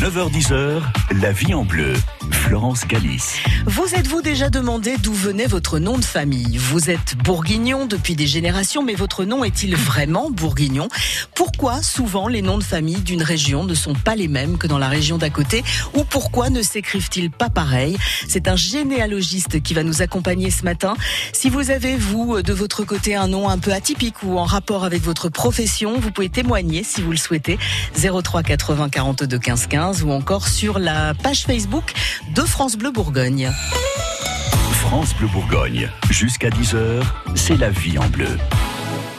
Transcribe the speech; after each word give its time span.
9h10h, 0.00 0.80
la 1.20 1.32
vie 1.32 1.54
en 1.54 1.64
bleu. 1.64 1.92
Florence 2.30 2.86
Galis. 2.86 3.40
Vous 3.66 3.94
êtes-vous 3.94 4.22
déjà 4.22 4.48
demandé 4.48 4.94
d'où 5.02 5.12
venait 5.12 5.46
votre 5.46 5.80
nom 5.80 5.98
de 5.98 6.04
famille? 6.04 6.56
Vous 6.56 6.88
êtes 6.88 7.16
bourguignon 7.16 7.84
depuis 7.86 8.14
des 8.14 8.28
générations, 8.28 8.82
mais 8.82 8.94
votre 8.94 9.24
nom 9.24 9.42
est-il 9.42 9.74
vraiment 9.74 10.30
bourguignon? 10.30 10.88
Pourquoi 11.34 11.82
souvent 11.82 12.28
les 12.28 12.42
noms 12.42 12.58
de 12.58 12.62
famille 12.62 13.00
d'une 13.00 13.22
région 13.22 13.64
ne 13.64 13.74
sont 13.74 13.94
pas 13.94 14.14
les 14.14 14.28
mêmes 14.28 14.56
que 14.56 14.68
dans 14.68 14.78
la 14.78 14.88
région 14.88 15.18
d'à 15.18 15.30
côté? 15.30 15.64
Ou 15.94 16.04
pourquoi 16.04 16.48
ne 16.48 16.62
s'écrivent-ils 16.62 17.30
pas 17.30 17.50
pareil? 17.50 17.96
C'est 18.28 18.46
un 18.46 18.56
généalogiste 18.56 19.60
qui 19.62 19.74
va 19.74 19.82
nous 19.82 20.00
accompagner 20.00 20.50
ce 20.50 20.62
matin. 20.62 20.94
Si 21.32 21.50
vous 21.50 21.70
avez, 21.70 21.96
vous, 21.96 22.40
de 22.40 22.52
votre 22.52 22.84
côté, 22.84 23.16
un 23.16 23.28
nom 23.28 23.48
un 23.48 23.58
peu 23.58 23.72
atypique 23.72 24.22
ou 24.22 24.38
en 24.38 24.44
rapport 24.44 24.84
avec 24.84 25.02
votre 25.02 25.28
profession, 25.28 25.98
vous 25.98 26.12
pouvez 26.12 26.28
témoigner 26.28 26.84
si 26.84 27.02
vous 27.02 27.10
le 27.10 27.16
souhaitez. 27.16 27.58
03 27.94 28.42
80 28.42 28.90
42 28.90 29.38
15 29.38 29.66
15 29.66 29.87
ou 29.92 30.10
encore 30.10 30.48
sur 30.48 30.78
la 30.78 31.14
page 31.14 31.44
Facebook 31.44 31.92
de 32.34 32.42
France 32.42 32.76
Bleu 32.76 32.90
Bourgogne. 32.90 33.50
France 34.72 35.14
Bleu 35.14 35.28
Bourgogne. 35.28 35.90
Jusqu'à 36.10 36.50
10h, 36.50 37.02
c'est 37.34 37.56
la 37.56 37.70
vie 37.70 37.98
en 37.98 38.06
bleu. 38.08 38.36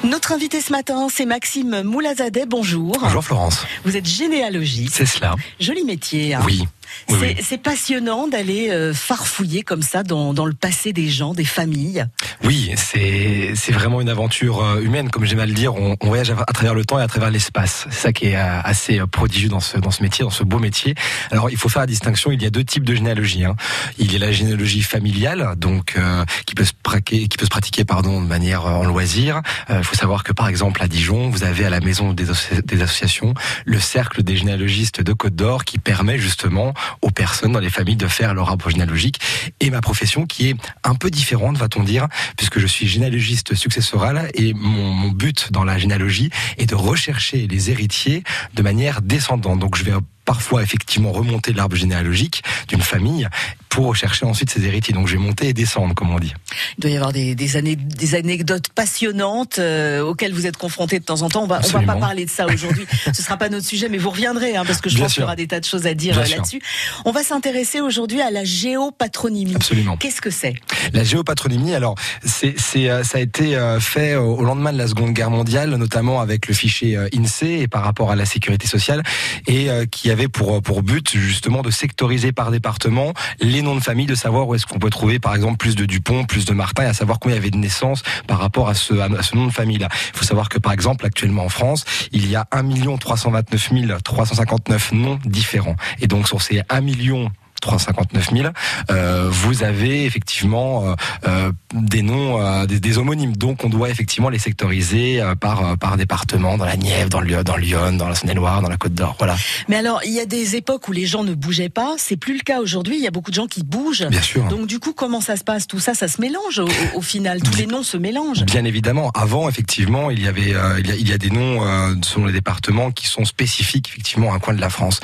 Notre 0.03 0.31
invité 0.31 0.61
ce 0.61 0.71
matin, 0.71 1.07
c'est 1.11 1.25
Maxime 1.25 1.81
Moulazadet. 1.81 2.45
Bonjour. 2.45 2.95
Bonjour 3.01 3.23
Florence. 3.23 3.65
Vous 3.83 3.97
êtes 3.97 4.05
généalogiste. 4.05 4.93
C'est 4.95 5.05
cela. 5.07 5.35
Joli 5.59 5.83
métier. 5.83 6.35
Hein 6.35 6.41
Oui. 6.45 6.65
Oui, 7.09 7.17
oui. 7.21 7.35
C'est 7.41 7.57
passionnant 7.57 8.27
d'aller 8.27 8.69
euh, 8.69 8.93
farfouiller 8.93 9.63
comme 9.63 9.81
ça 9.81 10.03
dans, 10.03 10.33
dans, 10.33 10.45
le 10.45 10.53
passé 10.53 10.93
des 10.93 11.09
gens, 11.09 11.33
des 11.33 11.45
familles. 11.45 12.05
Oui, 12.43 12.71
c'est 12.75 13.53
c'est 13.55 13.71
vraiment 13.71 14.01
une 14.01 14.09
aventure 14.09 14.63
euh, 14.63 14.81
humaine, 14.81 15.09
comme 15.09 15.25
j'aime 15.25 15.39
à 15.39 15.45
le 15.45 15.53
dire. 15.53 15.75
On, 15.75 15.95
on, 15.99 16.07
voyage 16.07 16.31
à, 16.31 16.53
travers 16.53 16.73
le 16.73 16.85
temps 16.85 16.99
et 16.99 17.03
à 17.03 17.07
travers 17.07 17.29
l'espace. 17.29 17.85
C'est 17.89 17.99
ça 17.99 18.13
qui 18.13 18.27
est 18.27 18.35
euh, 18.35 18.61
assez 18.63 18.99
prodigieux 19.11 19.49
dans 19.49 19.59
ce 19.59 19.77
dans 19.77 19.91
ce 19.91 20.03
métier, 20.03 20.23
dans 20.23 20.31
ce 20.31 20.43
beau 20.43 20.59
métier. 20.59 20.95
Alors, 21.31 21.49
il 21.49 21.57
faut 21.57 21.69
faire 21.69 21.81
la 21.81 21.87
distinction. 21.87 22.31
Il 22.31 22.41
y 22.41 22.45
a 22.45 22.49
deux 22.49 22.63
types 22.63 22.83
de 22.83 22.95
généalogie. 22.95 23.45
Hein. 23.45 23.55
Il 23.97 24.11
y 24.11 24.15
a 24.15 24.19
la 24.19 24.31
généalogie 24.31 24.81
familiale, 24.81 25.55
donc 25.57 25.95
euh, 25.97 26.23
qui 26.45 26.55
peut 26.55 26.65
se 26.65 26.73
pratiquer, 26.83 27.27
qui 27.27 27.37
peut 27.37 27.45
se 27.45 27.49
pratiquer 27.49 27.85
pardon 27.85 28.21
de 28.21 28.27
manière 28.27 28.65
en 28.65 28.85
loisir. 28.85 29.41
Il 29.69 29.83
faut 29.83 29.95
savoir 29.95 30.23
que 30.23 30.33
par 30.33 30.47
exemple 30.47 30.81
à 30.81 30.87
Dijon, 30.87 31.29
vous 31.29 31.43
avez 31.43 31.65
à 31.65 31.69
la 31.69 31.79
maison 31.79 32.13
des, 32.13 32.25
des 32.63 32.81
associations 32.81 33.33
le 33.65 33.79
cercle 33.79 34.23
des 34.23 34.35
généalogistes 34.35 35.01
de 35.01 35.13
Côte 35.13 35.35
d'Or 35.35 35.65
qui 35.65 35.79
permet 35.79 36.17
justement 36.17 36.73
aux 37.01 37.11
personnes 37.11 37.51
dans 37.51 37.59
les 37.59 37.69
familles 37.69 37.95
de 37.95 38.07
faire 38.07 38.33
leur 38.33 38.49
arbre 38.49 38.69
généalogique 38.69 39.19
et 39.59 39.69
ma 39.69 39.81
profession 39.81 40.25
qui 40.25 40.49
est 40.49 40.55
un 40.83 40.95
peu 40.95 41.09
différente, 41.09 41.57
va-t-on 41.57 41.83
dire, 41.83 42.07
puisque 42.37 42.59
je 42.59 42.67
suis 42.67 42.87
généalogiste 42.87 43.55
successoral 43.55 44.29
et 44.33 44.53
mon, 44.53 44.93
mon, 44.93 45.09
but 45.09 45.51
dans 45.51 45.63
la 45.63 45.77
généalogie 45.77 46.29
est 46.57 46.67
de 46.67 46.75
rechercher 46.75 47.47
les 47.47 47.71
héritiers 47.71 48.23
de 48.53 48.61
manière 48.61 49.01
descendante. 49.01 49.59
Donc 49.59 49.75
je 49.75 49.83
vais 49.83 49.93
parfois 50.29 50.61
effectivement 50.61 51.11
remonter 51.11 51.53
l'arbre 51.53 51.75
généalogique 51.75 52.43
d'une 52.67 52.83
famille 52.83 53.27
pour 53.69 53.87
rechercher 53.87 54.25
ensuite 54.25 54.51
ses 54.51 54.63
héritiers. 54.63 54.93
Donc 54.93 55.07
j'ai 55.07 55.17
monté 55.17 55.47
et 55.47 55.53
descendre, 55.53 55.95
comme 55.95 56.11
on 56.11 56.19
dit. 56.19 56.33
Il 56.77 56.81
doit 56.81 56.91
y 56.91 56.95
avoir 56.95 57.13
des, 57.13 57.33
des, 57.33 57.55
années, 57.55 57.75
des 57.75 58.13
anecdotes 58.13 58.69
passionnantes 58.69 59.57
euh, 59.57 60.01
auxquelles 60.01 60.33
vous 60.33 60.45
êtes 60.45 60.57
confrontés 60.57 60.99
de 60.99 61.05
temps 61.05 61.23
en 61.23 61.29
temps. 61.29 61.43
On 61.43 61.47
va, 61.47 61.61
on 61.63 61.67
va 61.69 61.81
pas 61.81 61.95
parler 61.95 62.25
de 62.25 62.29
ça 62.29 62.45
aujourd'hui. 62.45 62.85
Ce 63.13 63.23
sera 63.23 63.37
pas 63.37 63.49
notre 63.49 63.65
sujet, 63.65 63.89
mais 63.89 63.97
vous 63.97 64.09
reviendrez, 64.09 64.55
hein, 64.55 64.65
parce 64.65 64.81
que 64.81 64.89
je 64.89 64.95
Bien 64.95 65.05
pense 65.05 65.13
qu'il 65.13 65.21
y 65.21 65.23
aura 65.23 65.35
des 65.35 65.47
tas 65.47 65.59
de 65.59 65.65
choses 65.65 65.87
à 65.87 65.95
dire 65.95 66.17
euh, 66.17 66.25
là-dessus. 66.25 66.61
On 67.05 67.11
va 67.11 67.23
s'intéresser 67.23 67.79
aujourd'hui 67.79 68.21
à 68.21 68.29
la 68.29 68.43
géopatronymie. 68.43 69.55
Absolument. 69.55 69.97
Qu'est-ce 69.97 70.21
que 70.21 70.29
c'est? 70.31 70.55
La 70.93 71.03
géopatronymie, 71.03 71.73
alors 71.73 71.95
c'est, 72.23 72.55
euh, 72.75 73.03
ça 73.03 73.17
a 73.17 73.21
été 73.21 73.57
fait 73.79 74.15
au 74.15 74.43
lendemain 74.43 74.73
de 74.73 74.77
la 74.77 74.87
Seconde 74.87 75.13
Guerre 75.13 75.31
mondiale, 75.31 75.69
notamment 75.75 76.21
avec 76.21 76.47
le 76.47 76.53
fichier 76.53 76.97
INSEE 77.15 77.61
et 77.61 77.67
par 77.67 77.83
rapport 77.83 78.11
à 78.11 78.15
la 78.15 78.25
sécurité 78.25 78.67
sociale, 78.67 79.03
et 79.47 79.69
qui 79.91 80.11
avait 80.11 80.18
pour 80.27 80.61
pour 80.61 80.83
but 80.83 81.09
justement 81.11 81.61
de 81.61 81.71
sectoriser 81.71 82.31
par 82.31 82.51
département 82.51 83.13
les 83.39 83.61
noms 83.61 83.75
de 83.75 83.81
famille, 83.81 84.05
de 84.05 84.15
savoir 84.15 84.47
où 84.47 84.55
est-ce 84.55 84.65
qu'on 84.65 84.79
peut 84.79 84.89
trouver 84.89 85.19
par 85.19 85.35
exemple 85.35 85.57
plus 85.57 85.75
de 85.75 85.85
Dupont, 85.85 86.25
plus 86.25 86.45
de 86.45 86.53
Martin, 86.53 86.83
et 86.83 86.87
à 86.87 86.93
savoir 86.93 87.19
combien 87.19 87.35
il 87.35 87.39
y 87.39 87.41
avait 87.41 87.51
de 87.51 87.57
naissances 87.57 88.03
par 88.27 88.39
rapport 88.39 88.69
à 88.69 88.73
ce, 88.73 88.93
à 88.93 89.23
ce 89.23 89.35
nom 89.35 89.45
de 89.45 89.51
famille-là. 89.51 89.89
Il 90.13 90.17
faut 90.17 90.25
savoir 90.25 90.49
que 90.49 90.59
par 90.59 90.73
exemple 90.73 91.05
actuellement 91.05 91.45
en 91.45 91.49
France, 91.49 91.85
il 92.11 92.29
y 92.29 92.35
a 92.35 92.47
1 92.51 92.97
329 92.97 94.03
359 94.03 94.91
noms 94.93 95.19
différents, 95.25 95.75
et 95.99 96.07
donc 96.07 96.27
sur 96.27 96.41
ces 96.41 96.61
1 96.69 96.81
million 96.81 97.31
359 97.59 98.29
000, 98.33 98.47
euh, 98.91 99.29
vous 99.29 99.63
avez 99.63 100.05
effectivement 100.05 100.85
euh, 100.85 100.95
euh, 101.27 101.51
des 101.73 102.01
noms, 102.01 102.41
euh, 102.41 102.65
des, 102.65 102.79
des, 102.79 102.97
homonymes. 102.97 103.35
Donc, 103.35 103.63
on 103.63 103.69
doit 103.69 103.89
effectivement 103.89 104.29
les 104.29 104.39
sectoriser 104.39 105.21
par 105.39 105.77
par 105.77 105.97
département, 105.97 106.57
dans 106.57 106.65
la 106.65 106.75
Nièvre, 106.75 107.09
dans 107.09 107.21
le 107.21 107.43
dans 107.43 107.57
Lyon, 107.57 107.93
dans 107.93 108.07
la 108.07 108.15
Saône-et-Loire, 108.15 108.61
dans 108.61 108.69
la 108.69 108.77
Côte 108.77 108.93
d'Or. 108.93 109.15
Voilà. 109.17 109.35
Mais 109.67 109.75
alors, 109.75 110.01
il 110.05 110.11
y 110.11 110.19
a 110.19 110.25
des 110.25 110.55
époques 110.55 110.87
où 110.87 110.91
les 110.91 111.05
gens 111.05 111.23
ne 111.23 111.33
bougeaient 111.33 111.69
pas. 111.69 111.95
C'est 111.97 112.17
plus 112.17 112.33
le 112.33 112.41
cas 112.41 112.59
aujourd'hui. 112.59 112.97
Il 112.97 113.03
y 113.03 113.07
a 113.07 113.11
beaucoup 113.11 113.31
de 113.31 113.35
gens 113.35 113.47
qui 113.47 113.63
bougent. 113.63 114.07
Bien 114.07 114.21
sûr. 114.21 114.45
Donc, 114.45 114.67
du 114.67 114.79
coup, 114.79 114.93
comment 114.93 115.21
ça 115.21 115.37
se 115.37 115.43
passe? 115.43 115.67
Tout 115.67 115.79
ça, 115.79 115.93
ça 115.93 116.07
se 116.07 116.21
mélange 116.21 116.59
au, 116.59 116.69
au 116.95 117.01
final. 117.01 117.41
Tous 117.41 117.57
les 117.57 117.67
noms 117.67 117.83
se 117.83 117.97
mélangent. 117.97 118.43
Bien 118.45 118.65
évidemment. 118.65 119.11
Avant, 119.11 119.49
effectivement, 119.49 120.11
il 120.11 120.21
y 120.23 120.27
avait, 120.27 120.53
il, 120.79 120.87
y 120.87 120.91
a, 120.91 120.95
il 120.95 121.07
y 121.07 121.13
a 121.13 121.17
des 121.17 121.29
noms 121.29 121.61
selon 122.01 122.25
les 122.25 122.33
départements 122.33 122.91
qui 122.91 123.07
sont 123.07 123.25
spécifiques 123.25 123.89
effectivement 123.89 124.33
à 124.33 124.35
un 124.35 124.39
coin 124.39 124.53
de 124.53 124.61
la 124.61 124.69
France. 124.69 124.99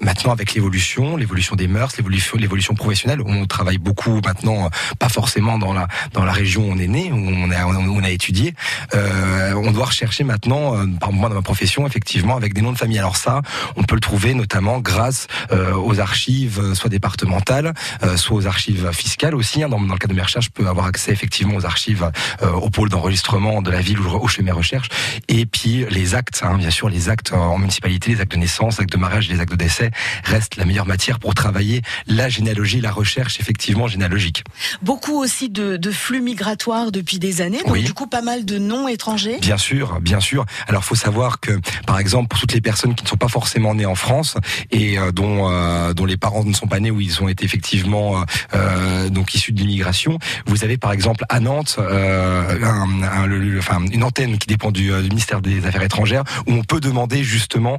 Maintenant, 0.00 0.32
avec 0.32 0.54
l'évolution, 0.54 1.16
l'évolution 1.16 1.37
des 1.56 1.68
mœurs, 1.68 1.96
l'évolution, 1.96 2.36
l'évolution 2.36 2.74
professionnelle. 2.74 3.20
On 3.24 3.46
travaille 3.46 3.78
beaucoup 3.78 4.20
maintenant, 4.24 4.70
pas 4.98 5.08
forcément 5.08 5.58
dans 5.58 5.72
la 5.72 5.88
dans 6.12 6.24
la 6.24 6.32
région 6.32 6.68
où 6.68 6.72
on 6.72 6.78
est 6.78 6.86
né, 6.86 7.12
où 7.12 7.18
on 7.18 8.04
a 8.04 8.10
étudié. 8.10 8.54
Euh, 8.94 9.52
on 9.54 9.70
doit 9.70 9.86
rechercher 9.86 10.24
maintenant, 10.24 10.76
euh, 10.76 10.86
par 11.00 11.12
moi 11.12 11.28
dans 11.28 11.34
ma 11.34 11.42
profession, 11.42 11.86
effectivement, 11.86 12.36
avec 12.36 12.54
des 12.54 12.60
noms 12.60 12.72
de 12.72 12.78
famille. 12.78 12.98
Alors 12.98 13.16
ça, 13.16 13.42
on 13.76 13.82
peut 13.82 13.94
le 13.94 14.00
trouver 14.00 14.34
notamment 14.34 14.80
grâce 14.80 15.26
euh, 15.52 15.74
aux 15.74 16.00
archives, 16.00 16.74
soit 16.74 16.90
départementales, 16.90 17.72
soit 18.16 18.36
aux 18.36 18.46
archives 18.46 18.90
fiscales 18.92 19.34
aussi. 19.34 19.62
Hein. 19.62 19.68
Dans, 19.68 19.80
le 19.80 19.88
cadre 19.88 20.08
de 20.08 20.14
mes 20.14 20.22
recherches, 20.22 20.46
je 20.46 20.50
peux 20.50 20.68
avoir 20.68 20.86
accès 20.86 21.12
effectivement 21.12 21.54
aux 21.56 21.66
archives, 21.66 22.10
au 22.42 22.70
pôle 22.70 22.88
d'enregistrement 22.88 23.62
de 23.62 23.70
la 23.70 23.80
ville 23.80 24.00
où, 24.00 24.08
où 24.08 24.28
je 24.28 24.36
fais 24.36 24.42
mes 24.42 24.52
recherches. 24.52 24.88
Et 25.28 25.46
puis 25.46 25.86
les 25.90 26.14
actes, 26.14 26.42
hein, 26.44 26.56
bien 26.56 26.70
sûr, 26.70 26.88
les 26.88 27.08
actes 27.08 27.32
en 27.32 27.58
municipalité, 27.58 28.12
les 28.12 28.20
actes 28.20 28.32
de 28.32 28.38
naissance, 28.38 28.78
les 28.78 28.82
actes 28.84 28.92
de 28.92 28.98
mariage, 28.98 29.28
les 29.28 29.40
actes 29.40 29.52
de 29.52 29.56
décès 29.56 29.90
restent 30.24 30.56
la 30.56 30.64
meilleure 30.64 30.86
matière 30.86 31.18
pour 31.18 31.27
travailler 31.34 31.82
la 32.06 32.28
généalogie, 32.28 32.80
la 32.80 32.90
recherche 32.92 33.40
effectivement 33.40 33.86
généalogique. 33.88 34.44
Beaucoup 34.82 35.18
aussi 35.20 35.48
de, 35.48 35.76
de 35.76 35.90
flux 35.90 36.20
migratoires 36.20 36.92
depuis 36.92 37.18
des 37.18 37.40
années, 37.40 37.58
donc 37.58 37.72
Oui. 37.72 37.82
du 37.84 37.92
coup 37.94 38.06
pas 38.06 38.22
mal 38.22 38.44
de 38.44 38.58
noms 38.58 38.88
étrangers. 38.88 39.38
Bien 39.40 39.56
sûr, 39.58 40.00
bien 40.00 40.20
sûr. 40.20 40.44
Alors, 40.66 40.84
faut 40.84 40.94
savoir 40.94 41.40
que, 41.40 41.52
par 41.86 41.98
exemple, 41.98 42.28
pour 42.28 42.38
toutes 42.40 42.52
les 42.52 42.60
personnes 42.60 42.94
qui 42.94 43.04
ne 43.04 43.08
sont 43.08 43.16
pas 43.16 43.28
forcément 43.28 43.74
nées 43.74 43.86
en 43.86 43.94
France 43.94 44.36
et 44.70 44.98
euh, 44.98 45.12
dont 45.12 45.50
euh, 45.50 45.92
dont 45.94 46.04
les 46.06 46.16
parents 46.16 46.44
ne 46.44 46.52
sont 46.52 46.66
pas 46.66 46.80
nés 46.80 46.90
ou 46.90 47.00
ils 47.00 47.22
ont 47.22 47.28
été 47.28 47.44
effectivement 47.44 48.22
euh, 48.54 49.08
donc 49.08 49.34
issus 49.34 49.52
de 49.52 49.58
l'immigration, 49.60 50.18
vous 50.46 50.64
avez 50.64 50.76
par 50.78 50.92
exemple 50.92 51.24
à 51.28 51.40
Nantes 51.40 51.78
un, 51.78 53.02
un, 53.02 53.26
le- 53.26 53.38
le- 53.38 53.58
enfin, 53.58 53.80
une 53.92 54.04
antenne 54.04 54.38
qui 54.38 54.46
dépend 54.46 54.70
du, 54.70 54.88
du 55.02 55.08
ministère 55.08 55.40
des 55.40 55.64
Affaires 55.66 55.82
étrangères 55.82 56.24
où 56.46 56.52
on 56.52 56.62
peut 56.62 56.80
demander 56.80 57.22
justement 57.24 57.78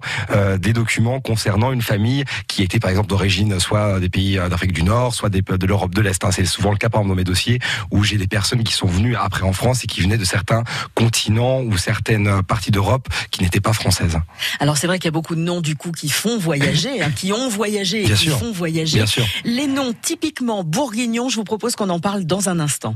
des 0.59 0.73
documents 0.73 1.19
concernant 1.19 1.71
une 1.71 1.81
famille 1.81 2.23
qui 2.47 2.63
était 2.63 2.79
par 2.79 2.89
exemple 2.89 3.07
d'origine 3.07 3.38
soit 3.59 3.99
des 3.99 4.09
pays 4.09 4.37
euh, 4.37 4.49
d'Afrique 4.49 4.73
du 4.73 4.83
Nord, 4.83 5.13
soit 5.13 5.29
des, 5.29 5.41
de 5.41 5.65
l'Europe 5.65 5.93
de 5.95 6.01
l'Est. 6.01 6.23
hein. 6.25 6.31
C'est 6.31 6.45
souvent 6.45 6.71
le 6.71 6.77
cas 6.77 6.89
par 6.89 7.01
exemple 7.01 7.09
dans 7.13 7.17
mes 7.17 7.23
dossiers 7.23 7.59
où 7.91 8.03
j'ai 8.03 8.17
des 8.17 8.27
personnes 8.27 8.63
qui 8.63 8.73
sont 8.73 8.87
venues 8.87 9.15
après 9.15 9.43
en 9.43 9.53
France 9.53 9.83
et 9.83 9.87
qui 9.87 10.01
venaient 10.01 10.17
de 10.17 10.25
certains 10.25 10.63
continents 10.95 11.61
ou 11.61 11.77
certaines 11.77 12.43
parties 12.43 12.71
d'Europe 12.71 13.07
qui 13.31 13.41
n'étaient 13.43 13.61
pas 13.61 13.73
françaises. 13.73 14.17
Alors 14.59 14.77
c'est 14.77 14.87
vrai 14.87 14.99
qu'il 14.99 15.05
y 15.05 15.09
a 15.09 15.11
beaucoup 15.11 15.35
de 15.35 15.41
noms 15.41 15.61
du 15.61 15.75
coup 15.75 15.91
qui 15.91 16.09
font 16.09 16.37
voyager, 16.37 17.01
hein, 17.01 17.11
qui 17.15 17.31
ont 17.33 17.49
voyagé 17.49 18.03
et 18.03 18.05
Bien 18.05 18.15
qui 18.15 18.25
sûr. 18.25 18.39
font 18.39 18.51
voyager. 18.51 18.97
Bien 18.97 19.05
sûr. 19.05 19.25
Les 19.43 19.67
noms 19.67 19.93
typiquement 20.01 20.63
bourguignons, 20.63 21.29
je 21.29 21.35
vous 21.35 21.43
propose 21.43 21.75
qu'on 21.75 21.89
en 21.89 21.99
parle 21.99 22.25
dans 22.25 22.49
un 22.49 22.59
instant. 22.59 22.95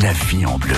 La 0.00 0.12
vie 0.12 0.46
en 0.46 0.58
bleu. 0.58 0.74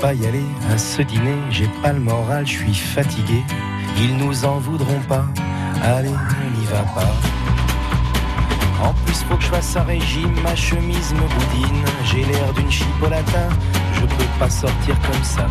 Pas 0.00 0.14
y 0.14 0.26
aller 0.26 0.44
à 0.72 0.78
ce 0.78 1.02
dîner, 1.02 1.36
j'ai 1.50 1.68
pas 1.82 1.92
le 1.92 2.00
moral, 2.00 2.46
je 2.46 2.58
suis 2.58 2.74
fatigué. 2.74 3.42
Ils 3.96 4.16
nous 4.16 4.44
en 4.44 4.58
voudront 4.58 5.00
pas, 5.08 5.26
allez, 5.82 6.10
on 6.10 6.58
n'y 6.58 6.66
va 6.66 6.82
pas. 6.94 7.12
En 8.84 8.92
plus, 9.04 9.22
faut 9.24 9.36
que 9.36 9.42
je 9.42 9.48
fasse 9.48 9.76
un 9.76 9.82
régime, 9.82 10.34
ma 10.42 10.54
chemise 10.54 11.12
me 11.14 11.20
boudine. 11.20 11.84
J'ai 12.04 12.24
l'air 12.24 12.52
d'une 12.54 12.70
chipolata, 12.70 13.48
je 13.94 14.00
peux 14.00 14.30
pas 14.38 14.48
sortir 14.48 14.94
comme 15.00 15.24
ça. 15.24 15.46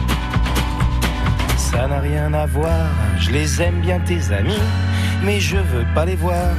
Ça 1.58 1.88
n'a 1.88 2.00
rien 2.00 2.34
à 2.34 2.46
voir, 2.46 2.88
je 3.20 3.32
les 3.32 3.62
aime 3.62 3.82
bien 3.82 4.00
tes 4.00 4.32
amis, 4.32 4.64
mais 5.24 5.40
je 5.40 5.58
veux 5.58 5.86
pas 5.94 6.06
les 6.06 6.16
voir. 6.16 6.54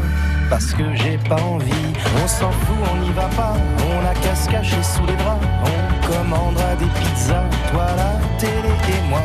Parce 0.50 0.72
que 0.72 0.82
j'ai 0.94 1.18
pas 1.28 1.40
envie, 1.42 1.92
on 2.22 2.26
s'en 2.26 2.50
fout, 2.50 2.76
on 2.92 2.96
n'y 3.04 3.12
va 3.12 3.28
pas, 3.36 3.54
on 3.78 4.06
a 4.06 4.14
qu'à 4.14 4.34
se 4.34 4.48
sous 4.82 5.06
les 5.06 5.12
on 5.12 5.97
commandera 6.08 6.74
des 6.76 6.86
pizzas, 6.86 7.44
toi 7.70 7.86
la 7.96 8.12
télé 8.38 8.72
et 8.88 9.08
moi. 9.08 9.20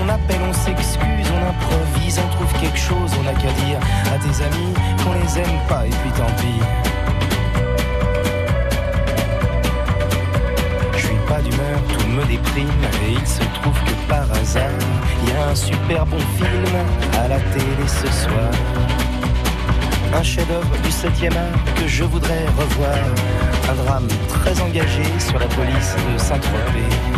On 0.00 0.08
appelle, 0.08 0.40
on 0.48 0.52
s'excuse, 0.52 1.28
on 1.36 1.42
improvise, 1.52 2.18
on 2.18 2.28
trouve 2.36 2.52
quelque 2.60 2.78
chose, 2.78 3.10
on 3.18 3.24
n'a 3.24 3.34
qu'à 3.34 3.52
dire 3.64 3.78
à 4.12 4.18
tes 4.18 4.42
amis 4.42 4.72
qu'on 5.04 5.12
les 5.12 5.38
aime 5.38 5.58
pas 5.68 5.86
et 5.86 5.90
puis 5.90 6.10
tant 6.16 6.32
pis. 6.38 6.60
Je 10.94 11.06
suis 11.06 11.22
pas 11.28 11.40
d'humeur, 11.42 11.78
tout 11.88 12.06
me 12.08 12.24
déprime 12.24 12.84
et 13.06 13.12
il 13.12 13.26
se 13.26 13.44
trouve 13.60 13.78
que 13.84 13.94
par 14.08 14.30
hasard, 14.32 14.78
il 15.22 15.28
y 15.30 15.36
a 15.36 15.48
un 15.50 15.54
super 15.54 16.06
bon 16.06 16.20
film 16.36 16.74
à 17.22 17.28
la 17.28 17.38
télé 17.38 17.86
ce 17.86 18.06
soir. 18.06 18.50
Un 20.14 20.22
chef-d'œuvre 20.22 20.76
du 20.82 20.88
7e 20.88 21.36
art 21.36 21.74
que 21.74 21.86
je 21.86 22.04
voudrais 22.04 22.46
revoir. 22.56 22.96
Un 23.70 23.74
drame 23.84 24.08
très 24.28 24.60
engagé 24.60 25.02
sur 25.18 25.38
la 25.38 25.46
police 25.46 25.94
de 26.12 26.18
Saint-Tropez. 26.18 27.17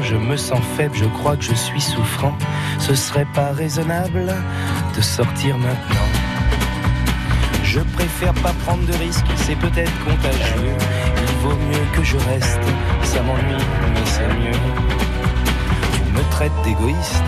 Je 0.00 0.16
me 0.16 0.36
sens 0.36 0.60
faible, 0.76 0.94
je 0.96 1.04
crois 1.04 1.36
que 1.36 1.44
je 1.44 1.54
suis 1.54 1.80
souffrant. 1.80 2.32
Ce 2.78 2.94
serait 2.94 3.26
pas 3.34 3.52
raisonnable 3.52 4.34
de 4.96 5.00
sortir 5.02 5.58
maintenant. 5.58 6.08
Je 7.62 7.80
préfère 7.80 8.32
pas 8.34 8.52
prendre 8.64 8.86
de 8.86 8.92
risques, 8.94 9.26
c'est 9.36 9.56
peut-être 9.56 9.92
contagieux. 10.04 10.74
Il 11.28 11.34
vaut 11.42 11.56
mieux 11.56 11.84
que 11.94 12.02
je 12.02 12.16
reste, 12.16 12.60
ça 13.02 13.20
m'ennuie, 13.22 13.64
mais 13.92 14.06
c'est 14.06 14.28
mieux. 14.28 14.58
Tu 15.92 16.12
me 16.12 16.30
traites 16.30 16.52
d'égoïste, 16.64 17.24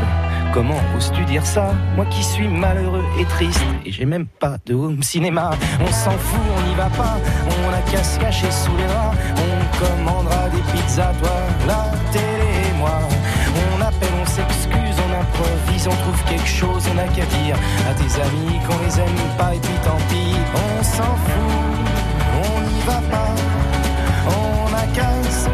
comment 0.54 0.80
oses-tu 0.96 1.24
dire 1.24 1.44
ça? 1.44 1.74
Moi 1.94 2.06
qui 2.06 2.24
suis 2.24 2.48
malheureux 2.48 3.04
et 3.18 3.24
triste, 3.26 3.60
et 3.84 3.92
j'ai 3.92 4.06
même 4.06 4.26
pas 4.26 4.56
de 4.64 4.74
home 4.74 5.02
cinéma. 5.02 5.50
On 5.80 5.92
s'en 5.92 6.12
fout, 6.12 6.40
on 6.56 6.68
n'y 6.68 6.74
va 6.74 6.88
pas, 6.90 7.18
on 7.66 7.72
a 7.74 7.82
qu'à 7.90 8.02
se 8.02 8.18
sous 8.50 8.76
les 8.76 8.86
draps. 8.86 9.16
On 9.36 9.78
commandera 9.78 10.48
des 10.48 10.62
pizzas, 10.72 11.12
toi, 11.20 11.30
et 11.60 11.95
On 12.82 13.80
appelle, 13.80 14.14
on 14.20 14.26
s'excuse, 14.26 14.96
on 15.06 15.20
improvise, 15.20 15.88
on 15.88 15.96
trouve 15.96 16.22
quelque 16.24 16.46
chose, 16.46 16.84
on 16.90 16.94
n'a 16.94 17.08
qu'à 17.08 17.24
dire 17.24 17.56
à 17.88 17.94
tes 17.94 18.20
amis 18.20 18.58
qu'on 18.66 18.78
les 18.84 19.00
aime 19.00 19.36
pas 19.38 19.54
et 19.54 19.58
puis 19.58 19.74
tant 19.82 19.96
pis, 20.08 20.34
on 20.54 20.82
s'en 20.82 21.16
fout, 21.24 21.86
on 22.44 22.60
n'y 22.60 22.80
va 22.80 23.00
pas, 23.10 23.34
on 24.26 24.70
n'a 24.70 24.86
qu'à 24.94 25.10
se 25.30 25.48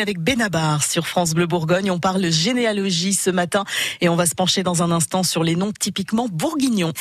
avec 0.00 0.18
Benabar 0.18 0.84
sur 0.84 1.06
France 1.06 1.34
Bleu 1.34 1.46
Bourgogne. 1.46 1.90
On 1.90 1.98
parle 1.98 2.30
généalogie 2.30 3.14
ce 3.14 3.30
matin 3.30 3.64
et 4.00 4.08
on 4.08 4.16
va 4.16 4.26
se 4.26 4.34
pencher 4.34 4.62
dans 4.62 4.82
un 4.82 4.90
instant 4.90 5.22
sur 5.22 5.42
les 5.42 5.56
noms 5.56 5.72
typiquement 5.72 6.28
bourguignons. 6.30 6.92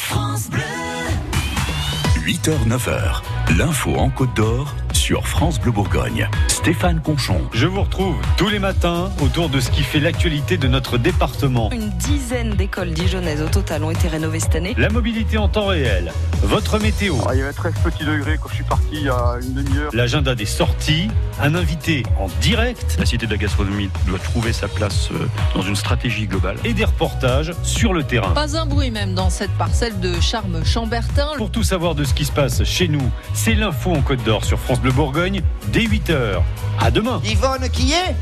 8h, 2.25 2.67
9h. 2.67 3.57
L'info 3.57 3.95
en 3.95 4.09
Côte 4.09 4.35
d'Or 4.35 4.73
sur 4.95 5.27
France 5.27 5.59
Bleu 5.59 5.71
Bourgogne. 5.71 6.29
Stéphane 6.47 7.01
Conchon. 7.01 7.41
Je 7.53 7.67
vous 7.67 7.81
retrouve 7.81 8.15
tous 8.37 8.47
les 8.47 8.59
matins 8.59 9.11
autour 9.21 9.49
de 9.49 9.59
ce 9.59 9.69
qui 9.69 9.83
fait 9.83 9.99
l'actualité 9.99 10.57
de 10.57 10.67
notre 10.69 10.97
département. 10.97 11.69
Une 11.71 11.89
dizaine 11.89 12.51
d'écoles 12.55 12.91
dijonnaises 12.91 13.41
au 13.41 13.49
total 13.49 13.83
ont 13.83 13.91
été 13.91 14.07
rénovées 14.07 14.39
cette 14.39 14.55
année. 14.55 14.73
La 14.77 14.89
mobilité 14.89 15.37
en 15.37 15.49
temps 15.49 15.67
réel, 15.67 16.11
votre 16.43 16.79
météo, 16.79 17.15
Ah, 17.27 17.31
il 17.35 17.39
y 17.39 17.43
avait 17.43 17.51
13 17.53 17.73
petits 17.83 18.05
degrés 18.05 18.37
quand 18.41 18.49
je 18.49 18.55
suis 18.55 18.63
parti 18.63 18.85
il 18.93 19.03
y 19.03 19.09
a 19.09 19.35
une 19.41 19.53
demi-heure. 19.53 19.91
l'agenda 19.93 20.33
des 20.33 20.45
sorties, 20.45 21.09
un 21.41 21.53
invité 21.55 22.03
en 22.19 22.27
direct 22.41 22.95
La 22.97 23.05
cité 23.05 23.25
de 23.27 23.31
la 23.31 23.37
gastronomie 23.37 23.89
doit 24.07 24.19
trouver 24.19 24.53
sa 24.53 24.67
place 24.69 25.09
euh, 25.11 25.27
dans 25.53 25.61
une 25.61 25.75
stratégie 25.75 26.25
globale. 26.25 26.57
et 26.63 26.73
des 26.73 26.85
reportages 26.85 27.51
sur 27.63 27.93
le 27.93 28.03
terrain. 28.03 28.31
Pas 28.33 28.57
un 28.57 28.65
bruit 28.65 28.91
même 28.91 29.13
dans 29.13 29.29
cette 29.29 29.51
parcelle 29.51 29.99
de 29.99 30.19
charme 30.21 30.63
chambertin. 30.65 31.27
Pour 31.37 31.51
tout 31.51 31.63
savoir 31.63 31.95
de 31.95 32.05
ce 32.05 32.13
qui 32.13 32.23
se 32.25 32.31
passe 32.31 32.63
chez 32.63 32.87
nous, 32.87 33.11
c'est 33.33 33.55
l'info 33.55 33.91
en 33.91 34.01
Côte 34.01 34.23
d'Or 34.23 34.45
sur 34.45 34.57
France 34.59 34.79
Bleu 34.85 34.93
Bourgogne 34.93 35.41
dès 35.69 35.87
8h. 35.87 36.43
À 36.79 36.91
demain. 36.91 37.19
Yvonne 37.25 37.67
qui 37.69 37.93
est? 37.93 38.15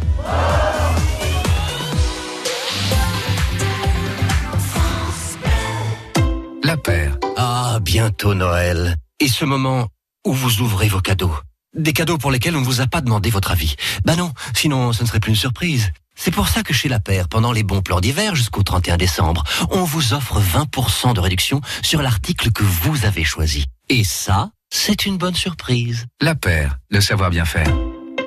La 6.64 6.78
paire. 6.78 7.18
Ah, 7.36 7.80
bientôt 7.82 8.34
Noël. 8.34 8.96
Et 9.20 9.28
ce 9.28 9.44
moment 9.44 9.90
où 10.26 10.32
vous 10.32 10.62
ouvrez 10.62 10.88
vos 10.88 11.02
cadeaux. 11.02 11.36
Des 11.76 11.92
cadeaux 11.92 12.18
pour 12.18 12.32
lesquels 12.32 12.56
on 12.56 12.62
ne 12.62 12.66
vous 12.66 12.80
a 12.80 12.88
pas 12.88 13.02
demandé 13.02 13.30
votre 13.30 13.52
avis. 13.52 13.76
Bah 14.06 14.16
non, 14.16 14.32
sinon 14.56 14.94
ce 14.94 15.04
ne 15.04 15.08
serait 15.10 15.20
plus 15.20 15.32
une 15.32 15.36
surprise. 15.36 15.92
C'est 16.16 16.32
pour 16.32 16.48
ça 16.48 16.64
que 16.64 16.74
chez 16.74 16.88
La 16.88 17.02
Paire, 17.02 17.28
pendant 17.28 17.52
les 17.52 17.64
bons 17.64 17.82
plans 17.82 18.00
d'hiver 18.00 18.36
jusqu'au 18.36 18.64
31 18.64 18.96
décembre, 18.96 19.44
on 19.70 19.84
vous 19.84 20.14
offre 20.14 20.40
20% 20.40 21.14
de 21.14 21.20
réduction 21.20 21.60
sur 21.82 22.02
l'article 22.02 22.54
que 22.54 22.64
vous 22.64 23.06
avez 23.06 23.26
choisi. 23.26 23.66
Et 23.90 24.06
ça, 24.06 24.52
c'est 24.74 25.06
une 25.06 25.18
bonne 25.18 25.36
surprise. 25.36 26.08
La 26.20 26.34
paire, 26.34 26.78
le 26.90 27.00
savoir 27.00 27.30
bien 27.30 27.46
faire. 27.46 27.72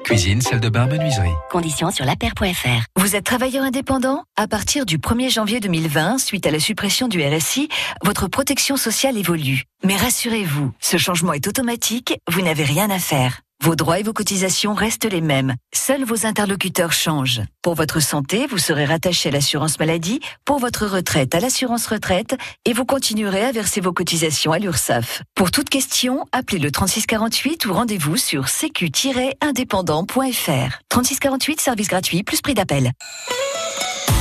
Cuisine, 0.04 0.40
salle 0.40 0.60
de 0.60 0.68
bain, 0.68 0.86
menuiserie. 0.86 1.34
Conditions 1.50 1.90
sur 1.90 2.04
lapaire.fr. 2.04 2.84
Vous 2.94 3.16
êtes 3.16 3.24
travailleur 3.24 3.64
indépendant? 3.64 4.22
À 4.36 4.46
partir 4.46 4.86
du 4.86 4.98
1er 4.98 5.30
janvier 5.30 5.58
2020, 5.58 6.18
suite 6.18 6.46
à 6.46 6.52
la 6.52 6.60
suppression 6.60 7.08
du 7.08 7.20
RSI, 7.20 7.68
votre 8.04 8.28
protection 8.28 8.76
sociale 8.76 9.18
évolue. 9.18 9.64
Mais 9.84 9.96
rassurez-vous, 9.96 10.72
ce 10.80 10.96
changement 10.96 11.32
est 11.32 11.48
automatique, 11.48 12.14
vous 12.30 12.40
n'avez 12.40 12.64
rien 12.64 12.88
à 12.88 13.00
faire. 13.00 13.40
Vos 13.62 13.74
droits 13.74 13.98
et 13.98 14.02
vos 14.02 14.12
cotisations 14.12 14.74
restent 14.74 15.10
les 15.10 15.20
mêmes. 15.20 15.54
Seuls 15.74 16.04
vos 16.04 16.26
interlocuteurs 16.26 16.92
changent. 16.92 17.42
Pour 17.62 17.74
votre 17.74 18.00
santé, 18.00 18.46
vous 18.46 18.58
serez 18.58 18.84
rattaché 18.84 19.30
à 19.30 19.32
l'assurance 19.32 19.78
maladie, 19.78 20.20
pour 20.44 20.58
votre 20.58 20.86
retraite 20.86 21.34
à 21.34 21.40
l'assurance 21.40 21.86
retraite, 21.86 22.36
et 22.64 22.72
vous 22.72 22.84
continuerez 22.84 23.44
à 23.44 23.52
verser 23.52 23.80
vos 23.80 23.92
cotisations 23.92 24.52
à 24.52 24.58
l'URSSAF. 24.58 25.22
Pour 25.34 25.50
toute 25.50 25.68
question, 25.68 26.26
appelez 26.32 26.58
le 26.58 26.70
3648 26.70 27.66
ou 27.66 27.72
rendez-vous 27.72 28.16
sur 28.16 28.48
sécu-indépendant.fr. 28.48 30.78
3648, 30.88 31.60
service 31.60 31.88
gratuit, 31.88 32.22
plus 32.22 32.42
prix 32.42 32.54
d'appel. 32.54 32.92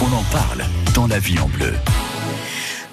On 0.01 0.13
en 0.13 0.23
parle 0.31 0.63
dans 0.93 1.07
la 1.07 1.19
vie 1.19 1.39
en 1.39 1.47
bleu. 1.47 1.73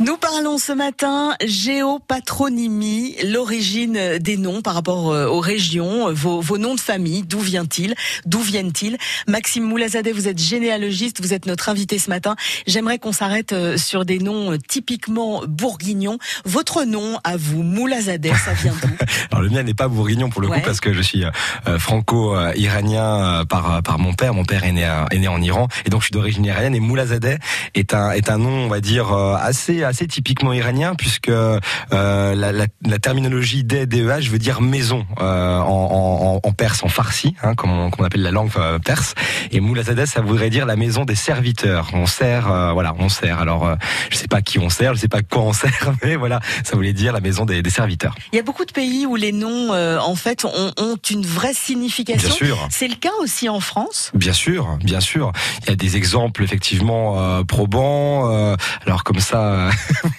Nous 0.05 0.17
parlons 0.17 0.59
ce 0.59 0.73
matin 0.73 1.35
géopatronymie, 1.45 3.15
l'origine 3.25 4.19
des 4.19 4.37
noms 4.37 4.61
par 4.61 4.75
rapport 4.75 5.13
euh, 5.13 5.27
aux 5.29 5.39
régions, 5.39 6.13
vos, 6.13 6.41
vos 6.41 6.59
noms 6.59 6.75
de 6.75 6.81
famille, 6.81 7.23
d'où 7.23 7.39
vient-il, 7.39 7.95
d'où 8.27 8.41
viennent-ils? 8.41 8.97
Maxime 9.29 9.63
Moulazadeh, 9.63 10.11
vous 10.11 10.27
êtes 10.27 10.39
généalogiste, 10.41 11.21
vous 11.21 11.33
êtes 11.35 11.47
notre 11.47 11.69
invité 11.69 11.99
ce 12.01 12.11
matin. 12.11 12.35
J'aimerais 12.67 12.99
qu'on 12.99 13.13
s'arrête 13.13 13.53
euh, 13.53 13.77
sur 13.77 14.05
des 14.05 14.19
noms 14.19 14.53
euh, 14.53 14.57
typiquement 14.67 15.43
bourguignons. 15.47 16.19
Votre 16.45 16.83
nom 16.85 17.19
à 17.23 17.37
vous, 17.37 17.63
Moulazadeh, 17.63 18.33
ça 18.45 18.55
vient 18.55 18.75
d'où? 18.83 18.89
Alors 19.31 19.43
le 19.43 19.51
mien 19.51 19.63
n'est 19.63 19.75
pas 19.75 19.87
bourguignon 19.89 20.31
pour 20.31 20.41
le 20.41 20.49
Ouais. 20.49 20.59
coup 20.59 20.67
parce 20.67 20.81
que 20.81 20.93
je 20.93 21.01
suis 21.01 21.25
euh, 21.25 21.79
franco-iranien 21.79 23.05
euh, 23.41 23.45
par 23.45 23.83
par 23.85 23.99
mon 24.01 24.15
père. 24.15 24.35
Mon 24.35 24.45
père 24.45 24.65
est 24.65 24.73
né 24.73 24.85
à- 24.85 25.07
est 25.13 25.19
né 25.19 25.29
en 25.29 25.41
Iran 25.41 25.69
et 25.87 25.91
donc 25.91 26.01
je 26.01 26.07
suis 26.07 26.13
d'origine 26.13 26.45
iranienne. 26.45 26.75
Et 26.75 26.81
Moulazadeh 26.81 27.39
est 27.75 27.95
un 27.95 28.11
est 28.11 28.29
un 28.31 28.39
nom 28.39 28.51
on 28.65 28.69
va 28.69 28.81
dire 28.81 29.13
euh, 29.13 29.35
assez 29.41 29.85
assez 29.93 30.07
typiquement 30.07 30.55
iranien 30.55 30.95
puisque 30.95 31.29
euh, 31.29 31.61
la, 31.91 32.35
la, 32.35 32.67
la 32.87 32.99
terminologie 32.99 33.63
des 33.63 33.85
DEH 33.85 34.31
veut 34.31 34.39
dire 34.39 34.63
maison 34.63 35.07
euh, 35.21 35.59
en, 35.59 36.41
en, 36.43 36.49
en 36.49 36.53
perse, 36.53 36.83
en 36.83 36.89
farsi, 36.89 37.35
hein, 37.43 37.55
comme, 37.55 37.71
on, 37.71 37.91
comme 37.91 38.01
on 38.01 38.07
appelle 38.07 38.23
la 38.23 38.31
langue 38.31 38.51
euh, 38.57 38.79
perse. 38.79 39.15
Et 39.51 39.61
Moulazadeh 39.61 40.07
ça 40.07 40.23
voudrait 40.23 40.49
dire 40.49 40.65
la 40.65 40.77
maison 40.77 41.05
des 41.05 41.15
serviteurs. 41.15 41.91
On 41.93 42.07
sert 42.07 42.51
euh, 42.51 42.73
voilà 42.73 42.95
on 42.99 43.11
sert. 43.11 43.39
Alors 43.39 43.77
je 44.11 44.17
sais 44.17 44.29
pas 44.29 44.41
qui 44.41 44.59
on 44.59 44.71
sert, 44.71 44.95
je 44.95 45.01
sais 45.01 45.09
pas 45.09 45.21
quoi 45.21 45.43
on 45.43 45.53
sert, 45.63 45.93
mais 46.03 46.17
voilà 46.17 46.41
ça 46.65 46.75
voulait 46.75 46.95
dire 46.95 47.13
la 47.13 47.21
maison 47.21 47.45
des, 47.45 47.61
des 47.61 47.71
serviteurs. 47.71 48.15
Il 48.33 48.37
y 48.37 48.39
a 48.39 48.43
beaucoup 48.43 48.65
de 48.65 48.73
pays 48.73 49.05
où 49.05 49.17
les 49.17 49.33
noms, 49.33 49.73
en 49.73 50.15
fait, 50.15 50.47
ont, 50.47 50.73
ont 50.79 50.97
une 51.11 51.27
vraie 51.27 51.53
signification. 51.53 52.29
Bien 52.29 52.37
sûr. 52.37 52.69
C'est 52.71 52.89
le 52.89 52.95
cas 52.95 53.13
aussi 53.21 53.51
en 53.51 53.61
France? 53.61 54.11
Bien 54.15 54.33
sûr, 54.33 54.79
bien 54.83 55.01
sûr. 55.01 55.33
Il 55.63 55.69
y 55.69 55.73
a 55.73 55.77
des 55.77 55.97
exemples 55.97 56.43
effectivement 56.43 57.45
probants. 57.45 58.57
alors 58.87 59.05
comme 59.05 59.21
ça, 59.21 59.69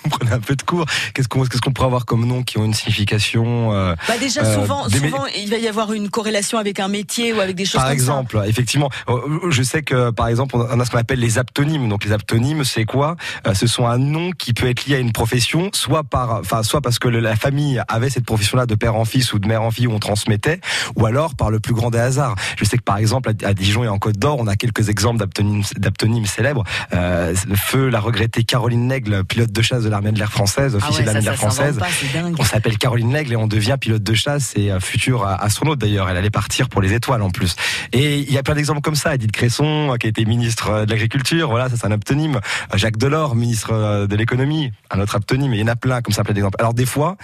vous 0.03 0.09
prenez 0.09 0.31
un 0.31 0.39
peu 0.39 0.55
de 0.55 0.61
cours. 0.61 0.85
Qu'est-ce 1.13 1.27
qu'on 1.27 1.43
qu'on 1.45 1.71
pourrait 1.71 1.87
avoir 1.87 2.05
comme 2.05 2.25
noms 2.25 2.43
qui 2.43 2.57
ont 2.57 2.65
une 2.65 2.73
signification 2.73 3.73
euh, 3.73 3.95
bah 4.07 4.15
Déjà, 4.19 4.41
euh, 4.41 4.61
souvent, 4.61 4.87
des 4.87 4.99
souvent, 4.99 5.25
il 5.27 5.49
va 5.49 5.57
y 5.57 5.67
avoir 5.67 5.93
une 5.93 6.09
corrélation 6.09 6.57
avec 6.57 6.79
un 6.79 6.87
métier 6.87 7.33
ou 7.33 7.39
avec 7.39 7.55
des 7.55 7.65
choses 7.65 7.75
Par 7.75 7.85
comme 7.85 7.93
exemple, 7.93 8.43
effectivement, 8.47 8.89
euh, 9.09 9.49
je 9.49 9.63
sais 9.63 9.81
que 9.81 10.11
par 10.11 10.27
exemple, 10.27 10.55
on 10.55 10.79
a 10.79 10.85
ce 10.85 10.91
qu'on 10.91 10.97
appelle 10.97 11.19
les 11.19 11.37
aptonymes. 11.37 11.87
Donc 11.89 12.05
les 12.05 12.11
aptonymes, 12.11 12.63
c'est 12.63 12.85
quoi? 12.85 13.15
Ce 13.53 13.67
sont 13.67 13.87
un 13.87 13.97
nom 13.97 14.31
qui 14.31 14.53
peut 14.53 14.69
être 14.69 14.85
lié 14.85 14.95
à 14.95 14.99
une 14.99 15.11
profession, 15.11 15.69
soit 15.73 16.03
par, 16.03 16.39
enfin, 16.39 16.63
soit 16.63 16.81
parce 16.81 16.99
que 16.99 17.07
la 17.07 17.35
famille 17.35 17.81
avait 17.87 18.09
cette 18.09 18.25
profession-là 18.25 18.65
de 18.65 18.75
père 18.75 18.95
en 18.95 19.05
fils 19.05 19.33
ou 19.33 19.39
de 19.39 19.47
mère 19.47 19.61
en 19.61 19.71
fille 19.71 19.87
où 19.87 19.93
on 19.93 19.99
transmettait, 19.99 20.59
ou 20.95 21.05
alors 21.05 21.35
par 21.35 21.51
le 21.51 21.59
plus 21.59 21.73
grand 21.73 21.91
des 21.91 21.99
hasards. 21.99 22.35
Je 22.57 22.65
sais 22.65 22.77
que 22.77 22.83
par 22.83 22.97
exemple 22.97 23.31
à 23.43 23.53
Dijon 23.53 23.83
et 23.83 23.87
en 23.87 23.99
Côte 23.99 24.17
d'Or, 24.17 24.37
on 24.39 24.47
a 24.47 24.55
quelques 24.55 24.89
exemples 24.89 25.25
d'aptonymes, 25.77 26.25
célèbres. 26.25 26.63
Euh, 26.93 27.33
le 27.47 27.55
feu, 27.55 27.89
la 27.89 27.99
regrettée 27.99 28.43
Caroline 28.43 28.87
Nègle, 28.87 29.23
pilote 29.23 29.42
de 29.51 29.61
chasse 29.61 29.83
de 29.83 29.89
l'armée 29.89 30.11
de 30.11 30.19
l'air 30.19 30.31
française, 30.31 30.73
ça. 30.73 30.77
Ah 30.81 30.85
officier 30.85 30.99
ouais, 30.99 31.01
de 31.01 31.05
l'armée 31.07 31.19
de 31.21 31.25
l'air 31.25 31.35
française. 31.35 31.77
pas. 31.77 31.87
On 32.39 32.43
s'appelle 32.43 32.77
Caroline 32.77 33.09
Nègle 33.09 33.33
et 33.33 33.35
on 33.35 33.47
devient 33.47 33.75
pilote 33.79 34.03
de 34.03 34.13
chasse 34.13 34.53
et 34.55 34.71
euh, 34.71 34.79
futur 34.79 35.25
euh, 35.27 35.35
astronaute 35.39 35.79
d'ailleurs. 35.79 36.09
Elle 36.09 36.17
allait 36.17 36.29
partir 36.29 36.69
pour 36.69 36.81
les 36.81 36.93
étoiles 36.93 37.21
en 37.21 37.29
plus. 37.31 37.55
Et 37.91 38.19
il 38.19 38.31
y 38.31 38.37
a 38.37 38.43
plein 38.43 38.55
d'exemples 38.55 38.81
comme 38.81 38.95
ça. 38.95 39.15
Edith 39.15 39.31
Cresson, 39.31 39.91
euh, 39.93 39.97
qui 39.97 40.07
a 40.07 40.09
été 40.09 40.25
ministre 40.25 40.85
de 40.85 40.91
l'Agriculture, 40.91 41.49
voilà, 41.49 41.69
ça 41.69 41.75
c'est 41.77 41.85
un 41.87 41.91
aptonyme. 41.91 42.39
Jacques 42.75 42.97
Delors, 42.97 43.35
ministre 43.35 44.07
de 44.07 44.15
l'Économie, 44.15 44.71
un 44.91 44.99
autre 44.99 45.15
aptonyme. 45.15 45.53
Il 45.53 45.59
y 45.59 45.63
en 45.63 45.67
a 45.67 45.75
plein 45.75 46.01
comme 46.01 46.13
ça, 46.13 46.23
plein 46.23 46.33
d'exemples. 46.33 46.57
Alors 46.59 46.73
des 46.73 46.85
fois, 46.85 47.17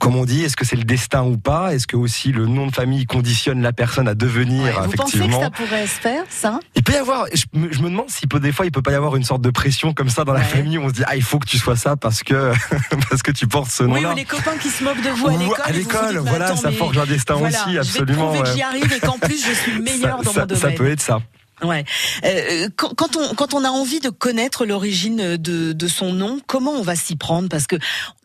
comme 0.00 0.16
on 0.16 0.24
dit, 0.24 0.42
est-ce 0.42 0.56
que 0.56 0.64
c'est 0.64 0.76
le 0.76 0.84
destin 0.84 1.22
ou 1.24 1.36
pas? 1.36 1.74
Est-ce 1.74 1.86
que 1.86 1.96
aussi 1.96 2.32
le 2.32 2.46
nom 2.46 2.66
de 2.66 2.74
famille 2.74 3.06
conditionne 3.06 3.62
la 3.62 3.72
personne 3.72 4.08
à 4.08 4.14
devenir 4.14 4.64
Ouais, 4.64 4.72
Vous 4.86 4.92
pensez 4.92 5.18
que 5.18 5.24
effectivement? 5.24 5.40
ça 5.40 5.50
pourrait 5.50 5.86
se 5.86 6.00
faire, 6.00 6.24
ça? 6.28 6.60
Il 6.74 6.82
peut 6.82 6.92
y 6.92 6.96
avoir, 6.96 7.26
je 7.32 7.44
me, 7.58 7.72
je 7.72 7.78
me 7.80 7.90
demande 7.90 8.08
s'il 8.10 8.28
peut 8.28 8.40
des 8.40 8.52
fois, 8.52 8.66
il 8.66 8.72
peut 8.72 8.82
pas 8.82 8.92
y 8.92 8.94
avoir 8.94 9.16
une 9.16 9.24
sorte 9.24 9.42
de 9.42 9.50
pression 9.50 9.92
comme 9.92 10.08
ça 10.08 10.24
dans 10.24 10.32
la 10.32 10.42
famille 10.42 10.78
où 10.78 10.82
on 10.82 10.88
se 10.88 10.94
dit 10.94 11.02
ah 11.06 11.16
il 11.16 11.22
faut 11.22 11.38
que 11.38 11.43
tu 11.44 11.58
sois 11.58 11.76
ça 11.76 11.96
parce 11.96 12.22
que 12.22 12.52
parce 13.10 13.22
que 13.22 13.30
tu 13.32 13.46
portes 13.46 13.70
ce 13.70 13.84
Oui, 13.84 14.00
nom-là. 14.02 14.12
ou 14.12 14.16
les 14.16 14.24
copains 14.24 14.56
qui 14.60 14.68
se 14.70 14.82
moquent 14.84 15.02
de 15.02 15.10
vous 15.10 15.28
à 15.28 15.32
l'école. 15.36 15.56
à 15.64 15.72
l'école, 15.72 16.14
mais 16.22 16.30
voilà, 16.30 16.56
ça 16.56 16.70
forge 16.72 16.98
un 16.98 17.06
destin 17.06 17.34
voilà, 17.34 17.60
aussi, 17.62 17.74
Je 17.74 17.78
absolument, 17.78 18.30
vais 18.32 18.38
te 18.38 18.42
prouver 18.44 18.50
que 18.50 18.56
j'y 18.56 18.62
arrive 18.62 18.92
et 18.92 19.00
qu'en 19.00 19.18
plus 19.18 19.44
je 19.46 19.52
suis 19.52 19.72
le 19.72 19.82
meilleur 19.82 20.18
ça, 20.18 20.22
dans 20.24 20.32
ça- 20.32 20.40
mon 20.40 20.46
domaine. 20.46 20.62
ça 20.62 20.70
peut 20.72 20.88
être 20.90 21.00
ça. 21.02 21.20
Ouais. 21.64 21.84
Euh, 22.24 22.68
quand, 22.76 22.94
quand 22.94 23.16
on 23.16 23.34
quand 23.34 23.54
on 23.54 23.64
a 23.64 23.68
envie 23.70 24.00
de 24.00 24.10
connaître 24.10 24.66
l'origine 24.66 25.36
de, 25.36 25.72
de 25.72 25.88
son 25.88 26.12
nom, 26.12 26.38
comment 26.46 26.72
on 26.72 26.82
va 26.82 26.96
s'y 26.96 27.16
prendre? 27.16 27.48
Parce 27.48 27.66
que 27.66 27.76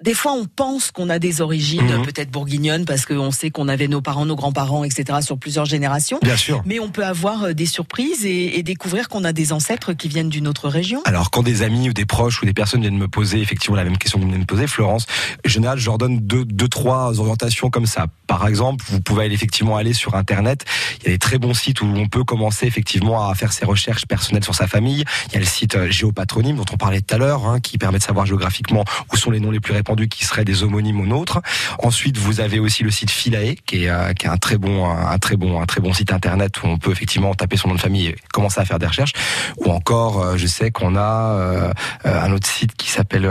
des 0.03 0.13
fois 0.13 0.33
on 0.33 0.45
pense 0.45 0.91
qu'on 0.91 1.09
a 1.09 1.19
des 1.19 1.41
origines 1.41 1.79
Mhm. 1.79 2.05
peut-être 2.05 2.29
bourguignonnes 2.31 2.85
parce 2.85 3.05
qu'on 3.05 3.31
sait 3.31 3.49
qu'on 3.51 3.67
avait 3.67 3.87
nos 3.87 4.01
parents, 4.01 4.25
nos 4.25 4.35
grands-parents, 4.35 4.83
etc. 4.83 5.19
sur 5.21 5.37
plusieurs 5.37 5.65
générations. 5.65 6.19
Bien 6.21 6.37
sûr. 6.37 6.61
Mais 6.65 6.79
on 6.79 6.89
peut 6.89 7.05
avoir 7.05 7.43
euh, 7.43 7.53
des 7.53 7.65
surprises 7.65 8.25
et, 8.25 8.57
et 8.57 8.63
découvrir 8.63 9.07
qu'on 9.09 9.23
a 9.23 9.33
des 9.33 9.53
ancêtres 9.53 9.93
qui 9.93 10.07
viennent 10.07 10.29
d'une 10.29 10.47
autre 10.47 10.67
région. 10.69 11.01
Alors 11.05 11.31
quand 11.31 11.43
des 11.43 11.61
amis 11.61 11.89
ou 11.89 11.93
des 11.93 12.05
proches 12.05 12.41
ou 12.41 12.45
des 12.45 12.53
personnes 12.53 12.81
viennent 12.81 12.97
me 12.97 13.07
poser 13.07 13.39
effectivement 13.39 13.75
la 13.77 13.83
même 13.83 13.97
question 13.97 14.19
que 14.19 14.23
vous 14.23 14.29
venez 14.29 14.37
de 14.37 14.43
me 14.43 14.47
poser, 14.47 14.67
Florence, 14.67 15.05
en 15.45 15.49
général 15.49 15.79
je 15.79 15.85
leur 15.85 15.97
donne 15.97 16.19
deux, 16.19 16.45
deux 16.45 16.67
trois 16.67 17.19
orientations 17.19 17.69
comme 17.69 17.85
ça. 17.85 18.07
Par 18.27 18.47
exemple, 18.47 18.83
vous 18.89 19.01
pouvez 19.01 19.25
aller 19.25 19.33
effectivement 19.35 19.77
aller 19.77 19.93
sur 19.93 20.15
internet. 20.15 20.65
Il 20.99 21.05
y 21.05 21.07
a 21.07 21.11
des 21.11 21.19
très 21.19 21.37
bons 21.39 21.53
sites 21.53 21.81
où 21.81 21.85
on 21.85 22.07
peut 22.07 22.23
commencer 22.23 22.65
effectivement 22.67 23.27
à 23.28 23.28
faire 23.35 23.51
ses 23.51 23.65
recherches 23.65 24.05
personnelles 24.05 24.43
sur 24.43 24.55
sa 24.55 24.67
famille. 24.67 25.03
Il 25.27 25.33
y 25.33 25.37
a 25.37 25.39
le 25.39 25.45
site 25.45 25.75
euh, 25.75 25.89
Géopatronyme 25.89 26.57
dont 26.57 26.65
on 26.71 26.77
parlait 26.77 27.01
tout 27.01 27.15
à 27.15 27.17
l'heure, 27.17 27.45
hein, 27.45 27.59
qui 27.59 27.77
permet 27.77 27.97
de 27.97 28.03
savoir 28.03 28.25
géographiquement 28.25 28.83
où 29.11 29.17
sont 29.17 29.31
les 29.31 29.39
noms 29.39 29.51
les 29.51 29.59
plus 29.59 29.73
répandus 29.73 30.07
qui 30.07 30.25
seraient 30.25 30.45
des 30.45 30.63
homonymes 30.63 31.01
aux 31.01 31.05
nôtres. 31.05 31.41
Ensuite, 31.79 32.17
vous 32.17 32.41
avez 32.41 32.59
aussi 32.59 32.83
le 32.83 32.91
site 32.91 33.11
Philae, 33.11 33.55
qui 33.65 33.85
est, 33.85 33.89
euh, 33.89 34.13
un 34.25 34.37
très 34.37 34.57
bon, 34.57 34.89
un 34.89 35.17
très 35.17 35.35
bon, 35.35 35.61
un 35.61 35.65
très 35.65 35.81
bon 35.81 35.93
site 35.93 36.11
internet 36.13 36.61
où 36.63 36.67
on 36.67 36.77
peut 36.77 36.91
effectivement 36.91 37.33
taper 37.33 37.57
son 37.57 37.69
nom 37.69 37.75
de 37.75 37.79
famille 37.79 38.07
et 38.07 38.15
commencer 38.31 38.59
à 38.59 38.65
faire 38.65 38.79
des 38.79 38.87
recherches. 38.87 39.13
Ou 39.57 39.71
encore, 39.71 40.21
euh, 40.21 40.37
je 40.37 40.47
sais 40.47 40.71
qu'on 40.71 40.95
a 40.95 41.71
un 42.05 42.31
autre 42.31 42.47
site 42.47 42.75
qui 42.75 42.89
s'appelle 42.89 43.29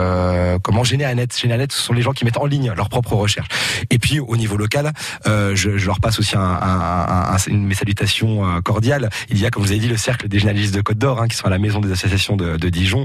comment 0.62 0.84
Généanet. 0.84 1.26
Généanet, 1.36 1.66
ce 1.70 1.80
sont 1.80 1.92
les 1.92 2.02
gens 2.02 2.12
qui 2.12 2.24
mettent 2.24 2.38
en 2.38 2.46
ligne 2.46 2.72
leurs 2.76 2.88
propres 2.88 3.14
recherches. 3.14 3.48
Et 3.90 3.98
puis 3.98 4.20
au 4.20 4.36
niveau 4.36 4.56
local, 4.56 4.92
je, 5.26 5.86
leur 5.86 6.00
passe 6.00 6.18
aussi 6.18 6.36
un, 6.36 6.40
un, 6.40 7.36
mes 7.50 7.74
salutations 7.74 8.60
cordiales. 8.62 9.10
Il 9.30 9.38
y 9.38 9.46
a, 9.46 9.50
comme 9.50 9.62
vous 9.62 9.70
avez 9.70 9.77
dit, 9.78 9.88
le 9.88 9.96
cercle 9.96 10.28
des 10.28 10.38
généalistes 10.38 10.74
de 10.74 10.80
Côte 10.80 10.98
d'Or, 10.98 11.20
hein, 11.20 11.28
qui 11.28 11.36
sont 11.36 11.46
à 11.46 11.50
la 11.50 11.58
maison 11.58 11.80
des 11.80 11.92
associations 11.92 12.36
de, 12.36 12.68
Dijon, 12.68 13.04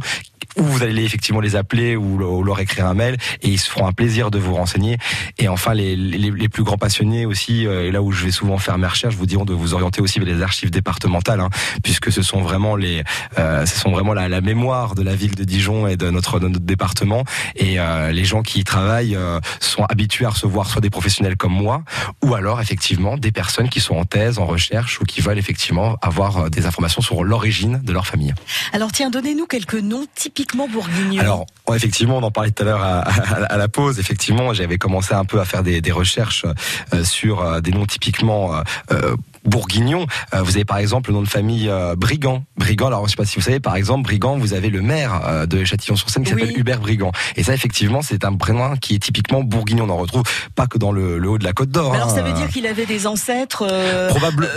où 0.57 0.63
vous 0.63 0.83
allez 0.83 1.03
effectivement 1.05 1.39
les 1.39 1.55
appeler 1.55 1.95
ou, 1.95 2.17
le- 2.17 2.27
ou 2.27 2.43
leur 2.43 2.59
écrire 2.59 2.85
un 2.85 2.93
mail, 2.93 3.17
et 3.41 3.49
ils 3.49 3.57
se 3.59 3.69
feront 3.69 3.87
un 3.87 3.91
plaisir 3.93 4.29
de 4.29 4.39
vous 4.39 4.53
renseigner. 4.55 4.97
Et 5.39 5.47
enfin, 5.47 5.73
les, 5.73 5.95
les, 5.95 6.49
plus 6.49 6.63
grands 6.63 6.77
passionnés 6.77 7.25
aussi, 7.25 7.65
euh, 7.65 7.87
et 7.87 7.91
là 7.91 8.01
où 8.01 8.11
je 8.11 8.25
vais 8.25 8.31
souvent 8.31 8.57
faire 8.57 8.77
mes 8.77 8.87
recherches, 8.87 9.15
vous 9.15 9.25
diront 9.25 9.45
de 9.45 9.53
vous 9.53 9.73
orienter 9.73 10.01
aussi 10.01 10.19
vers 10.19 10.27
les 10.27 10.41
archives 10.41 10.69
départementales, 10.69 11.39
hein, 11.39 11.49
puisque 11.83 12.11
ce 12.11 12.21
sont 12.21 12.41
vraiment 12.41 12.75
les, 12.75 13.03
euh, 13.39 13.65
ce 13.65 13.79
sont 13.79 13.91
vraiment 13.91 14.13
la, 14.13 14.41
mémoire 14.41 14.95
de 14.95 15.03
la 15.03 15.15
ville 15.15 15.35
de 15.35 15.43
Dijon 15.43 15.87
et 15.87 15.95
de 15.95 16.09
notre, 16.09 16.39
de 16.39 16.47
notre 16.47 16.65
département. 16.65 17.23
Et 17.55 17.79
euh, 17.79 18.11
les 18.11 18.25
gens 18.25 18.41
qui 18.41 18.59
y 18.59 18.63
travaillent 18.63 19.17
sont 19.59 19.85
habitués 19.85 20.25
à 20.25 20.29
recevoir 20.29 20.69
soit 20.69 20.81
des 20.81 20.89
professionnels 20.89 21.37
comme 21.37 21.53
moi, 21.53 21.83
ou 22.23 22.35
alors 22.35 22.61
effectivement 22.61 23.17
des 23.17 23.31
personnes 23.31 23.69
qui 23.69 23.79
sont 23.79 23.95
en 23.95 24.05
thèse, 24.05 24.39
en 24.39 24.45
recherche, 24.45 24.99
ou 25.01 25.05
qui 25.05 25.21
veulent 25.21 25.37
effectivement 25.37 25.97
avoir 26.01 26.37
euh, 26.37 26.49
des 26.63 26.67
informations 26.67 27.01
sur 27.01 27.23
l'origine 27.23 27.81
de 27.83 27.93
leur 27.93 28.07
famille. 28.07 28.33
Alors 28.71 28.91
tiens, 28.91 29.09
donnez-nous 29.09 29.45
quelques 29.45 29.75
noms 29.75 30.05
typiquement 30.15 30.67
bourguignons. 30.67 31.19
Alors, 31.21 31.45
effectivement, 31.75 32.17
on 32.17 32.23
en 32.23 32.31
parlait 32.31 32.51
tout 32.51 32.63
à 32.63 32.65
l'heure 32.65 32.81
à, 32.81 32.99
à- 33.01 33.43
à 33.53 33.57
la 33.57 33.67
pause. 33.67 33.99
Effectivement, 33.99 34.53
j'avais 34.53 34.77
commencé 34.77 35.13
un 35.13 35.25
peu 35.25 35.39
à 35.39 35.45
faire 35.45 35.63
des, 35.63 35.81
des 35.81 35.91
recherches 35.91 36.45
euh, 36.93 37.03
sur 37.03 37.41
euh, 37.41 37.59
des 37.61 37.71
noms 37.71 37.85
typiquement 37.85 38.55
euh, 38.55 38.61
euh, 38.91 39.15
bourguignons. 39.45 40.05
Euh, 40.33 40.41
vous 40.41 40.55
avez 40.55 40.65
par 40.65 40.77
exemple 40.77 41.09
le 41.09 41.15
nom 41.15 41.21
de 41.21 41.27
famille 41.27 41.67
euh, 41.69 41.95
Brigand. 41.95 42.43
Brigand, 42.57 42.87
alors 42.87 43.05
je 43.05 43.11
sais 43.11 43.17
pas 43.17 43.25
si 43.25 43.35
vous 43.35 43.41
savez, 43.41 43.59
par 43.59 43.75
exemple, 43.75 44.03
Brigand, 44.03 44.37
vous 44.37 44.53
avez 44.53 44.69
le 44.69 44.81
maire 44.81 45.21
euh, 45.25 45.45
de 45.45 45.63
Châtillon-sur-Seine 45.65 46.23
qui 46.23 46.33
Oui. 46.33 46.41
s'appelle 46.41 46.57
Hubert 46.59 46.79
Brigand. 46.79 47.11
Et 47.35 47.43
ça, 47.43 47.53
effectivement, 47.53 48.01
c'est 48.01 48.23
un 48.25 48.35
prénom 48.35 48.75
qui 48.77 48.95
est 48.95 48.99
typiquement 48.99 49.43
bourguignon. 49.43 49.85
On 49.85 49.89
en 49.89 49.97
retrouve 49.97 50.23
pas 50.55 50.67
que 50.67 50.77
dans 50.77 50.91
le, 50.91 51.17
le 51.17 51.29
haut 51.29 51.37
de 51.37 51.43
la 51.43 51.53
Côte 51.53 51.69
d'Or. 51.69 51.93
Alors 51.93 52.09
ça 52.09 52.19
hein. 52.19 52.23
veut 52.23 52.33
dire 52.33 52.47
qu'il 52.49 52.65
avait 52.67 52.85
des 52.85 53.05
ancêtres 53.07 53.65
Probable- 54.09 54.49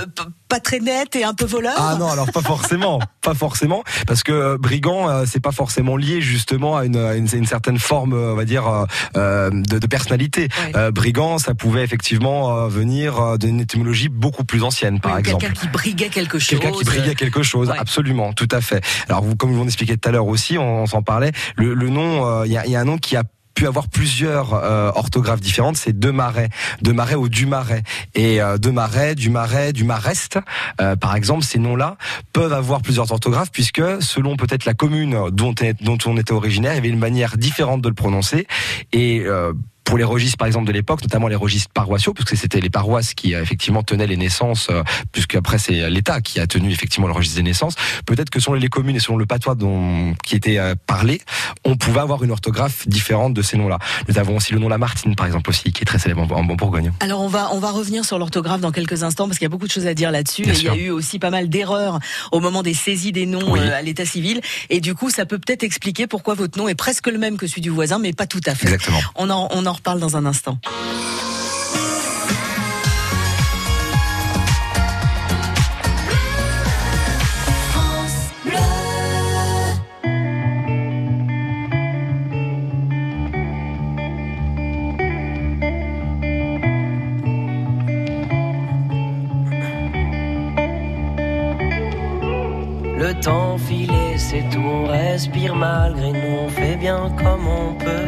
pas 0.49 0.61
très 0.61 0.79
nets 0.81 1.17
et 1.17 1.25
un 1.25 1.35
peu 1.35 1.45
voleurs 1.45 1.75
Ah 1.77 1.97
non, 1.99 2.09
alors 2.09 2.31
pas 2.31 2.41
forcément, 2.43 3.01
pas 3.23 3.35
forcément, 3.35 3.83
parce 4.07 4.23
que 4.23 4.33
euh, 4.33 4.59
brigand, 4.59 5.09
euh, 5.09 5.25
c'est 5.27 5.41
pas 5.41 5.53
forcément 5.53 5.97
lié 5.97 6.21
justement 6.21 6.77
à 6.77 6.85
une, 6.85 6.97
à 6.97 7.15
une, 7.15 7.29
une 7.33 7.47
certaine 7.47 7.79
forme, 7.79 8.13
euh, 8.13 8.33
on 8.33 8.37
va 8.37 8.45
dire, 8.45 8.87
euh, 9.17 9.51
de, 9.51 9.79
de 9.79 9.87
personnalité. 9.87 10.49
Ouais. 10.67 10.73
Euh, 10.77 10.91
brigand, 10.91 11.39
ça 11.39 11.55
pouvait 11.55 11.83
effectivement 11.83 12.57
euh, 12.57 12.69
venir 12.69 13.39
d'une 13.39 13.61
étymologie 13.61 14.09
beaucoup 14.09 14.45
plus 14.45 14.63
ancienne, 14.63 15.01
par 15.01 15.15
Oui, 15.15 15.21
exemple. 15.21 15.45
Quelqu'un 15.45 15.61
qui 15.61 15.69
briguait 15.69 16.09
quelque 16.09 16.39
chose. 16.39 16.49
Quelqu'un 16.59 16.71
qui 16.73 16.85
briguait 16.85 17.15
quelque 17.15 17.43
chose, 17.43 17.69
Ouais. 17.71 17.79
absolument, 17.79 18.33
tout 18.33 18.49
à 18.53 18.61
fait. 18.61 18.85
Alors, 19.09 19.23
vous, 19.25 19.35
comme 19.37 19.53
vous 19.53 19.63
l'expliquez 19.65 19.97
tout 19.97 20.09
à 20.09 20.13
l'heure 20.13 20.27
aussi, 20.27 20.59
on, 20.59 20.83
on 20.83 20.87
s'en 20.87 21.03
parlait. 21.03 21.33
Le, 21.57 21.75
le 21.75 21.89
nom, 21.89 22.45
il 22.45 22.53
y, 22.53 22.57
a, 22.59 22.67
y 22.67 22.77
a 22.77 22.81
un 22.81 22.85
nom 22.85 22.99
qui 22.99 23.17
a 23.17 23.23
pu 23.57 23.67
avoir 23.67 23.89
plusieurs 23.89 24.53
euh, 24.55 24.93
orthographes 24.95 25.41
différentes, 25.41 25.77
c'est 25.77 25.99
de 25.99 26.11
marais, 26.11 26.51
de 26.83 26.93
marais 26.93 27.15
ou 27.17 27.29
du 27.29 27.47
marais. 27.47 27.83
Et 28.15 28.41
euh, 28.41 28.59
de 28.59 28.71
marais, 28.71 29.15
du 29.17 29.31
marais, 29.31 29.73
du 29.73 29.83
marest, 29.83 30.39
euh, 30.81 30.95
par 30.95 31.17
exemple, 31.17 31.43
ces 31.43 31.59
noms-là 31.59 31.97
peuvent 32.33 32.53
avoir 32.53 32.83
plusieurs 32.83 33.11
orthographes 33.11 33.51
puisque 33.51 33.83
selon 34.01 34.37
peut-être 34.37 34.67
la 34.67 34.75
commune 34.75 35.31
dont, 35.31 35.55
dont 35.81 35.99
on 36.05 36.17
était 36.19 36.33
originaire, 36.33 36.73
il 36.73 36.77
y 36.77 36.79
avait 36.79 36.89
une 36.91 36.99
manière 36.99 37.39
différente 37.39 37.81
de 37.81 37.89
le 37.89 37.95
prononcer. 37.95 38.47
Et 38.93 39.23
euh, 39.25 39.55
pour 39.87 39.97
les 39.97 40.05
registres, 40.05 40.37
par 40.37 40.47
exemple, 40.47 40.67
de 40.67 40.73
l'époque, 40.73 41.01
notamment 41.03 41.29
les 41.29 41.37
registres 41.37 41.71
paroissiaux, 41.73 42.13
puisque 42.13 42.37
c'était 42.37 42.61
les 42.61 42.69
paroisses 42.71 43.15
qui 43.15 43.35
euh, 43.35 43.41
effectivement 43.43 43.83
tenaient 43.83 44.07
les 44.07 44.17
naissances, 44.19 44.69
euh, 44.71 44.83
puisqu'après 45.13 45.59
c'est 45.59 45.89
l'État 45.89 46.21
qui 46.21 46.41
a 46.41 46.47
tenu 46.47 46.71
effectivement 46.71 47.07
le 47.07 47.13
registre 47.15 47.37
des 47.37 47.43
naissances. 47.45 47.77
Peut-être 48.05 48.29
que 48.29 48.41
selon 48.41 48.55
les 48.55 48.69
communes 48.69 48.97
et 48.97 49.01
selon 49.01 49.17
le 49.17 49.25
patois 49.27 49.55
dont, 49.55 50.15
qui 50.25 50.35
était 50.35 50.59
euh, 50.59 50.75
parlé, 50.87 51.23
on 51.65 51.77
pouvait 51.77 52.01
avoir 52.01 52.23
une 52.25 52.33
orthographe 52.33 52.87
différente 52.89 53.33
de 53.33 53.43
ces 53.43 53.57
noms-là. 53.57 53.79
Nous 54.09 54.19
avons 54.19 54.37
aussi 54.37 54.53
le 54.53 54.59
nom 54.59 54.69
Lamartine, 54.69 55.15
par 55.17 55.25
exemple, 55.27 55.49
aussi, 55.51 55.73
qui 55.73 55.83
est 55.83 55.87
très 55.87 55.99
célèbre 55.99 56.23
en, 56.31 56.37
en 56.37 56.45
Bourgogne. 56.45 56.93
Alors 57.01 57.21
on 57.23 57.29
va 57.29 57.51
on 57.53 57.61
va 57.61 57.71
revenir 57.71 58.05
sur 58.05 58.19
l'orthographe 58.19 58.61
dans 58.61 58.73
quelques 58.73 59.05
instants 59.05 59.27
parce 59.29 59.39
qu'il 59.39 59.45
y 59.45 59.47
a 59.47 59.51
beaucoup 59.51 59.67
de 59.69 59.73
choses 59.73 59.87
à 59.87 59.95
dire 59.95 60.11
là-dessus 60.11 60.43
et 60.43 60.53
il 60.53 60.63
y 60.65 60.69
a 60.69 60.77
eu 60.77 60.91
aussi 60.91 61.19
pas 61.21 61.31
mal 61.31 61.49
d'erreurs 61.49 62.01
au 62.33 62.41
moment 62.41 62.63
des 62.63 62.75
saisies 62.75 63.13
des 63.13 63.25
noms 63.27 63.53
Oui. 63.53 63.61
euh, 63.61 63.79
à 63.79 63.83
l'état 63.83 64.05
civil 64.05 64.41
et 64.69 64.81
du 64.81 64.95
coup 64.95 65.11
ça 65.11 65.27
peut 65.27 65.39
peut-être 65.39 65.63
expliquer 65.63 66.07
pourquoi 66.07 66.35
votre 66.35 66.59
nom 66.59 66.67
est 66.69 66.75
presque 66.75 67.07
le 67.07 67.19
même 67.19 67.37
que 67.37 67.47
celui 67.47 67.61
du 67.61 67.71
voisin 67.71 67.99
mais 68.01 68.13
pas 68.13 68.27
tout 68.27 68.41
à 68.47 68.55
fait. 68.55 68.65
Exactement. 68.65 69.01
On 69.15 69.31
en 69.31 69.49
on 69.53 69.65
en 69.67 69.76
reparle 69.77 70.01
dans 70.01 70.17
un 70.17 70.27
instant. 70.27 70.59
Le 92.99 93.15
temps 93.21 93.57
filé, 93.59 94.19
c'est 94.19 94.43
tout, 94.51 94.59
on 94.59 94.87
respire 94.87 95.55
malgré 95.55 96.13
nous, 96.13 96.39
on 96.45 96.49
fait 96.49 96.77
bien 96.77 97.15
comme 97.19 97.47
on 97.47 97.75
peut. 97.75 98.06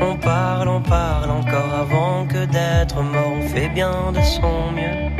On 0.00 0.16
parle, 0.16 0.68
on 0.68 0.80
parle 0.80 1.30
encore 1.30 1.74
avant 1.74 2.26
que 2.26 2.46
d'être 2.46 3.02
mort, 3.02 3.32
on 3.38 3.48
fait 3.48 3.68
bien 3.68 4.12
de 4.12 4.20
son 4.22 4.72
mieux. 4.72 5.10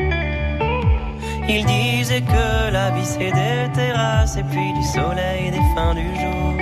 Il 1.49 1.67
disait 1.67 2.23
que 2.23 2.71
la 2.73 2.91
vie 2.91 3.05
c'est 3.05 3.33
des 3.33 3.71
terrasses 3.75 4.37
et 4.37 4.45
puis 4.45 4.73
du 4.73 4.83
soleil 4.83 5.49
et 5.49 5.51
des 5.51 5.67
fins 5.75 5.95
du 5.95 6.07
jour. 6.21 6.55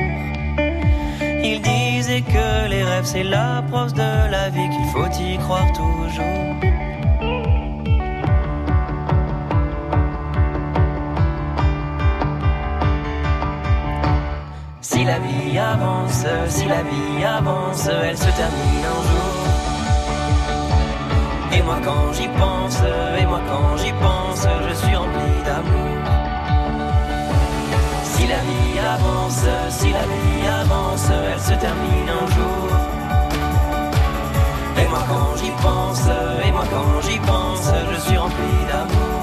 Il 1.45 1.61
disait 1.63 2.23
que 2.23 2.69
les 2.69 2.83
rêves 2.83 3.05
c'est 3.05 3.23
la 3.23 3.63
prose 3.71 3.95
de 3.95 4.31
la 4.31 4.49
vie 4.49 4.69
qu'il 4.71 4.87
faut 4.87 5.11
y 5.23 5.39
croire 5.39 5.71
toujours. 5.73 6.78
La 15.09 15.19
vie 15.21 15.59
avance, 15.59 16.27
si 16.49 16.67
la 16.67 16.83
vie 16.83 17.25
avance, 17.25 17.89
elle 17.89 18.19
se 18.19 18.31
termine 18.41 18.87
un 18.97 19.03
jour. 19.09 19.37
Et 21.55 21.63
moi 21.63 21.79
quand 21.87 22.13
j'y 22.17 22.29
pense, 22.43 22.79
et 23.19 23.27
moi 23.33 23.41
quand 23.51 23.77
j'y 23.81 23.93
pense, 24.07 24.43
je 24.69 24.75
suis 24.83 24.97
rempli 24.97 25.33
d'amour. 25.47 25.99
Si 28.13 28.25
la 28.35 28.41
vie 28.49 28.79
avance, 28.97 29.45
si 29.79 29.89
la 29.99 30.05
vie 30.13 30.47
avance, 30.63 31.07
elle 31.11 31.43
se 31.49 31.55
termine 31.65 32.11
un 32.23 32.27
jour. 32.37 32.69
Et 34.81 34.89
moi 34.93 35.05
quand 35.11 35.31
j'y 35.41 35.53
pense, 35.67 36.05
et 36.47 36.53
moi 36.57 36.67
quand 36.75 37.01
j'y 37.07 37.19
pense, 37.31 37.67
je 37.93 37.99
suis 38.07 38.19
rempli 38.19 38.55
d'amour. 38.71 39.18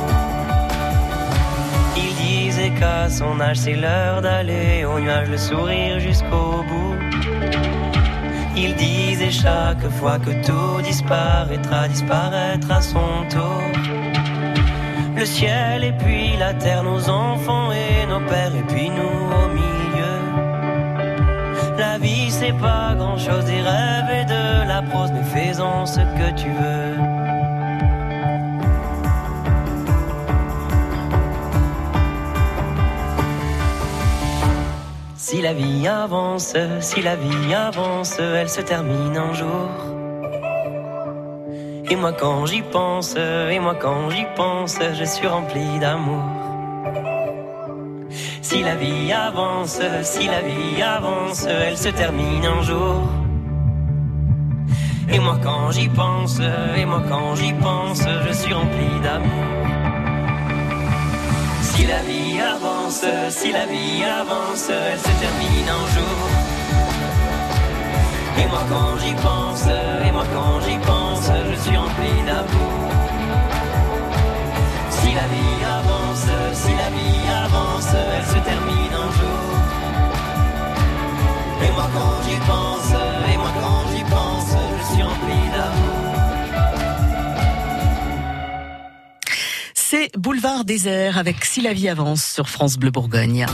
Il 2.27 2.48
disait 2.48 2.72
qu'à 2.72 3.10
son 3.10 3.39
âge 3.39 3.58
c'est 3.58 3.75
l'heure 3.75 4.22
d'aller 4.22 4.86
au 4.86 5.00
nuage, 5.00 5.29
le 5.29 5.38
sourire 5.38 6.00
jusqu'au 6.00 6.63
bout. 6.67 6.96
Il 8.55 8.74
disait 8.75 9.32
chaque 9.32 9.88
fois 10.00 10.17
que 10.20 10.32
tout 10.46 10.82
disparaîtra, 10.82 11.88
disparaîtra 11.88 12.77
à 12.77 12.82
son 12.82 13.25
tour. 13.29 13.62
Le 15.15 15.25
ciel 15.25 15.84
et 15.84 15.94
puis 15.94 16.36
la 16.38 16.53
terre, 16.53 16.84
nos 16.84 17.10
enfants 17.10 17.72
et 17.72 18.05
nos 18.08 18.22
pères, 18.22 18.55
et 18.55 18.63
puis 18.63 18.89
nous 18.89 19.20
au 19.39 19.48
milieu. 19.60 20.17
La 21.77 21.98
vie 21.98 22.32
c'est 22.32 22.53
pas 22.53 22.96
grand 22.96 23.17
chose, 23.17 23.46
des 23.46 23.62
rêves 23.62 24.12
et 24.22 24.25
de 24.25 24.67
la 24.67 24.82
prose, 24.82 25.12
mais 25.13 25.24
faisons 25.24 25.86
ce 25.86 26.00
que 26.00 26.32
tu 26.36 26.50
veux. 26.50 27.14
Si 35.27 35.41
la 35.41 35.53
vie 35.53 35.88
avance, 35.88 36.53
si 36.82 37.01
la 37.01 37.15
vie 37.15 37.51
avance, 37.55 38.20
elle 38.20 38.48
se 38.48 38.62
termine 38.62 39.17
un 39.17 39.34
jour. 39.34 39.72
Et 41.89 41.96
moi 41.96 42.13
quand 42.13 42.46
j'y 42.46 42.62
pense, 42.62 43.15
et 43.15 43.60
moi 43.60 43.74
quand 43.74 44.12
j'y 44.12 44.27
pense, 44.36 44.77
je 44.94 45.03
suis 45.03 45.25
rempli 45.25 45.79
d'amour. 45.79 46.22
Si 48.44 48.62
la 48.62 48.75
vie 48.75 49.12
avance, 49.12 49.82
si 50.03 50.27
la 50.27 50.41
vie 50.41 50.84
avance, 50.84 51.48
elle 51.48 51.75
se 51.75 51.89
termine 51.89 52.46
un 52.46 52.62
jour. 52.62 53.10
Et 55.10 55.17
moi 55.17 55.39
quand 55.41 55.72
j'y 55.72 55.89
pense, 55.89 56.39
et 56.77 56.86
moi 56.86 57.01
quand 57.10 57.34
j'y 57.36 57.53
pense, 57.53 58.03
je 58.27 58.32
suis 58.32 58.53
rempli 58.53 59.00
d'amour. 59.01 59.84
Si 61.75 61.86
la 61.86 62.01
vie 62.03 62.39
avance, 62.39 63.03
si 63.29 63.51
la 63.51 63.65
vie 63.65 64.03
avance, 64.05 64.70
elle 64.70 64.98
se 64.98 65.13
termine 65.20 65.70
un 65.79 65.86
jour. 65.94 66.29
Et 68.39 68.48
moi 68.48 68.63
quand 68.70 68.98
j'y 69.01 69.13
pense, 69.15 69.67
et 70.08 70.12
moi 70.13 70.24
quand 70.34 70.62
j'y 70.62 70.77
pense, 70.77 71.29
je 71.51 71.55
suis 71.63 71.75
rempli 71.75 72.13
d'amour. 72.25 72.79
Si 74.89 75.08
la 75.20 75.27
vie 75.34 75.63
avance, 75.77 76.27
si 76.53 76.72
la 76.82 76.89
vie 76.96 77.27
avance, 77.44 77.91
elle 77.94 78.25
se 78.25 78.39
termine 78.50 78.96
un 79.05 79.12
jour. 79.20 79.48
Et 81.62 81.72
moi 81.74 81.88
quand 81.94 82.17
j'y 82.25 82.38
pense, 82.51 82.94
C'est 89.98 90.12
Boulevard 90.18 90.66
désert 90.66 91.18
avec 91.18 91.46
Si 91.46 91.62
la 91.62 91.72
vie 91.72 91.88
avance 91.88 92.22
sur 92.22 92.50
France 92.50 92.75
Bleu 92.75 92.92
Bourgogne. 92.92 93.46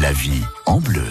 La 0.00 0.12
vie 0.12 0.42
en 0.64 0.78
bleu. 0.78 1.02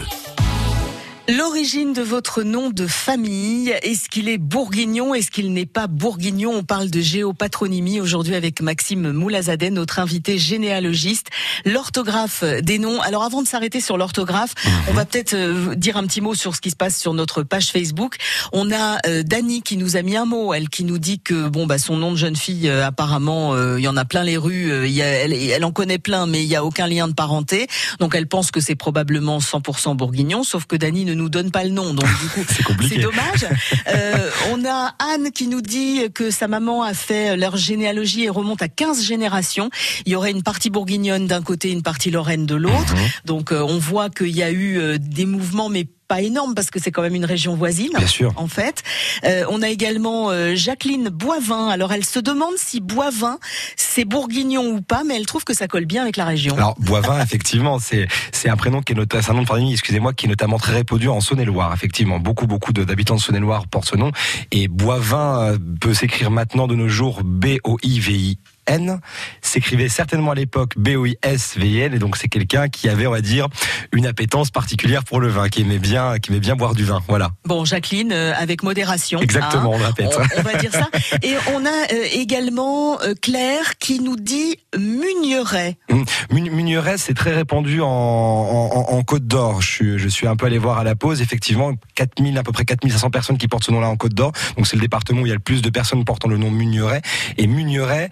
L'origine 1.37 1.93
de 1.93 2.01
votre 2.01 2.43
nom 2.43 2.71
de 2.71 2.87
famille, 2.87 3.69
est-ce 3.83 4.09
qu'il 4.09 4.27
est 4.27 4.37
bourguignon, 4.37 5.15
est-ce 5.15 5.31
qu'il 5.31 5.53
n'est 5.53 5.65
pas 5.65 5.87
bourguignon? 5.87 6.51
On 6.53 6.63
parle 6.63 6.89
de 6.89 6.99
géopatronymie 6.99 8.01
aujourd'hui 8.01 8.35
avec 8.35 8.61
Maxime 8.61 9.13
Moulazadeh, 9.13 9.69
notre 9.69 9.99
invité 9.99 10.37
généalogiste, 10.37 11.27
l'orthographe 11.63 12.43
des 12.43 12.79
noms. 12.79 12.99
Alors 12.99 13.23
avant 13.23 13.41
de 13.41 13.47
s'arrêter 13.47 13.79
sur 13.79 13.97
l'orthographe, 13.97 14.55
on 14.89 14.93
va 14.93 15.05
peut-être 15.05 15.33
euh, 15.33 15.73
dire 15.75 15.95
un 15.95 16.03
petit 16.03 16.19
mot 16.19 16.35
sur 16.35 16.53
ce 16.53 16.59
qui 16.59 16.69
se 16.69 16.75
passe 16.75 16.99
sur 16.99 17.13
notre 17.13 17.43
page 17.43 17.71
Facebook. 17.71 18.17
On 18.51 18.69
a 18.69 18.97
euh, 19.07 19.23
Dani 19.23 19.61
qui 19.61 19.77
nous 19.77 19.95
a 19.95 20.01
mis 20.01 20.17
un 20.17 20.25
mot, 20.25 20.53
elle 20.53 20.67
qui 20.67 20.83
nous 20.83 20.97
dit 20.97 21.21
que 21.21 21.47
bon 21.47 21.65
bah 21.65 21.77
son 21.77 21.95
nom 21.95 22.11
de 22.11 22.17
jeune 22.17 22.35
fille 22.35 22.67
euh, 22.67 22.85
apparemment 22.85 23.55
il 23.77 23.83
y 23.83 23.87
en 23.87 23.95
a 23.95 24.03
plein 24.03 24.23
les 24.23 24.35
rues, 24.35 24.85
il 24.85 24.91
y 24.91 25.01
a, 25.01 25.07
elle, 25.07 25.31
elle 25.31 25.63
en 25.63 25.71
connaît 25.71 25.97
plein 25.97 26.25
mais 26.25 26.43
il 26.43 26.49
y 26.49 26.57
a 26.57 26.65
aucun 26.65 26.87
lien 26.87 27.07
de 27.07 27.13
parenté. 27.13 27.67
Donc 28.01 28.15
elle 28.15 28.27
pense 28.27 28.51
que 28.51 28.59
c'est 28.59 28.75
probablement 28.75 29.39
100% 29.39 29.95
bourguignon 29.95 30.43
sauf 30.43 30.65
que 30.65 30.75
Dani 30.75 31.05
ne 31.05 31.13
nous 31.13 31.20
donne 31.29 31.51
pas 31.51 31.63
le 31.63 31.69
nom. 31.69 31.93
Donc 31.93 32.07
du 32.21 32.27
coup, 32.29 32.41
C'est 32.89 32.97
dommage. 32.97 33.45
Euh, 33.87 34.29
on 34.51 34.65
a 34.65 34.93
Anne 34.99 35.31
qui 35.31 35.47
nous 35.47 35.61
dit 35.61 36.11
que 36.13 36.31
sa 36.31 36.47
maman 36.47 36.83
a 36.83 36.93
fait 36.93 37.37
leur 37.37 37.57
généalogie 37.57 38.23
et 38.23 38.29
remonte 38.29 38.61
à 38.61 38.67
15 38.67 39.03
générations. 39.03 39.69
Il 40.05 40.11
y 40.11 40.15
aurait 40.15 40.31
une 40.31 40.43
partie 40.43 40.69
bourguignonne 40.69 41.27
d'un 41.27 41.41
côté, 41.41 41.71
une 41.71 41.83
partie 41.83 42.11
lorraine 42.11 42.45
de 42.45 42.55
l'autre. 42.55 42.93
Mhm. 42.93 43.09
Donc 43.25 43.51
euh, 43.51 43.61
on 43.61 43.77
voit 43.77 44.09
qu'il 44.09 44.35
y 44.35 44.43
a 44.43 44.51
eu 44.51 44.77
euh, 44.77 44.97
des 44.99 45.25
mouvements, 45.25 45.69
mais 45.69 45.87
pas 46.11 46.21
énormes 46.21 46.55
parce 46.55 46.69
que 46.71 46.79
c'est 46.83 46.91
quand 46.91 47.03
même 47.07 47.15
une 47.15 47.29
région 47.35 47.55
voisine. 47.55 47.93
Bien 47.97 48.05
sûr. 48.19 48.33
En 48.35 48.47
fait, 48.47 48.83
Euh, 49.23 49.45
on 49.49 49.61
a 49.61 49.69
également 49.69 50.29
euh, 50.29 50.55
Jacqueline 50.55 51.07
Boivin. 51.09 51.69
Alors 51.69 51.93
elle 51.93 52.03
se 52.03 52.19
demande 52.19 52.55
si 52.57 52.81
Boivin 52.81 53.37
c'est 53.77 54.03
bourguignon 54.03 54.65
ou 54.75 54.81
pas, 54.81 55.03
mais 55.05 55.15
elle 55.15 55.25
trouve 55.25 55.45
que 55.45 55.53
ça 55.53 55.67
colle 55.67 55.85
bien 55.85 56.01
avec 56.01 56.17
la 56.17 56.25
région. 56.25 56.55
Alors 56.57 56.75
Boivin, 56.79 57.21
effectivement, 57.27 57.79
c'est 57.79 58.07
c'est 58.31 58.49
un 58.49 58.57
prénom 58.57 58.81
qui 58.81 58.91
est 58.91 58.95
notamment, 58.95 59.29
un 59.29 59.33
nom 59.33 59.43
de 59.43 59.47
famille, 59.47 59.71
excusez-moi, 59.71 60.11
qui 60.13 60.25
est 60.25 60.29
notamment 60.29 60.57
très 60.57 60.73
répandu 60.73 61.07
en 61.07 61.21
Saône-et-Loire. 61.21 61.73
Effectivement, 61.73 62.19
beaucoup 62.19 62.47
beaucoup 62.47 62.73
d'habitants 62.73 63.15
de 63.15 63.21
Saône-et-Loire 63.21 63.67
portent 63.67 63.89
ce 63.89 63.95
nom. 63.95 64.11
Et 64.51 64.67
Boivin 64.67 65.29
euh, 65.39 65.57
peut 65.79 65.93
s'écrire 65.93 66.29
maintenant 66.31 66.67
de 66.67 66.75
nos 66.75 66.89
jours 66.89 67.21
B 67.23 67.45
O 67.63 67.77
I 67.83 67.99
V 67.99 68.11
I. 68.13 68.39
N 68.67 68.99
s'écrivait 69.41 69.89
certainement 69.89 70.31
à 70.31 70.35
l'époque 70.35 70.73
B-O-I-S-V-I-N 70.77 71.93
et 71.93 71.99
donc 71.99 72.17
c'est 72.17 72.27
quelqu'un 72.27 72.69
qui 72.69 72.89
avait 72.89 73.07
on 73.07 73.11
va 73.11 73.21
dire 73.21 73.47
une 73.91 74.05
appétence 74.05 74.51
particulière 74.51 75.03
pour 75.03 75.19
le 75.19 75.27
vin 75.27 75.49
qui 75.49 75.61
aimait 75.61 75.79
bien 75.79 76.19
qui 76.19 76.31
aimait 76.31 76.39
bien 76.39 76.55
boire 76.55 76.73
du 76.75 76.83
vin 76.85 77.01
voilà 77.07 77.31
Bon, 77.45 77.65
Jacqueline, 77.65 78.11
euh, 78.11 78.33
avec 78.37 78.63
modération. 78.63 79.19
Exactement, 79.19 79.73
hein. 79.73 79.75
on 79.75 79.77
le 79.79 79.85
répète. 79.85 80.09
On, 80.17 80.39
on 80.39 80.41
va 80.43 80.53
dire 80.57 80.71
ça. 80.71 80.87
Et 81.23 81.33
on 81.53 81.65
a 81.65 81.69
euh, 81.69 82.05
également 82.13 83.01
euh, 83.01 83.13
Claire 83.19 83.77
qui 83.79 83.99
nous 83.99 84.15
dit 84.15 84.57
Mugneret. 84.77 85.77
Mun- 86.31 86.49
Mugneret, 86.51 86.97
c'est 86.97 87.13
très 87.13 87.33
répandu 87.33 87.81
en, 87.81 87.87
en, 87.87 88.93
en 88.93 89.03
Côte 89.03 89.25
d'Or. 89.27 89.61
Je 89.61 89.67
suis, 89.69 89.99
je 89.99 90.07
suis 90.07 90.27
un 90.27 90.35
peu 90.35 90.45
allé 90.45 90.57
voir 90.59 90.77
à 90.77 90.83
la 90.83 90.95
pause. 90.95 91.21
Effectivement, 91.21 91.71
4000, 91.95 92.37
à 92.37 92.43
peu 92.43 92.51
près 92.51 92.65
4500 92.65 93.09
personnes 93.09 93.37
qui 93.37 93.47
portent 93.47 93.63
ce 93.65 93.71
nom-là 93.71 93.89
en 93.89 93.97
Côte 93.97 94.13
d'Or. 94.13 94.31
Donc 94.57 94.67
c'est 94.67 94.75
le 94.75 94.81
département 94.81 95.21
où 95.21 95.25
il 95.25 95.29
y 95.29 95.33
a 95.33 95.35
le 95.35 95.39
plus 95.41 95.61
de 95.61 95.69
personnes 95.69 96.03
portant 96.05 96.27
le 96.29 96.37
nom 96.37 96.51
Mugneret. 96.51 97.01
Et 97.37 97.47
Mugneret, 97.47 98.09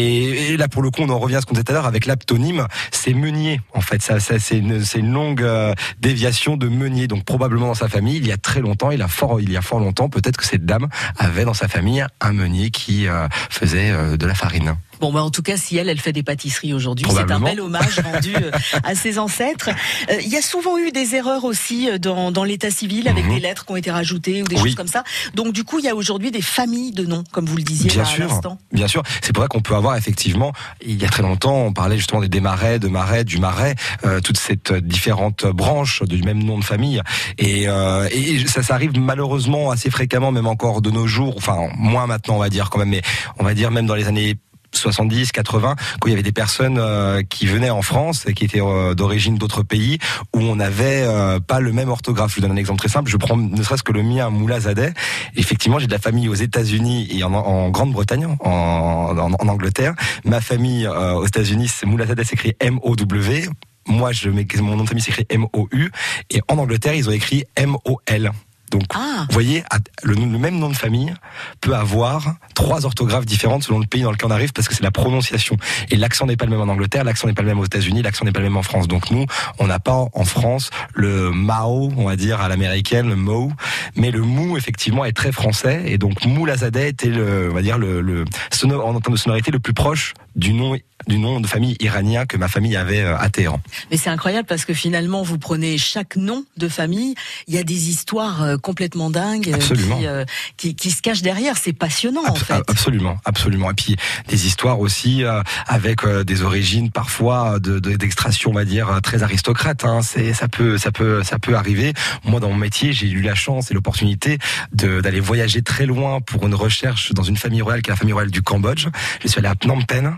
et, 0.00 0.56
là 0.56 0.68
pour 0.68 0.82
le 0.82 0.90
coup, 0.90 1.02
on 1.02 1.08
en 1.10 1.18
revient 1.18 1.36
à 1.36 1.40
ce 1.40 1.46
qu'on 1.46 1.54
disait 1.54 1.64
tout 1.64 1.72
à 1.72 1.74
l'heure 1.74 1.86
avec 1.86 2.06
l'aptonyme, 2.06 2.66
c'est 2.90 3.14
Meunier. 3.14 3.60
En 3.74 3.80
fait, 3.80 4.02
ça, 4.02 4.20
c'est 4.20 4.58
une, 4.58 5.12
longue 5.12 5.42
euh, 5.42 5.74
déviation 6.00 6.56
de 6.56 6.68
Meunier. 6.68 7.06
Donc 7.06 7.24
probablement 7.24 7.68
dans 7.68 7.74
sa 7.74 7.88
famille, 7.88 8.16
il 8.16 8.26
y 8.26 8.32
a 8.32 8.36
très 8.36 8.60
longtemps, 8.60 8.90
il, 8.90 9.02
a 9.02 9.08
fort, 9.08 9.40
il 9.40 9.50
y 9.50 9.56
a 9.56 9.62
fort 9.62 9.80
longtemps, 9.80 10.08
peut-être 10.08 10.36
que 10.36 10.44
cette 10.44 10.64
dame 10.64 10.88
avait 11.16 11.44
dans 11.44 11.54
sa 11.54 11.68
famille 11.68 12.04
un 12.20 12.32
meunier 12.32 12.70
qui 12.70 13.08
euh, 13.08 13.28
faisait 13.50 13.90
euh, 13.90 14.16
de 14.16 14.26
la 14.26 14.34
farine. 14.34 14.76
Bon, 15.00 15.12
bah, 15.12 15.22
en 15.22 15.30
tout 15.30 15.42
cas, 15.42 15.56
si 15.56 15.76
elle, 15.76 15.88
elle 15.88 15.98
fait 16.00 16.12
des 16.12 16.22
pâtisseries 16.22 16.74
aujourd'hui, 16.74 17.06
c'est 17.10 17.30
un 17.32 17.40
bel 17.40 17.60
hommage 17.60 17.98
rendu 18.04 18.34
euh, 18.36 18.50
à 18.84 18.94
ses 18.94 19.18
ancêtres. 19.18 19.70
Euh, 20.10 20.16
Il 20.22 20.28
y 20.28 20.36
a 20.36 20.42
souvent 20.42 20.76
eu 20.78 20.90
des 20.92 21.14
erreurs 21.14 21.44
aussi 21.44 21.88
euh, 21.90 21.98
dans, 21.98 22.30
dans 22.30 22.44
l'état 22.44 22.70
civil 22.70 23.08
avec 23.08 23.24
Mhm. 23.24 23.34
des 23.34 23.40
lettres 23.40 23.64
qui 23.66 23.72
ont 23.72 23.76
été 23.76 23.90
rajoutées 23.90 24.42
ou 24.42 24.46
des 24.46 24.56
Oui. 24.56 24.62
choses 24.62 24.74
comme 24.74 24.86
ça. 24.88 25.04
Donc, 25.34 25.52
du 25.52 25.64
coup, 25.64 25.78
il 25.78 25.84
y 25.84 25.88
a 25.88 25.94
aujourd'hui 25.94 26.30
des 26.30 26.42
familles 26.42 26.92
de 26.92 27.04
noms, 27.06 27.24
comme 27.32 27.46
vous 27.46 27.56
le 27.56 27.62
disiez 27.62 27.90
Bien 27.90 28.02
à 28.02 28.04
sûr, 28.06 28.28
l'instant. 28.28 28.58
bien 28.72 28.88
sûr. 28.88 29.02
C'est 29.22 29.32
pour 29.32 29.42
ça 29.42 29.48
qu'on 29.48 29.60
peut 29.60 29.74
avoir 29.74 29.96
effectivement, 29.96 30.52
il 30.84 31.00
y 31.00 31.04
a 31.04 31.08
très 31.08 31.22
longtemps, 31.22 31.56
on 31.66 31.72
parlait 31.72 31.96
justement 31.96 32.20
des 32.20 32.28
démarrais, 32.28 32.78
de 32.78 32.88
marais, 32.88 33.24
du 33.24 33.38
marais, 33.38 33.74
euh, 34.04 34.20
toutes 34.20 34.38
ces 34.38 34.58
différentes 34.82 35.46
branches 35.46 36.02
du 36.02 36.22
même 36.22 36.42
nom 36.42 36.58
de 36.58 36.64
famille. 36.64 37.00
Et, 37.38 37.68
euh, 37.68 38.06
et 38.12 38.46
ça, 38.46 38.62
ça 38.62 38.74
arrive 38.74 38.98
malheureusement 38.98 39.70
assez 39.70 39.90
fréquemment, 39.90 40.30
même 40.32 40.46
encore 40.46 40.82
de 40.82 40.90
nos 40.90 41.06
jours. 41.06 41.34
Enfin, 41.36 41.68
moins 41.76 42.06
maintenant, 42.06 42.36
on 42.36 42.40
va 42.40 42.48
dire 42.50 42.68
quand 42.70 42.78
même, 42.78 42.90
mais 42.90 43.02
on 43.38 43.44
va 43.44 43.54
dire 43.54 43.70
même 43.70 43.86
dans 43.86 43.94
les 43.94 44.06
années 44.06 44.36
70, 44.72 45.32
80, 45.32 45.76
quand 46.00 46.08
il 46.08 46.10
y 46.10 46.14
avait 46.14 46.22
des 46.22 46.32
personnes 46.32 46.78
euh, 46.78 47.22
qui 47.22 47.46
venaient 47.46 47.70
en 47.70 47.82
France 47.82 48.24
et 48.26 48.34
qui 48.34 48.44
étaient 48.44 48.62
euh, 48.62 48.94
d'origine 48.94 49.36
d'autres 49.36 49.62
pays 49.62 49.98
où 50.34 50.40
on 50.40 50.56
n'avait 50.56 51.02
euh, 51.04 51.40
pas 51.40 51.60
le 51.60 51.72
même 51.72 51.88
orthographe. 51.88 52.30
Je 52.30 52.36
vous 52.36 52.40
donne 52.42 52.52
un 52.52 52.56
exemple 52.56 52.78
très 52.78 52.88
simple. 52.88 53.10
Je 53.10 53.16
prends 53.16 53.36
ne 53.36 53.62
serait-ce 53.62 53.82
que 53.82 53.92
le 53.92 54.02
mien, 54.02 54.30
Moulazadeh. 54.30 54.92
Effectivement, 55.36 55.78
j'ai 55.78 55.86
de 55.86 55.92
la 55.92 55.98
famille 55.98 56.28
aux 56.28 56.34
États-Unis 56.34 57.08
et 57.10 57.24
en, 57.24 57.32
en 57.32 57.70
Grande-Bretagne, 57.70 58.36
en, 58.40 59.16
en, 59.18 59.48
Angleterre. 59.48 59.94
Ma 60.24 60.40
famille 60.40 60.86
euh, 60.86 61.14
aux 61.14 61.26
États-Unis, 61.26 61.70
Moulazadeh 61.84 62.24
s'écrit 62.24 62.54
M-O-W. 62.60 63.48
Moi, 63.86 64.12
je 64.12 64.28
mon 64.28 64.76
nom 64.76 64.84
de 64.84 64.88
famille 64.88 65.02
s'écrit 65.02 65.26
M-O-U. 65.28 65.90
Et 66.30 66.40
en 66.48 66.58
Angleterre, 66.58 66.94
ils 66.94 67.08
ont 67.08 67.12
écrit 67.12 67.44
M-O-L. 67.56 68.30
Donc, 68.70 68.82
Ah. 68.94 69.26
vous 69.28 69.32
voyez, 69.32 69.62
le, 70.02 70.14
le 70.14 70.38
même 70.38 70.58
nom 70.58 70.68
de 70.68 70.76
famille 70.76 71.12
peut 71.60 71.74
avoir 71.74 72.34
trois 72.54 72.86
orthographes 72.86 73.26
différentes 73.26 73.64
selon 73.64 73.78
le 73.78 73.86
pays 73.86 74.02
dans 74.02 74.12
lequel 74.12 74.28
on 74.28 74.30
arrive 74.30 74.52
parce 74.52 74.68
que 74.68 74.74
c'est 74.74 74.82
la 74.82 74.90
prononciation. 74.90 75.56
Et 75.90 75.96
l'accent 75.96 76.26
n'est 76.26 76.36
pas 76.36 76.44
le 76.44 76.52
même 76.52 76.60
en 76.60 76.72
Angleterre, 76.72 77.04
l'accent 77.04 77.26
n'est 77.26 77.34
pas 77.34 77.42
le 77.42 77.48
même 77.48 77.58
aux 77.58 77.64
États-Unis, 77.64 78.02
l'accent 78.02 78.24
n'est 78.24 78.32
pas 78.32 78.40
le 78.40 78.46
même 78.46 78.56
en 78.56 78.62
France. 78.62 78.88
Donc 78.88 79.10
nous, 79.10 79.26
on 79.58 79.66
n'a 79.66 79.78
pas 79.78 80.06
en 80.12 80.24
France 80.24 80.70
le 80.94 81.30
Mao, 81.30 81.90
on 81.96 82.04
va 82.04 82.16
dire 82.16 82.40
à 82.40 82.48
l'américaine, 82.48 83.08
le 83.08 83.16
Mo, 83.16 83.52
mais 83.96 84.10
le 84.10 84.22
Mou 84.22 84.56
effectivement 84.56 85.04
est 85.04 85.12
très 85.12 85.32
français 85.32 85.82
et 85.86 85.98
donc 85.98 86.24
Moulazadeh 86.24 86.88
était 86.88 87.08
le, 87.08 87.48
on 87.50 87.54
va 87.54 87.62
dire 87.62 87.78
le, 87.78 88.00
le 88.00 88.24
en 88.64 89.00
termes 89.00 89.14
de 89.14 89.18
sonorité 89.18 89.50
le 89.50 89.58
plus 89.58 89.72
proche 89.74 90.14
du 90.36 90.52
nom 90.52 90.76
du 91.06 91.18
nom 91.18 91.40
de 91.40 91.46
famille 91.46 91.76
iranien 91.80 92.26
que 92.26 92.36
ma 92.36 92.46
famille 92.46 92.76
avait 92.76 93.00
euh, 93.00 93.16
à 93.16 93.30
Téhéran. 93.30 93.58
Mais 93.90 93.96
c'est 93.96 94.10
incroyable 94.10 94.46
parce 94.46 94.66
que 94.66 94.74
finalement, 94.74 95.22
vous 95.22 95.38
prenez 95.38 95.78
chaque 95.78 96.16
nom 96.16 96.44
de 96.58 96.68
famille, 96.68 97.14
il 97.48 97.54
y 97.54 97.58
a 97.58 97.62
des 97.62 97.88
histoires 97.88 98.42
euh, 98.42 98.58
complètement 98.60 99.10
dingues 99.10 99.50
euh, 99.52 99.58
qui, 99.98 100.06
euh, 100.06 100.24
qui, 100.56 100.74
qui 100.74 100.90
se 100.90 101.02
cachent 101.02 101.22
derrière. 101.22 101.56
C'est 101.56 101.72
passionnant 101.72 102.22
en 102.26 102.34
fait. 102.34 102.62
Absolument, 102.68 103.18
absolument. 103.24 103.70
Et 103.70 103.74
puis 103.74 103.96
des 104.28 104.46
histoires 104.46 104.80
aussi 104.80 105.24
euh, 105.24 105.42
avec 105.66 106.04
euh, 106.04 106.24
des 106.24 106.42
origines 106.42 106.90
parfois 106.90 107.58
de 107.58 107.78
de- 107.78 107.96
d'extraction, 107.96 108.50
on 108.50 108.54
va 108.54 108.64
dire 108.64 109.00
très 109.02 109.22
aristocrate. 109.22 109.84
Hein. 109.84 110.02
C'est 110.02 110.32
ça 110.34 110.48
peut 110.48 110.78
ça 110.78 110.92
peut 110.92 111.22
ça 111.22 111.38
peut 111.38 111.56
arriver. 111.56 111.92
Moi, 112.24 112.40
dans 112.40 112.48
mon 112.50 112.56
métier, 112.56 112.92
j'ai 112.92 113.08
eu 113.08 113.22
la 113.22 113.34
chance 113.34 113.70
et 113.70 113.74
l'opportunité 113.74 114.38
d'aller 114.72 115.20
voyager 115.20 115.62
très 115.62 115.86
loin 115.86 116.20
pour 116.20 116.46
une 116.46 116.54
recherche 116.54 117.12
dans 117.12 117.22
une 117.22 117.36
famille 117.36 117.62
royale 117.62 117.82
qui 117.82 117.90
est 117.90 117.92
la 117.92 117.96
famille 117.96 118.12
royale 118.12 118.30
du 118.30 118.42
Cambodge. 118.42 118.86
Je 119.22 119.28
suis 119.28 119.38
allé 119.38 119.48
à 119.48 119.54
Phnom 119.60 119.82
Penh. 119.82 120.16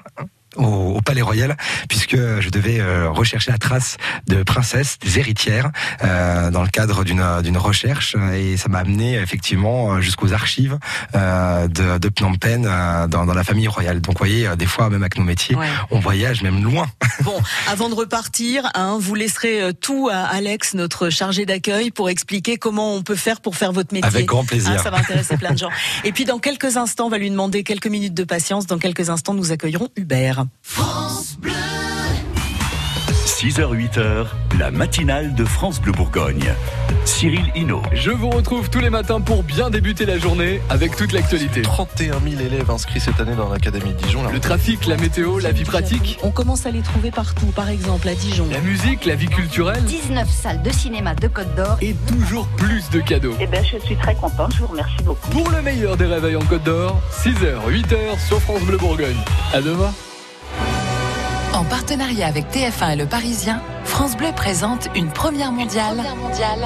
Au, 0.56 0.64
au 0.96 1.00
palais 1.00 1.22
royal 1.22 1.56
puisque 1.88 2.16
je 2.16 2.48
devais 2.50 2.78
euh, 2.80 3.08
rechercher 3.10 3.50
la 3.50 3.58
trace 3.58 3.96
de 4.26 4.42
princesses 4.42 4.98
des 4.98 5.18
héritières 5.18 5.70
euh, 6.04 6.50
dans 6.50 6.62
le 6.62 6.68
cadre 6.68 7.04
d'une 7.04 7.24
d'une 7.42 7.56
recherche 7.56 8.16
et 8.34 8.56
ça 8.56 8.68
m'a 8.68 8.80
amené 8.80 9.14
effectivement 9.16 10.00
jusqu'aux 10.00 10.32
archives 10.32 10.78
euh, 11.14 11.68
de, 11.68 11.98
de 11.98 12.10
Phnom 12.16 12.34
Penh 12.36 12.66
euh, 12.66 13.06
dans, 13.06 13.24
dans 13.24 13.34
la 13.34 13.44
famille 13.44 13.68
royale. 13.68 14.00
Donc, 14.00 14.14
vous 14.14 14.18
voyez, 14.26 14.46
euh, 14.46 14.56
des 14.56 14.66
fois, 14.66 14.90
même 14.90 15.02
avec 15.02 15.16
nos 15.18 15.24
métiers, 15.24 15.56
Ouais. 15.56 15.66
on 15.90 16.00
voyage 16.00 16.42
même 16.42 16.62
loin. 16.62 16.86
Bon, 17.22 17.38
avant 17.68 17.88
de 17.88 17.94
repartir, 17.94 18.68
hein, 18.74 18.96
vous 19.00 19.14
laisserez 19.14 19.62
euh, 19.62 19.72
tout 19.72 20.08
à 20.12 20.22
Alex, 20.24 20.74
notre 20.74 21.08
chargé 21.10 21.46
d'accueil, 21.46 21.90
pour 21.90 22.08
expliquer 22.10 22.56
comment 22.56 22.94
on 22.94 23.02
peut 23.02 23.16
faire 23.16 23.40
pour 23.40 23.56
faire 23.56 23.72
votre 23.72 23.92
métier. 23.94 24.08
Avec 24.08 24.26
grand 24.26 24.44
plaisir. 24.44 24.72
Hein, 24.72 24.78
ça 24.82 24.90
va 24.90 24.98
intéresser 24.98 25.36
plein 25.36 25.52
de 25.52 25.58
gens. 25.58 25.68
Et 26.04 26.12
puis 26.12 26.24
dans 26.24 26.38
quelques 26.38 26.76
instants, 26.76 27.06
on 27.06 27.10
va 27.10 27.18
lui 27.18 27.30
demander 27.30 27.62
quelques 27.64 27.86
minutes 27.86 28.14
de 28.14 28.24
patience. 28.24 28.66
Dans 28.66 28.78
quelques 28.78 29.08
instants, 29.10 29.34
nous 29.34 29.52
accueillerons 29.52 29.88
Hubert. 29.96 30.41
6h-8h, 33.42 34.26
la 34.58 34.70
matinale 34.70 35.34
de 35.34 35.44
France 35.44 35.80
Bleu 35.80 35.92
Bourgogne. 35.92 36.54
Cyril 37.04 37.50
Hinault. 37.56 37.82
Je 37.92 38.12
vous 38.12 38.30
retrouve 38.30 38.70
tous 38.70 38.78
les 38.78 38.90
matins 38.90 39.20
pour 39.20 39.42
bien 39.42 39.68
débuter 39.70 40.06
la 40.06 40.18
journée 40.18 40.60
avec 40.70 40.94
toute 40.94 41.12
l'actualité. 41.12 41.62
31 41.62 42.20
000 42.20 42.40
élèves 42.40 42.70
inscrits 42.70 43.00
cette 43.00 43.18
année 43.20 43.34
dans 43.34 43.48
l'Académie 43.48 43.94
de 43.94 43.98
Dijon. 43.98 44.22
Le 44.30 44.38
trafic, 44.38 44.86
la 44.86 44.96
météo, 44.96 45.40
la 45.40 45.50
vie 45.50 45.64
pratique, 45.64 46.18
On 46.22 46.30
commence 46.30 46.66
à 46.66 46.70
les 46.70 46.82
trouver 46.82 47.10
partout, 47.10 47.46
par 47.46 47.68
exemple 47.68 48.08
à 48.08 48.14
Dijon. 48.14 48.46
la 48.52 48.60
musique, 48.60 49.04
la 49.06 49.16
vie 49.16 49.26
culturelle 49.28 49.82
19 49.84 50.28
salles 50.30 50.62
de 50.62 50.70
cinéma 50.70 51.14
de 51.16 51.26
Côte 51.26 51.52
d'Or. 51.56 51.78
et 51.80 51.94
toujours 52.06 52.46
plus 52.56 52.88
de 52.90 53.00
cadeaux. 53.00 53.34
Eh 53.40 53.46
bien, 53.48 53.62
je 53.64 53.78
suis 53.84 53.96
très 53.96 54.14
contente, 54.14 54.54
je 54.54 54.60
vous 54.60 54.68
remercie 54.68 55.02
beaucoup. 55.04 55.28
Pour 55.30 55.50
le 55.50 55.62
meilleur 55.62 55.96
des 55.96 56.06
réveils 56.06 56.36
en 56.36 56.44
Côte 56.44 56.62
d'Or, 56.62 57.00
6h, 57.10 57.68
8h 57.68 58.24
sur 58.28 58.40
France 58.40 58.62
Bleu 58.62 58.76
Bourgogne. 58.78 59.16
À 59.52 59.60
demain. 59.60 59.92
En 61.54 61.64
partenariat 61.64 62.28
avec 62.28 62.50
TF1 62.50 62.94
et 62.94 62.96
Le 62.96 63.06
Parisien, 63.06 63.60
France 63.84 64.16
Bleu 64.16 64.32
présente 64.34 64.88
une 64.94 65.10
première 65.10 65.52
mondiale, 65.52 66.02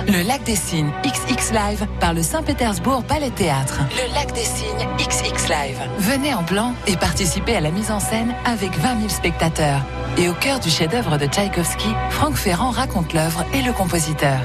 le 0.07 0.27
Lac 0.27 0.44
des 0.44 0.55
Cygnes 0.55 0.92
XX 1.03 1.53
Live 1.53 1.87
par 1.99 2.14
le 2.14 2.22
Saint-Pétersbourg 2.22 3.03
Ballet 3.03 3.31
Théâtre. 3.31 3.81
Le 3.90 4.14
Lac 4.14 4.33
des 4.33 4.44
Cygnes 4.44 4.87
XX 4.96 5.49
Live. 5.49 5.79
Venez 5.99 6.35
en 6.35 6.42
blanc 6.42 6.72
et 6.87 6.96
participez 6.96 7.57
à 7.57 7.61
la 7.61 7.72
mise 7.72 7.90
en 7.90 7.99
scène 7.99 8.33
avec 8.44 8.79
20 8.79 8.99
000 8.99 9.09
spectateurs. 9.09 9.81
Et 10.18 10.29
au 10.29 10.35
cœur 10.35 10.61
du 10.61 10.70
chef-d'œuvre 10.70 11.18
de 11.18 11.27
Tchaïkovski, 11.27 11.88
Franck 12.11 12.37
Ferrand 12.37 12.70
raconte 12.70 13.12
l'œuvre 13.12 13.44
et 13.55 13.62
le 13.62 13.72
compositeur. 13.72 14.38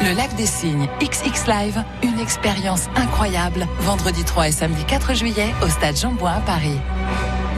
Le 0.00 0.16
Lac 0.16 0.34
des 0.36 0.46
Cygnes 0.46 0.88
XX 1.00 1.46
Live, 1.46 1.84
une 2.02 2.18
expérience 2.20 2.86
incroyable, 2.96 3.66
vendredi 3.80 4.24
3 4.24 4.48
et 4.48 4.52
samedi 4.52 4.84
4 4.84 5.14
juillet 5.14 5.54
au 5.62 5.68
stade 5.68 5.96
Jean-Bouin 5.96 6.36
à 6.36 6.40
Paris. 6.40 6.78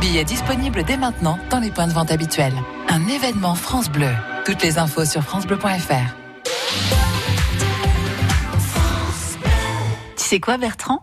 Billets 0.01 0.25
disponibles 0.25 0.83
dès 0.83 0.97
maintenant 0.97 1.39
dans 1.51 1.61
les 1.61 1.71
points 1.71 1.87
de 1.87 1.93
vente 1.93 2.11
habituels. 2.11 2.55
Un 2.89 3.07
événement 3.07 3.55
France 3.55 3.91
Bleu. 3.91 4.09
Toutes 4.47 4.63
les 4.63 4.79
infos 4.79 5.05
sur 5.05 5.23
francebleu.fr. 5.23 6.17
Tu 10.17 10.25
sais 10.25 10.41
quoi, 10.41 10.57
Bertrand? 10.57 11.03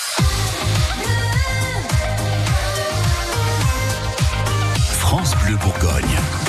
Bleu 5.51 5.57
Bourgogne. 5.57 6.40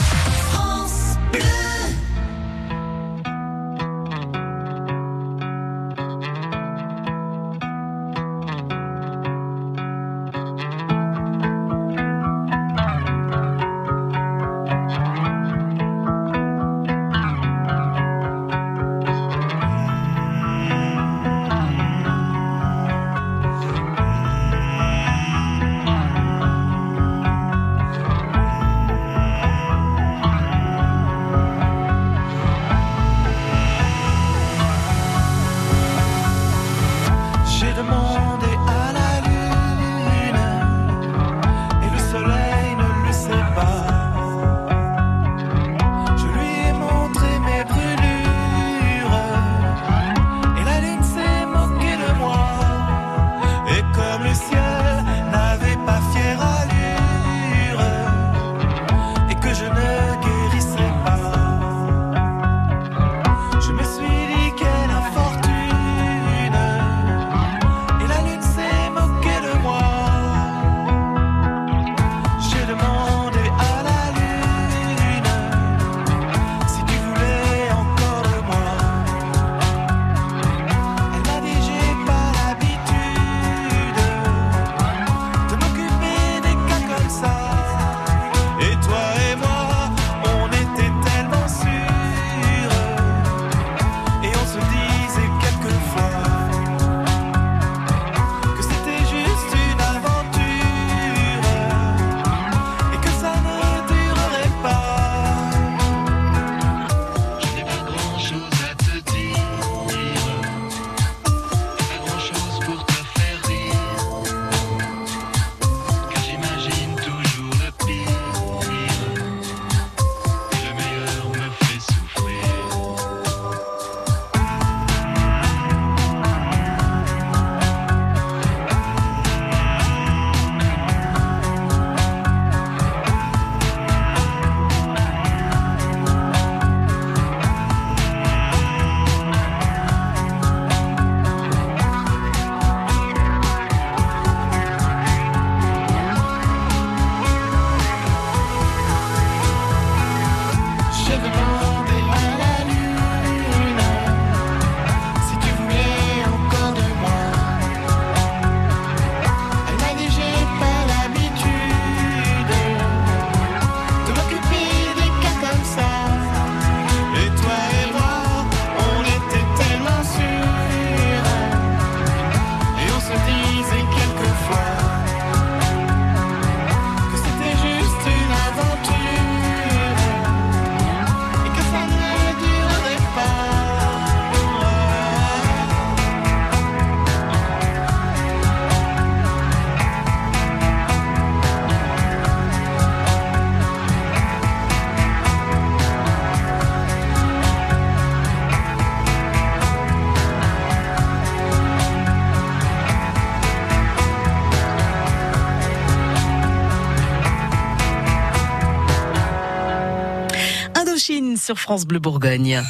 Sur 211.42 211.58
France 211.58 211.86
Bleu 211.86 211.98
Bourgogne. 211.98 212.60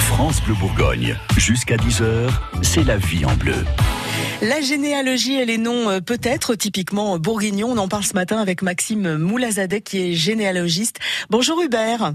France 0.00 0.42
Bleu 0.42 0.54
Bourgogne, 0.54 1.16
jusqu'à 1.38 1.76
10h, 1.76 2.28
c'est 2.60 2.84
la 2.84 2.96
vie 2.96 3.24
en 3.24 3.34
bleu. 3.34 3.54
La 4.42 4.60
généalogie 4.60 5.38
et 5.38 5.44
les 5.44 5.58
noms 5.58 5.88
euh, 5.88 6.00
peut-être 6.00 6.56
typiquement 6.56 7.18
bourguignons. 7.18 7.68
On 7.68 7.78
en 7.78 7.86
parle 7.86 8.02
ce 8.02 8.14
matin 8.14 8.38
avec 8.38 8.62
Maxime 8.62 9.16
Moulazadeh 9.16 9.80
qui 9.80 10.10
est 10.10 10.12
généalogiste. 10.14 10.98
Bonjour 11.30 11.62
Hubert. 11.62 12.14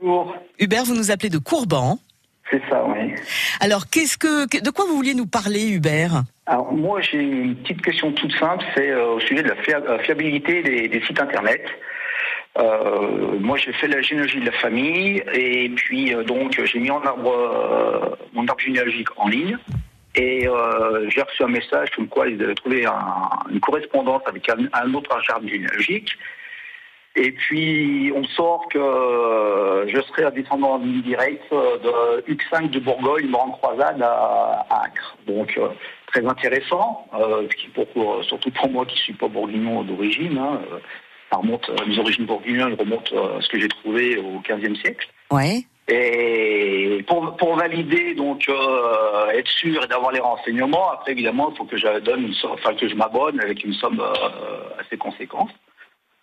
Bonjour. 0.00 0.34
Hubert, 0.58 0.84
vous 0.84 0.94
nous 0.94 1.10
appelez 1.10 1.30
de 1.30 1.38
Courban. 1.38 1.98
C'est 2.50 2.62
ça, 2.68 2.84
oui. 2.84 3.14
Alors, 3.60 3.88
qu'est-ce 3.88 4.18
que, 4.18 4.62
de 4.62 4.70
quoi 4.70 4.84
vous 4.86 4.96
vouliez 4.96 5.14
nous 5.14 5.26
parler, 5.26 5.68
Hubert? 5.68 6.24
Alors, 6.46 6.72
moi, 6.72 7.00
j'ai 7.00 7.20
une 7.20 7.56
petite 7.56 7.82
question 7.82 8.12
toute 8.12 8.32
simple, 8.32 8.64
c'est 8.74 8.90
euh, 8.90 9.14
au 9.14 9.20
sujet 9.20 9.42
de 9.42 9.48
la 9.48 9.78
euh, 9.90 9.98
fiabilité 10.00 10.62
des, 10.62 11.02
sites 11.06 11.20
Internet. 11.20 11.62
Euh, 12.58 13.38
moi, 13.38 13.56
j'ai 13.56 13.72
fait 13.72 13.88
la 13.88 14.02
généalogie 14.02 14.40
de 14.40 14.46
la 14.46 14.52
famille 14.52 15.22
et 15.32 15.68
puis 15.70 16.14
donc 16.26 16.60
j'ai 16.64 16.78
mis 16.78 16.90
en 16.90 17.02
arbre 17.02 18.18
mon 18.32 18.46
arbre 18.46 18.60
généalogique 18.60 19.08
en 19.16 19.28
ligne 19.28 19.56
et 20.14 20.48
j'ai 21.08 21.22
reçu 21.22 21.44
un 21.44 21.48
message 21.48 21.90
comme 21.94 22.08
quoi 22.08 22.26
ils 22.28 22.42
avaient 22.42 22.54
trouvé 22.54 22.84
une 23.50 23.60
correspondance 23.60 24.22
avec 24.26 24.48
un, 24.48 24.94
autre 24.94 25.16
arbre 25.30 25.48
généalogique 25.48 26.16
et 27.20 27.32
puis, 27.32 28.12
on 28.14 28.22
sort 28.24 28.68
que 28.68 28.78
euh, 28.78 29.88
je 29.88 30.00
serai 30.02 30.24
un 30.24 30.30
descendant 30.30 30.78
direct 30.78 31.42
euh, 31.52 31.78
de 31.78 32.32
Huc5 32.32 32.70
de 32.70 32.78
Bourgogne, 32.78 33.26
Morand 33.26 33.50
Croisade 33.50 34.00
à, 34.00 34.64
Acre. 34.70 35.16
Donc, 35.26 35.58
euh, 35.58 35.68
très 36.06 36.24
intéressant, 36.24 37.06
pour, 37.74 38.24
surtout 38.24 38.50
pour 38.52 38.70
moi 38.70 38.86
qui 38.86 38.96
suis 38.98 39.14
pas 39.14 39.26
bourguignon 39.26 39.82
d'origine. 39.82 40.38
Hein, 40.38 40.60
ça 41.30 41.38
remonte, 41.38 41.70
mes 41.86 41.98
origines 41.98 42.26
bourguignonnes 42.26 42.74
remontent 42.74 43.16
à 43.16 43.40
ce 43.40 43.48
que 43.48 43.60
j'ai 43.60 43.68
trouvé 43.68 44.16
au 44.18 44.40
XVe 44.40 44.74
siècle. 44.76 45.08
Ouais. 45.30 45.64
Et 45.88 47.04
pour, 47.06 47.36
pour 47.36 47.56
valider, 47.56 48.14
donc 48.14 48.48
être 49.34 49.50
sûr 49.50 49.84
et 49.84 49.86
d'avoir 49.86 50.12
les 50.12 50.20
renseignements, 50.20 50.90
après 50.90 51.12
évidemment, 51.12 51.50
il 51.50 51.56
faut 51.56 51.64
que 51.64 51.78
je 51.78 52.00
donne 52.00 52.34
enfin 52.44 52.74
que 52.74 52.88
je 52.88 52.94
m'abonne 52.94 53.40
avec 53.40 53.64
une 53.64 53.72
somme 53.72 54.02
assez 54.78 54.98
conséquente. 54.98 55.50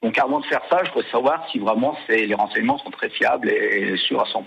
Donc 0.04 0.20
avant 0.20 0.40
de 0.40 0.46
faire 0.46 0.62
ça, 0.70 0.84
je 0.84 0.92
voudrais 0.92 1.10
savoir 1.10 1.48
si 1.52 1.58
vraiment 1.58 1.98
les 2.10 2.34
renseignements 2.36 2.78
sont 2.78 2.92
très 2.92 3.10
fiables 3.10 3.50
et 3.50 3.98
sûrs 3.98 4.22
à 4.22 4.26
100%. 4.26 4.46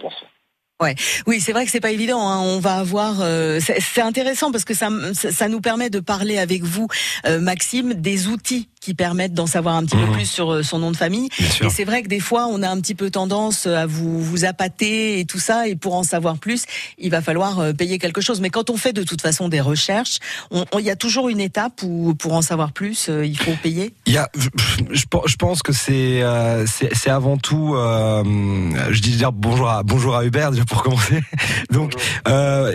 Ouais, 0.81 0.94
oui, 1.27 1.40
c'est 1.40 1.51
vrai 1.51 1.64
que 1.64 1.73
c'est 1.73 1.81
pas 1.81 1.90
évident. 1.90 2.21
Hein. 2.21 2.38
On 2.40 2.61
va 2.61 2.75
avoir, 2.75 3.16
euh, 3.21 3.59
c'est 3.61 4.01
intéressant 4.01 4.53
parce 4.53 4.64
que 4.64 4.75
ça, 4.75 4.88
ça 5.12 5.49
nous 5.49 5.61
permet 5.61 5.90
de 5.90 5.99
parler 5.99 6.38
avec 6.38 6.62
vous, 6.62 6.87
euh, 7.27 7.40
Maxime, 7.40 7.94
des 7.94 8.29
outils 8.29 8.68
qui 8.88 8.94
permettent 8.94 9.35
d'en 9.35 9.46
savoir 9.46 9.74
un 9.74 9.85
petit 9.85 9.96
peu 9.96 10.07
mhm. 10.07 10.12
plus 10.12 10.24
sur 10.24 10.51
euh, 10.51 10.62
son 10.62 10.79
nom 10.79 10.90
de 10.90 10.96
famille. 10.96 11.29
Et 11.61 11.68
c'est 11.68 11.85
vrai 11.85 12.03
que 12.03 12.09
des 12.09 12.20
fois, 12.20 12.46
on 12.46 12.62
a 12.62 12.68
un 12.70 12.81
petit 12.81 12.94
peu 12.94 13.11
tendance 13.11 13.66
à 13.66 13.85
vous 13.85 14.22
vous 14.22 14.46
appâter 14.46 15.20
et 15.20 15.27
tout 15.27 15.38
ça. 15.38 15.68
Et 15.68 15.77
pour 15.77 15.94
en 15.94 16.03
savoir 16.03 16.38
plus, 16.38 16.64
il 16.96 17.11
va 17.11 17.20
falloir 17.20 17.74
payer 17.74 17.98
quelque 17.98 18.22
chose. 18.22 18.40
Mais 18.40 18.48
quand 18.48 18.70
on 18.70 18.79
fait 18.79 18.94
de 18.94 19.03
toute 19.03 19.20
façon 19.20 19.51
des 19.51 19.61
recherches, 19.61 20.20
il 20.51 20.85
y 20.85 20.90
a 20.90 20.96
toujours 20.96 21.29
une 21.29 21.40
étape 21.40 21.83
où 21.83 22.14
pour 22.14 22.33
en 22.33 22.40
savoir 22.40 22.72
plus, 22.72 23.11
il 23.22 23.37
faut 23.37 23.53
payer. 23.62 23.92
Il 24.07 24.14
y 24.14 24.16
a, 24.16 24.31
je, 24.38 24.48
je 24.90 25.37
pense 25.37 25.62
que 25.62 25.72
c'est 25.72 26.22
c'est 26.66 27.11
avant 27.11 27.37
tout, 27.37 27.74
je 27.74 29.01
dis 29.01 29.11
dire 29.11 29.33
bonjour 29.33 29.68
à 29.68 29.83
bonjour 29.83 30.16
à 30.16 30.24
Hubert 30.24 30.51
pour 30.66 30.83
commencer. 30.83 31.22
Donc, 31.70 31.92
euh, 32.27 32.72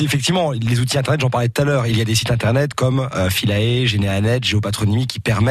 effectivement, 0.00 0.52
les 0.52 0.80
outils 0.80 0.98
internet, 0.98 1.20
j'en 1.20 1.30
parlais 1.30 1.48
tout 1.48 1.62
à 1.62 1.64
l'heure. 1.64 1.86
Il 1.86 1.96
y 1.96 2.00
a 2.00 2.04
des 2.04 2.14
sites 2.14 2.30
internet 2.30 2.74
comme 2.74 3.08
euh, 3.14 3.30
Philae, 3.30 3.86
Généanet, 3.86 4.40
Géopatronymie 4.42 5.06
qui 5.06 5.20
permettent 5.20 5.49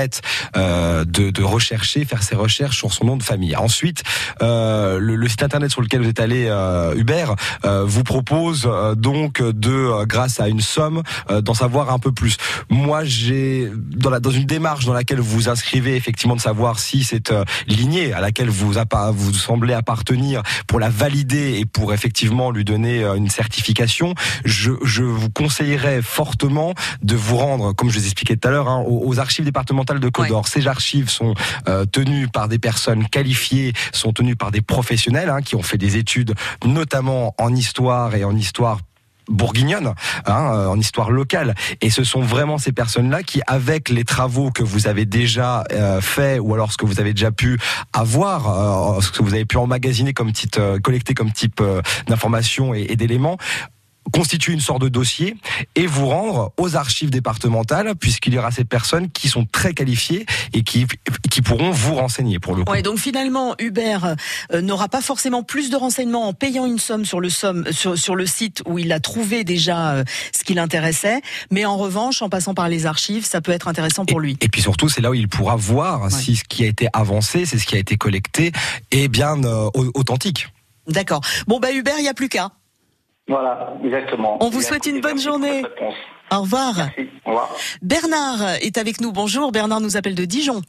euh, 0.56 1.06
de, 1.06 1.44
rechercher, 1.44 2.06
faire 2.06 2.24
ses 2.24 2.36
recherches 2.36 2.78
sur 2.78 2.94
son 2.94 3.06
nom 3.06 3.18
de 3.18 3.24
famille. 3.24 3.56
Ensuite, 3.56 4.04
euh, 4.42 5.00
le, 5.00 5.28
site 5.28 5.44
internet 5.44 5.72
sur 5.72 5.82
lequel 5.82 6.02
vous 6.02 6.10
êtes 6.10 6.20
allé, 6.20 6.46
euh, 6.48 6.96
Hubert, 6.96 7.36
vous 7.64 8.04
propose 8.04 8.70
donc 8.98 9.42
de, 9.42 10.06
grâce 10.06 10.40
à 10.40 10.48
une 10.48 10.62
somme, 10.62 11.04
d'en 11.30 11.54
savoir 11.54 11.92
un 11.92 12.00
peu 12.00 12.12
plus. 12.12 12.38
Moi, 12.70 13.04
j'ai 13.04 13.72
dans, 13.76 14.32
une 14.32 14.46
démarche 14.46 14.86
dans 14.86 14.94
laquelle 14.94 15.20
vous 15.20 15.32
vous 15.32 15.50
inscrivez, 15.50 15.96
effectivement, 15.96 16.36
de 16.36 16.42
savoir 16.42 16.80
si 16.80 17.04
cette 17.04 17.34
lignée 17.68 18.14
à 18.14 18.22
laquelle 18.22 18.50
vous, 18.50 18.74
semblez 19.34 19.74
appartenir, 19.74 20.42
pour 20.68 20.80
la 20.80 20.90
valider 20.90 21.60
et 21.60 21.66
pour 21.66 21.94
effectivement 21.94 22.52
lui 22.52 22.64
donner 22.64 23.04
une 23.04 23.30
certification, 23.30 24.16
je, 24.46 24.72
je 24.84 25.04
vous 25.04 25.30
conseillerais 25.30 26.02
fortement 26.02 26.74
de 27.02 27.16
vous 27.16 27.38
rendre, 27.38 27.74
comme 27.74 27.90
je 27.90 28.00
vous 28.00 28.06
expliquais 28.06 28.36
tout 28.36 28.48
à 28.48 28.52
l'heure, 28.52 28.68
hein, 28.68 28.84
aux, 28.88 29.20
archives 29.20 29.46
départementales 29.46 29.88
de 29.97 30.10
Côte 30.10 30.28
d'Or. 30.28 30.47
Ces 30.47 30.67
archives 30.67 31.10
sont 31.10 31.34
euh, 31.67 31.86
tenues 31.86 32.28
par 32.28 32.47
des 32.47 32.60
personnes 32.60 33.08
qualifiées, 33.08 33.73
sont 33.91 34.13
tenues 34.13 34.36
par 34.36 34.52
des 34.52 34.62
professionnels 34.62 35.30
hein, 35.30 35.41
qui 35.41 35.56
ont 35.56 35.63
fait 35.63 35.80
des 35.80 35.97
études, 35.97 36.36
notamment 36.63 37.34
en 37.39 37.56
histoire 37.56 38.13
et 38.13 38.23
en 38.23 38.36
histoire 38.36 38.80
bourguignonne, 39.30 39.93
hein, 40.25 40.52
euh, 40.54 40.67
en 40.67 40.80
histoire 40.80 41.12
locale. 41.12 41.56
Et 41.82 41.89
ce 41.89 42.04
sont 42.04 42.21
vraiment 42.21 42.58
ces 42.58 42.71
personnes-là 42.71 43.23
qui, 43.23 43.41
avec 43.47 43.89
les 43.89 44.04
travaux 44.04 44.52
que 44.52 44.63
vous 44.63 44.88
avez 44.88 45.06
déjà 45.06 45.63
euh, 45.71 46.02
fait, 46.02 46.39
ou 46.39 46.54
alors 46.54 46.71
ce 46.71 46.78
que 46.78 46.86
vous 46.86 46.99
avez 46.99 47.13
déjà 47.13 47.32
pu 47.32 47.58
avoir, 47.93 48.97
euh, 48.97 49.02
ce 49.02 49.12
que 49.12 49.23
vous 49.23 49.34
avez 49.34 49.45
pu 49.45 49.58
emmagasiner 49.58 50.13
comme 50.13 50.32
type, 50.32 50.60
collecter 50.84 51.13
comme 51.13 51.32
type 51.32 51.62
d'informations 52.08 52.73
et 52.73 52.95
d'éléments, 52.95 53.38
constituer 54.12 54.54
une 54.54 54.60
sorte 54.60 54.82
de 54.82 54.89
dossier 54.89 55.36
et 55.76 55.88
vous 55.88 56.08
rendre 56.08 56.52
aux 56.58 56.76
archives 56.76 57.10
départementales 57.10 57.95
puisqu'il 57.95 58.34
y 58.34 58.38
aura 58.38 58.52
ces 58.52 58.65
personnes 58.65 59.10
qui 59.10 59.28
sont 59.30 59.45
très 59.45 59.74
qualifiées 59.74 60.26
et 60.54 60.63
qui, 60.63 60.86
qui 61.30 61.41
pourront 61.41 61.72
vous 61.72 61.95
renseigner 61.95 62.39
pour 62.39 62.56
le 62.56 62.63
coup. 62.63 62.72
Ouais, 62.72 62.82
donc 62.82 63.00
finalement 63.00 63.56
Hubert 63.60 64.15
euh, 64.52 64.62
n'aura 64.62 64.88
pas 64.88 65.02
forcément 65.02 65.43
plus 65.43 65.69
de 65.69 65.76
renseignements 65.76 66.28
en 66.28 66.34
payant 66.34 66.65
une 66.65 66.80
somme 66.80 67.06
sur 67.06 67.19
le 67.19 67.30
somme 67.30 67.65
sur, 67.72 67.98
sur 67.98 68.15
le 68.15 68.26
site 68.26 68.62
où 68.65 68.80
il 68.80 68.91
a 68.91 69.00
trouvé 69.00 69.43
déjà 69.43 69.91
euh, 69.91 70.04
ce 70.38 70.43
qui 70.43 70.54
l'intéressait, 70.54 71.22
mais 71.52 71.65
en 71.65 71.78
revanche 71.78 72.22
en 72.22 72.30
passant 72.30 72.54
par 72.54 72.69
les 72.69 72.86
archives, 72.86 73.26
ça 73.26 73.41
peut 73.41 73.52
être 73.52 73.67
intéressant 73.67 74.06
pour 74.06 74.19
lui. 74.19 74.38
Et 74.41 74.50
puis 74.50 74.62
surtout, 74.62 74.89
c'est 74.89 75.02
là 75.02 75.12
où 75.12 75.13
il 75.13 75.28
pourra 75.28 75.56
voir 75.56 76.12
si 76.12 76.36
ce 76.36 76.43
qui 76.43 76.63
a 76.63 76.67
été 76.67 76.88
avancé, 76.93 77.45
c'est 77.45 77.58
ce 77.58 77.65
qui 77.65 77.76
a 77.76 77.80
été 77.80 77.98
collecté 77.98 78.52
est 78.91 79.08
bien 79.08 79.43
euh, 79.43 79.69
authentique. 79.93 80.48
D'accord. 80.88 81.22
Bon 81.48 81.60
bah 81.60 81.72
Hubert, 81.72 81.95
il 82.00 82.04
n'y 82.04 82.10
a 82.10 82.13
plus 82.13 82.30
qu'à. 82.30 82.52
Voilà, 83.30 83.74
exactement. 83.84 84.38
On 84.42 84.50
vous 84.50 84.62
souhaite 84.62 84.88
une 84.88 85.02
bonne 85.02 85.20
journée. 85.20 85.63
Au 86.32 86.42
revoir. 86.42 86.74
Merci. 86.76 87.10
Au 87.26 87.30
revoir. 87.30 87.56
Bernard 87.82 88.56
est 88.62 88.78
avec 88.78 89.00
nous. 89.02 89.12
Bonjour. 89.12 89.52
Bernard 89.52 89.82
nous 89.82 89.96
appelle 89.96 90.15
de 90.15 90.26
Dijon. 90.26 90.62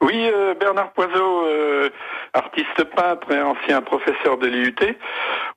Oui, 0.00 0.28
euh, 0.30 0.54
Bernard 0.54 0.92
Poiseau, 0.92 1.46
euh, 1.46 1.88
artiste 2.34 2.84
peintre 2.94 3.30
et 3.30 3.40
ancien 3.40 3.80
professeur 3.80 4.36
de 4.38 4.48
l'IUT. 4.48 4.74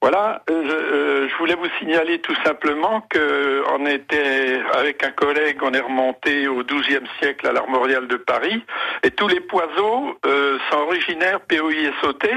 Voilà, 0.02 0.44
euh, 0.50 1.28
je, 1.28 1.38
voulais 1.38 1.56
vous 1.56 1.68
signaler 1.80 2.20
tout 2.20 2.36
simplement 2.46 3.02
que 3.10 3.64
on 3.78 3.86
était 3.88 4.62
avec 4.74 5.04
un 5.04 5.12
collègue, 5.12 5.58
on 5.64 5.74
est 5.74 5.82
remonté 5.82 6.48
au 6.48 6.64
XIIe 6.64 7.08
siècle 7.20 7.48
à 7.48 7.52
l'Armorial 7.52 8.08
de 8.08 8.16
Paris, 8.16 8.64
et 9.04 9.12
tous 9.12 9.28
les 9.28 9.42
poiseaux 9.42 10.18
sont 10.24 10.78
originaires, 10.78 11.42
P-O-I-S-O-T, 11.42 12.30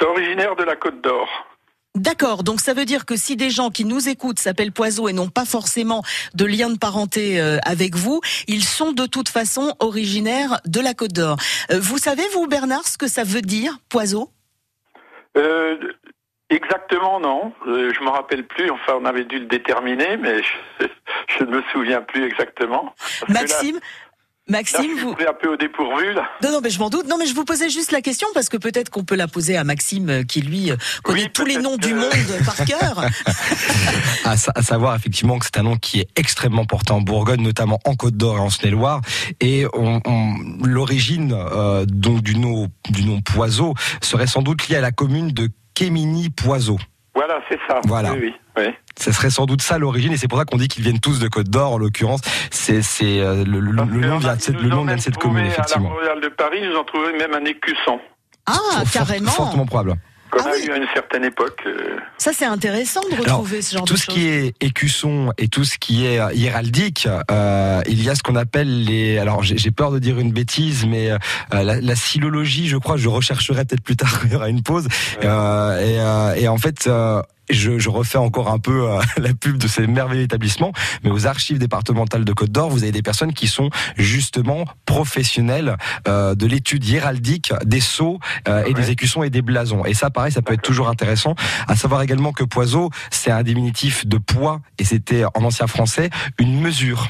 sont 0.00 0.06
originaires 0.06 0.56
de 0.56 0.64
la 0.64 0.74
Côte 0.74 1.00
d'Or. 1.00 1.28
D'accord, 1.94 2.42
donc 2.42 2.60
ça 2.60 2.72
veut 2.72 2.86
dire 2.86 3.04
que 3.04 3.16
si 3.16 3.36
des 3.36 3.50
gens 3.50 3.68
qui 3.68 3.84
nous 3.84 4.08
écoutent 4.08 4.38
s'appellent 4.38 4.72
Poiseau 4.72 5.08
et 5.08 5.12
n'ont 5.12 5.28
pas 5.28 5.44
forcément 5.44 6.02
de 6.34 6.46
lien 6.46 6.70
de 6.70 6.78
parenté 6.78 7.38
euh, 7.38 7.58
avec 7.66 7.96
vous, 7.96 8.22
ils 8.48 8.64
sont 8.64 8.92
de 8.92 9.04
toute 9.04 9.28
façon 9.28 9.74
originaires 9.78 10.60
de 10.64 10.80
la 10.80 10.94
Côte 10.94 11.12
d'Or. 11.12 11.36
Euh, 11.70 11.78
vous 11.78 11.98
savez, 11.98 12.22
vous, 12.32 12.46
Bernard, 12.46 12.88
ce 12.88 12.96
que 12.96 13.08
ça 13.08 13.24
veut 13.24 13.42
dire, 13.42 13.78
Poiseau? 13.90 14.30
Euh, 15.36 15.76
Exactement, 16.52 17.18
non. 17.18 17.52
je 17.64 17.70
ne 17.70 18.04
me 18.04 18.10
rappelle 18.10 18.44
plus. 18.44 18.70
Enfin, 18.70 18.98
on 19.00 19.06
avait 19.06 19.24
dû 19.24 19.38
le 19.38 19.46
déterminer, 19.46 20.18
mais 20.18 20.42
je, 21.38 21.44
ne 21.44 21.50
me 21.50 21.62
souviens 21.72 22.02
plus 22.02 22.24
exactement. 22.24 22.94
Maxime, 23.28 23.80
Maxime, 24.52 24.98
vous 25.00 25.16
un 25.18 25.32
peu 25.32 25.48
au 25.48 25.56
dépourvu 25.56 26.12
là. 26.12 26.28
Non, 26.42 26.52
non, 26.52 26.60
mais 26.62 26.68
je 26.68 26.78
m'en 26.78 26.90
doute. 26.90 27.08
Non, 27.08 27.16
mais 27.18 27.24
je 27.24 27.34
vous 27.34 27.46
posais 27.46 27.70
juste 27.70 27.90
la 27.90 28.02
question 28.02 28.28
parce 28.34 28.50
que 28.50 28.58
peut-être 28.58 28.90
qu'on 28.90 29.02
peut 29.02 29.14
la 29.14 29.26
poser 29.26 29.56
à 29.56 29.64
Maxime, 29.64 30.10
euh, 30.10 30.22
qui 30.24 30.42
lui 30.42 30.70
euh, 30.70 30.76
connaît 31.02 31.30
tous 31.30 31.46
les 31.46 31.56
noms 31.56 31.78
du 31.78 31.94
monde 31.94 32.12
par 32.44 32.56
cœur. 32.66 33.06
à, 34.26 34.36
savoir 34.36 34.94
effectivement 34.94 35.38
que 35.38 35.46
c'est 35.46 35.56
un 35.58 35.62
nom 35.62 35.76
qui 35.76 36.00
est 36.00 36.08
extrêmement 36.16 36.66
porté 36.66 36.92
en 36.92 37.00
Bourgogne, 37.00 37.40
notamment 37.40 37.80
en 37.86 37.94
Côte 37.94 38.18
d'Or 38.18 38.36
et 38.36 38.40
en 38.40 38.50
Saône-et-Loire. 38.50 39.00
Et 39.40 39.64
on, 39.72 40.02
l'origine 40.62 41.32
euh, 41.34 41.86
donc 41.86 42.22
du 42.22 42.36
nom 42.36 42.68
du 42.90 43.04
nom 43.04 43.22
Poiseau 43.22 43.72
serait 44.02 44.26
sans 44.26 44.42
doute 44.42 44.68
liée 44.68 44.76
à 44.76 44.82
la 44.82 44.92
commune 44.92 45.30
de 45.30 45.48
Kémini-Poiseau. 45.74 46.78
Voilà, 47.14 47.40
c'est 47.48 47.58
ça. 47.68 47.80
Voilà. 47.84 48.12
Oui, 48.14 48.34
oui. 48.56 48.64
Ce 48.98 49.12
serait 49.12 49.30
sans 49.30 49.46
doute 49.46 49.62
ça 49.62 49.78
l'origine, 49.78 50.12
et 50.12 50.16
c'est 50.16 50.28
pour 50.28 50.38
ça 50.38 50.44
qu'on 50.44 50.56
dit 50.56 50.68
qu'ils 50.68 50.82
viennent 50.82 51.00
tous 51.00 51.18
de 51.18 51.28
Côte 51.28 51.48
d'Or, 51.48 51.72
en 51.72 51.78
l'occurrence. 51.78 52.20
C'est 52.50 52.82
c'est 52.82 53.20
euh, 53.20 53.44
le, 53.44 53.60
le, 53.60 53.72
nom 53.72 54.18
vient 54.18 54.36
de 54.36 54.40
cette, 54.40 54.60
le 54.60 54.68
nom 54.68 54.84
vient 54.84 54.96
de 54.96 55.00
cette 55.00 55.18
commune, 55.18 55.46
effectivement. 55.46 55.92
À 55.92 56.14
la 56.14 56.20
de 56.20 56.28
Paris, 56.28 56.60
nous 56.62 56.76
en 56.76 56.84
trouvons 56.84 57.12
même 57.18 57.34
un 57.34 57.44
écusson. 57.44 58.00
Ah, 58.46 58.82
carrément. 58.92 59.30
fortement 59.30 59.66
probable. 59.66 59.96
Comme 60.32 60.46
a 60.46 60.56
eu 60.58 60.70
à 60.70 60.76
une 60.78 60.86
certaine 60.94 61.24
époque. 61.24 61.60
euh, 61.66 61.96
Ça, 62.18 62.32
c'est 62.32 62.44
intéressant 62.46 63.00
de 63.02 63.14
Alors, 63.14 63.24
retrouver 63.38 63.62
ce 63.62 63.76
genre 63.76 63.84
tout 63.84 63.94
de 63.94 63.98
ce 63.98 64.04
choses. 64.06 64.14
qui 64.14 64.28
est 64.28 64.54
écusson 64.60 65.32
et 65.38 65.48
tout 65.48 65.64
ce 65.64 65.76
qui 65.78 66.06
est 66.06 66.18
héraldique, 66.34 67.06
euh, 67.30 67.80
il 67.86 68.02
y 68.02 68.08
a 68.10 68.14
ce 68.14 68.22
qu'on 68.22 68.36
appelle 68.36 68.84
les. 68.84 69.18
Alors 69.18 69.42
j'ai 69.42 69.70
peur 69.70 69.90
de 69.92 69.98
dire 69.98 70.18
une 70.18 70.32
bêtise, 70.32 70.86
mais 70.86 71.10
euh, 71.10 71.18
la, 71.52 71.80
la 71.80 71.96
silologie, 71.96 72.68
je 72.68 72.76
crois, 72.78 72.96
je 72.96 73.08
rechercherai 73.08 73.64
peut-être 73.64 73.82
plus 73.82 73.96
tard 73.96 74.20
il 74.24 74.32
y 74.32 74.34
aura 74.36 74.48
une 74.48 74.62
pause. 74.62 74.88
Euh, 75.22 75.78
et, 75.80 76.00
euh, 76.00 76.34
et 76.34 76.48
en 76.48 76.58
fait. 76.58 76.88
Je, 77.50 77.78
je 77.78 77.88
refais 77.88 78.18
encore 78.18 78.48
un 78.48 78.58
peu 78.58 78.90
euh, 78.90 79.00
la 79.16 79.34
pub 79.34 79.56
de 79.56 79.68
ces 79.68 79.86
merveilleux 79.86 80.22
établissements, 80.22 80.72
mais 81.04 81.10
aux 81.10 81.26
archives 81.26 81.58
départementales 81.58 82.24
de 82.24 82.32
Côte 82.32 82.50
d'Or, 82.50 82.70
vous 82.70 82.82
avez 82.82 82.92
des 82.92 83.02
personnes 83.02 83.32
qui 83.32 83.48
sont 83.48 83.70
justement 83.96 84.64
professionnelles 84.86 85.76
euh, 86.08 86.34
de 86.34 86.46
l'étude 86.46 86.88
héraldique 86.88 87.52
des 87.64 87.80
sceaux 87.80 88.18
euh, 88.48 88.64
et 88.64 88.74
des 88.74 88.90
écussons 88.90 89.22
et 89.22 89.30
des 89.30 89.42
blasons. 89.42 89.84
Et 89.84 89.94
ça, 89.94 90.10
pareil, 90.10 90.32
ça 90.32 90.42
peut 90.42 90.54
être 90.54 90.62
toujours 90.62 90.88
intéressant. 90.88 91.34
À 91.68 91.76
savoir 91.76 92.02
également 92.02 92.32
que 92.32 92.44
poiseau, 92.44 92.90
c'est 93.10 93.30
un 93.30 93.42
diminutif 93.42 94.06
de 94.06 94.18
poids, 94.18 94.60
et 94.78 94.84
c'était 94.84 95.24
en 95.34 95.44
ancien 95.44 95.66
français 95.66 96.10
une 96.38 96.60
mesure. 96.60 97.08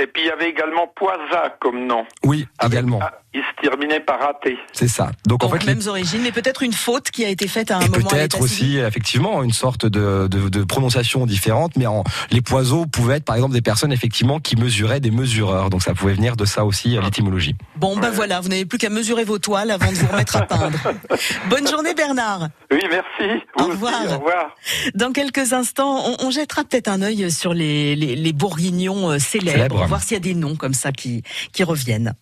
Et 0.00 0.06
puis 0.06 0.22
il 0.22 0.26
y 0.26 0.30
avait 0.30 0.48
également 0.50 0.86
Poisa 0.94 1.56
comme 1.60 1.86
nom. 1.86 2.04
Oui, 2.24 2.46
également. 2.64 3.00
Ah, 3.02 3.12
il 3.34 3.40
se 3.42 3.68
terminait 3.68 4.00
par 4.00 4.20
raté. 4.20 4.56
C'est 4.72 4.88
ça. 4.88 5.10
Donc, 5.26 5.44
en 5.44 5.48
Donc, 5.48 5.58
fait, 5.60 5.66
les- 5.66 5.74
mêmes 5.74 5.86
origines, 5.88 6.22
mais 6.22 6.32
peut-être 6.32 6.62
une 6.62 6.72
faute 6.72 7.10
qui 7.10 7.24
a 7.24 7.28
été 7.28 7.46
faite 7.46 7.70
à 7.70 7.76
un 7.78 7.80
Et 7.80 7.88
moment 7.88 8.08
peut-être 8.08 8.40
aussi, 8.40 8.78
effectivement, 8.78 9.42
une 9.42 9.52
sorte 9.52 9.84
de, 9.86 10.28
de, 10.28 10.48
de 10.48 10.64
prononciation 10.64 11.26
différente, 11.26 11.72
mais 11.76 11.86
en, 11.86 12.04
les 12.30 12.40
poiseaux 12.40 12.86
pouvaient 12.86 13.16
être, 13.16 13.24
par 13.24 13.36
exemple, 13.36 13.52
des 13.54 13.60
personnes, 13.60 13.92
effectivement, 13.92 14.38
qui 14.40 14.56
mesuraient 14.56 15.00
des 15.00 15.10
mesureurs. 15.10 15.68
Donc, 15.68 15.82
ça 15.82 15.94
pouvait 15.94 16.14
venir 16.14 16.36
de 16.36 16.44
ça 16.44 16.64
aussi, 16.64 16.96
euh, 16.96 17.02
l'étymologie. 17.02 17.54
Bon, 17.76 17.96
ben 17.96 18.10
voilà, 18.10 18.40
vous 18.40 18.48
n'avez 18.48 18.64
plus 18.64 18.78
qu'à 18.78 18.88
mesurer 18.90 19.24
vos 19.24 19.38
toiles 19.38 19.70
avant 19.72 19.90
de 19.90 19.96
vous 19.96 20.06
remettre 20.06 20.36
à 20.36 20.42
peindre. 20.42 20.78
Bonne 21.50 21.66
journée, 21.68 21.94
Bernard. 21.94 22.48
Oui, 22.70 22.80
merci. 22.90 23.42
Au 23.58 23.62
aussi, 23.62 23.70
revoir. 23.72 24.00
Au 24.06 24.18
revoir. 24.18 24.54
Dans 24.94 25.12
quelques 25.12 25.52
instants, 25.52 26.02
on, 26.06 26.26
on 26.26 26.30
jettera 26.30 26.64
peut-être 26.64 26.88
un 26.88 27.02
œil 27.02 27.30
sur 27.30 27.52
les, 27.52 27.94
les, 27.94 28.16
les 28.16 28.32
bourguignons 28.32 29.10
euh, 29.10 29.18
célèbres, 29.18 29.52
Célèbres. 29.52 29.87
Voir 29.88 30.02
s'il 30.02 30.12
y 30.12 30.16
a 30.16 30.20
des 30.20 30.34
noms 30.34 30.54
comme 30.54 30.74
ça 30.74 30.92
qui, 30.92 31.22
qui 31.52 31.64
reviennent. 31.64 32.14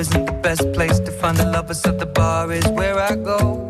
Isn't 0.00 0.24
the 0.24 0.32
best 0.32 0.72
place 0.72 0.98
to 1.00 1.12
find 1.12 1.36
the 1.36 1.44
lovers, 1.44 1.82
so 1.82 1.92
the 1.92 2.06
bar 2.06 2.50
is 2.50 2.66
where 2.68 2.98
I 2.98 3.16
go. 3.16 3.69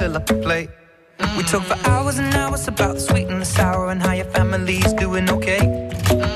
fill 0.00 0.16
up 0.16 0.26
plate. 0.26 0.70
We 1.36 1.42
talk 1.42 1.64
for 1.64 1.78
hours 1.90 2.18
and 2.18 2.34
hours 2.34 2.66
about 2.68 2.94
the 2.94 3.00
sweet 3.00 3.28
and 3.28 3.40
the 3.42 3.44
sour 3.44 3.90
and 3.90 4.00
how 4.02 4.14
your 4.14 4.30
family's 4.36 4.94
doing 4.94 5.28
okay. 5.28 5.62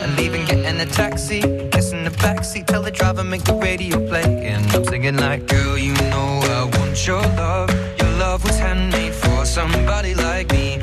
And 0.03 0.17
leaving, 0.19 0.45
getting 0.45 0.79
a 0.81 0.85
taxi, 0.85 1.41
kissing 1.73 2.05
the 2.05 2.15
backseat, 2.25 2.67
tell 2.67 2.83
the 2.83 2.91
driver 2.91 3.25
make 3.25 3.45
the 3.45 3.55
radio 3.55 3.97
play. 4.07 4.29
And 4.53 4.71
I'm 4.73 4.85
singing 4.85 5.17
like, 5.17 5.47
girl, 5.47 5.79
you 5.79 5.95
know 6.13 6.31
I 6.59 6.65
want 6.77 7.07
your 7.07 7.23
love. 7.43 7.71
Your 7.99 8.13
love 8.25 8.45
was 8.45 8.59
handmade 8.59 9.15
for 9.15 9.47
somebody 9.47 10.15
like 10.15 10.53
me. 10.53 10.83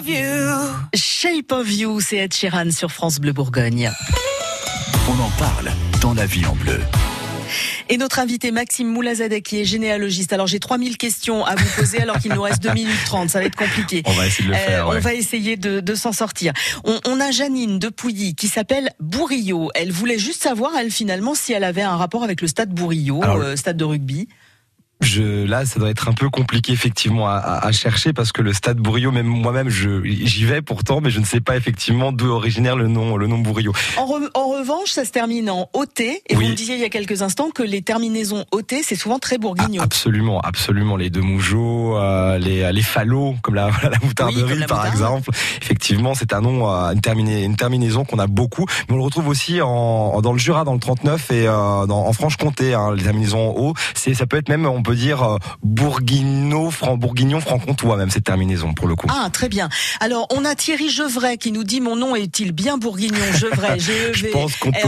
Of 0.00 0.08
you. 0.08 0.18
Shape 0.94 1.52
of 1.52 1.70
You, 1.70 2.00
c'est 2.00 2.16
Ed 2.16 2.32
Sheeran 2.34 2.70
sur 2.70 2.90
France 2.90 3.18
Bleu 3.20 3.32
Bourgogne. 3.32 3.90
On 5.08 5.20
en 5.22 5.30
parle 5.38 5.70
dans 6.00 6.14
la 6.14 6.24
vie 6.24 6.46
en 6.46 6.54
bleu. 6.54 6.80
Et 7.90 7.98
notre 7.98 8.18
invité 8.20 8.50
Maxime 8.50 8.86
Moulazadeh 8.88 9.42
qui 9.42 9.60
est 9.60 9.64
généalogiste. 9.64 10.32
Alors 10.32 10.46
j'ai 10.46 10.60
3000 10.60 10.96
questions 10.96 11.44
à 11.44 11.54
vous 11.54 11.68
poser 11.76 12.00
alors 12.00 12.18
qu'il 12.18 12.32
nous 12.32 12.40
reste 12.40 12.62
2 12.62 12.72
minutes 12.72 13.04
30. 13.04 13.28
Ça 13.28 13.40
va 13.40 13.44
être 13.44 13.56
compliqué. 13.56 14.02
On 14.06 14.12
va 14.12 14.26
essayer 14.26 14.48
de 14.48 14.52
le 14.52 14.56
faire. 14.58 14.86
Euh, 14.86 14.90
ouais. 14.90 14.96
On 14.96 15.00
va 15.00 15.12
essayer 15.14 15.56
de, 15.56 15.80
de 15.80 15.94
s'en 15.94 16.12
sortir. 16.12 16.52
On, 16.84 16.98
on 17.06 17.20
a 17.20 17.30
Janine 17.30 17.78
de 17.78 17.88
Pouilly 17.88 18.34
qui 18.34 18.48
s'appelle 18.48 18.90
Bourillot. 19.00 19.70
Elle 19.74 19.92
voulait 19.92 20.18
juste 20.18 20.42
savoir, 20.42 20.72
elle 20.78 20.90
finalement, 20.92 21.34
si 21.34 21.52
elle 21.52 21.64
avait 21.64 21.82
un 21.82 21.96
rapport 21.96 22.22
avec 22.24 22.40
le 22.40 22.48
stade 22.48 22.70
Bourillot, 22.70 23.22
Alors, 23.22 23.36
euh, 23.36 23.56
stade 23.56 23.76
de 23.76 23.84
rugby. 23.84 24.28
Je, 25.00 25.44
là, 25.46 25.64
ça 25.64 25.80
doit 25.80 25.88
être 25.90 26.08
un 26.08 26.12
peu 26.12 26.28
compliqué 26.28 26.72
effectivement 26.72 27.26
à, 27.26 27.32
à- 27.36 27.66
à 27.66 27.72
chercher 27.72 28.12
parce 28.12 28.32
que 28.32 28.42
le 28.42 28.52
stade 28.52 28.76
Bourillot, 28.78 29.12
même 29.12 29.26
moi-même, 29.26 29.68
j'y 29.70 30.44
vais 30.44 30.60
pourtant, 30.62 31.00
mais 31.00 31.10
je 31.10 31.20
ne 31.20 31.24
sais 31.24 31.40
pas 31.40 31.56
effectivement 31.56 32.12
d'où 32.12 32.28
originaire 32.28 32.76
le 32.76 32.86
nom, 32.86 33.16
le 33.16 33.26
nom 33.26 33.38
Bourillot. 33.38 33.72
En, 33.96 34.04
re- 34.06 34.28
en 34.34 34.48
revanche, 34.48 34.90
ça 34.90 35.04
se 35.06 35.10
termine 35.10 35.48
en 35.50 35.68
OT. 35.72 36.00
Et 36.00 36.20
Oui. 36.30 36.44
vous 36.44 36.50
me 36.50 36.54
disiez 36.54 36.74
il 36.74 36.80
y 36.80 36.84
a 36.84 36.90
quelques 36.90 37.22
instants 37.22 37.50
que 37.50 37.62
les 37.62 37.80
terminaisons 37.82 38.44
OT, 38.52 38.74
c'est 38.82 38.94
souvent 38.94 39.18
très 39.18 39.38
bourguignon. 39.38 39.82
Absolument, 39.82 40.40
absolument. 40.40 40.96
Les 40.96 41.08
deux 41.08 41.22
mougeots, 41.22 41.96
euh, 41.96 42.38
les, 42.38 42.70
les 42.72 42.82
fallots, 42.82 43.36
comme 43.42 43.54
la, 43.54 43.70
la 43.82 43.98
moutarderie 44.02 44.42
Oui, 44.42 44.48
comme 44.50 44.58
la 44.58 44.66
par 44.66 44.78
moutarde. 44.84 44.94
exemple. 44.94 45.30
Effectivement, 45.62 46.14
c'est 46.14 46.32
un 46.34 46.40
nom, 46.42 46.70
euh, 46.70 46.92
une, 46.92 47.00
terminé- 47.00 47.44
une 47.44 47.56
terminaison 47.56 48.04
qu'on 48.04 48.18
a 48.18 48.26
beaucoup, 48.26 48.66
mais 48.88 48.94
on 48.94 48.98
le 48.98 49.04
retrouve 49.04 49.28
aussi 49.28 49.60
en, 49.62 50.20
dans 50.20 50.32
le 50.32 50.38
Jura, 50.38 50.64
dans 50.64 50.74
le 50.74 50.80
39 50.80 51.30
et 51.30 51.46
euh, 51.48 51.86
dans, 51.86 52.06
en 52.06 52.12
Franche-Comté. 52.12 52.74
Hein, 52.74 52.94
les 52.94 53.02
terminaisons 53.02 53.50
en 53.50 53.52
haut, 53.58 53.74
c'est 53.94 54.12
ça 54.14 54.26
peut 54.26 54.36
être 54.36 54.48
même, 54.50 54.66
on 54.66 54.82
peut 54.82 54.89
dire 54.94 55.22
euh, 55.22 55.38
bourguignon, 55.62 56.70
fran, 56.70 56.96
bourguignon, 56.96 57.40
franc-comtois 57.40 57.96
même 57.96 58.10
cette 58.10 58.24
terminaison 58.24 58.74
pour 58.74 58.88
le 58.88 58.96
coup. 58.96 59.06
Ah, 59.10 59.28
très 59.30 59.48
bien. 59.48 59.68
Alors, 60.00 60.26
on 60.30 60.44
a 60.44 60.54
Thierry 60.54 60.90
Gevray 60.90 61.38
qui 61.38 61.52
nous 61.52 61.64
dit 61.64 61.80
Mon 61.80 61.96
nom 61.96 62.16
est-il 62.16 62.52
bien 62.52 62.78
bourguignon 62.78 63.18
Gevray, 63.38 63.78
E 63.88 64.12
Je 64.12 64.26
pense 64.28 64.56
qu'on 64.56 64.72
peut, 64.72 64.78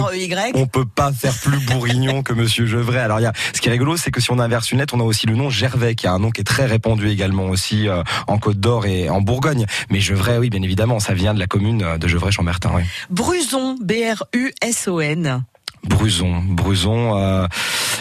on 0.55 0.67
peut 0.67 0.87
pas 0.87 1.13
faire 1.13 1.35
plus 1.35 1.59
bourguignon 1.67 2.23
que 2.23 2.33
Monsieur 2.33 2.67
Gevray. 2.67 3.01
Alors, 3.01 3.21
il 3.21 3.25
y 3.25 3.27
a, 3.27 3.33
ce 3.55 3.61
qui 3.61 3.69
est 3.69 3.73
rigolo, 3.73 3.97
c'est 3.97 4.11
que 4.11 4.21
si 4.21 4.31
on 4.31 4.39
inverse 4.39 4.73
une 4.73 4.79
lettre, 4.79 4.95
on 4.95 5.01
a 5.01 5.05
aussi 5.05 5.27
le 5.27 5.35
nom 5.35 5.51
Gervais, 5.51 5.95
qui 5.95 6.07
est 6.07 6.11
un 6.11 6.19
nom 6.19 6.31
qui 6.31 6.41
est 6.41 6.45
très 6.45 6.67
répandu 6.67 7.09
également 7.09 7.45
aussi 7.45 7.89
euh, 7.89 8.03
en 8.27 8.39
Côte 8.39 8.61
d'Or 8.61 8.87
et 8.87 9.11
en 9.11 9.21
Bourgogne. 9.21 9.67
Mais 9.91 10.01
Gevray, 10.01 10.39
oui, 10.39 10.51
bien 10.51 10.63
évidemment, 10.63 11.01
ça 11.01 11.15
vient 11.15 11.35
de 11.35 11.39
la 11.39 11.47
commune 11.47 11.97
de 11.99 12.09
Gevrey-Chambertin. 12.09 12.73
Oui. 12.75 12.83
Bruson, 13.11 13.77
B-R-U-S-O-N. 13.81 15.45
Bruson, 15.89 16.43
Bruson, 16.49 17.19
euh, 17.19 17.47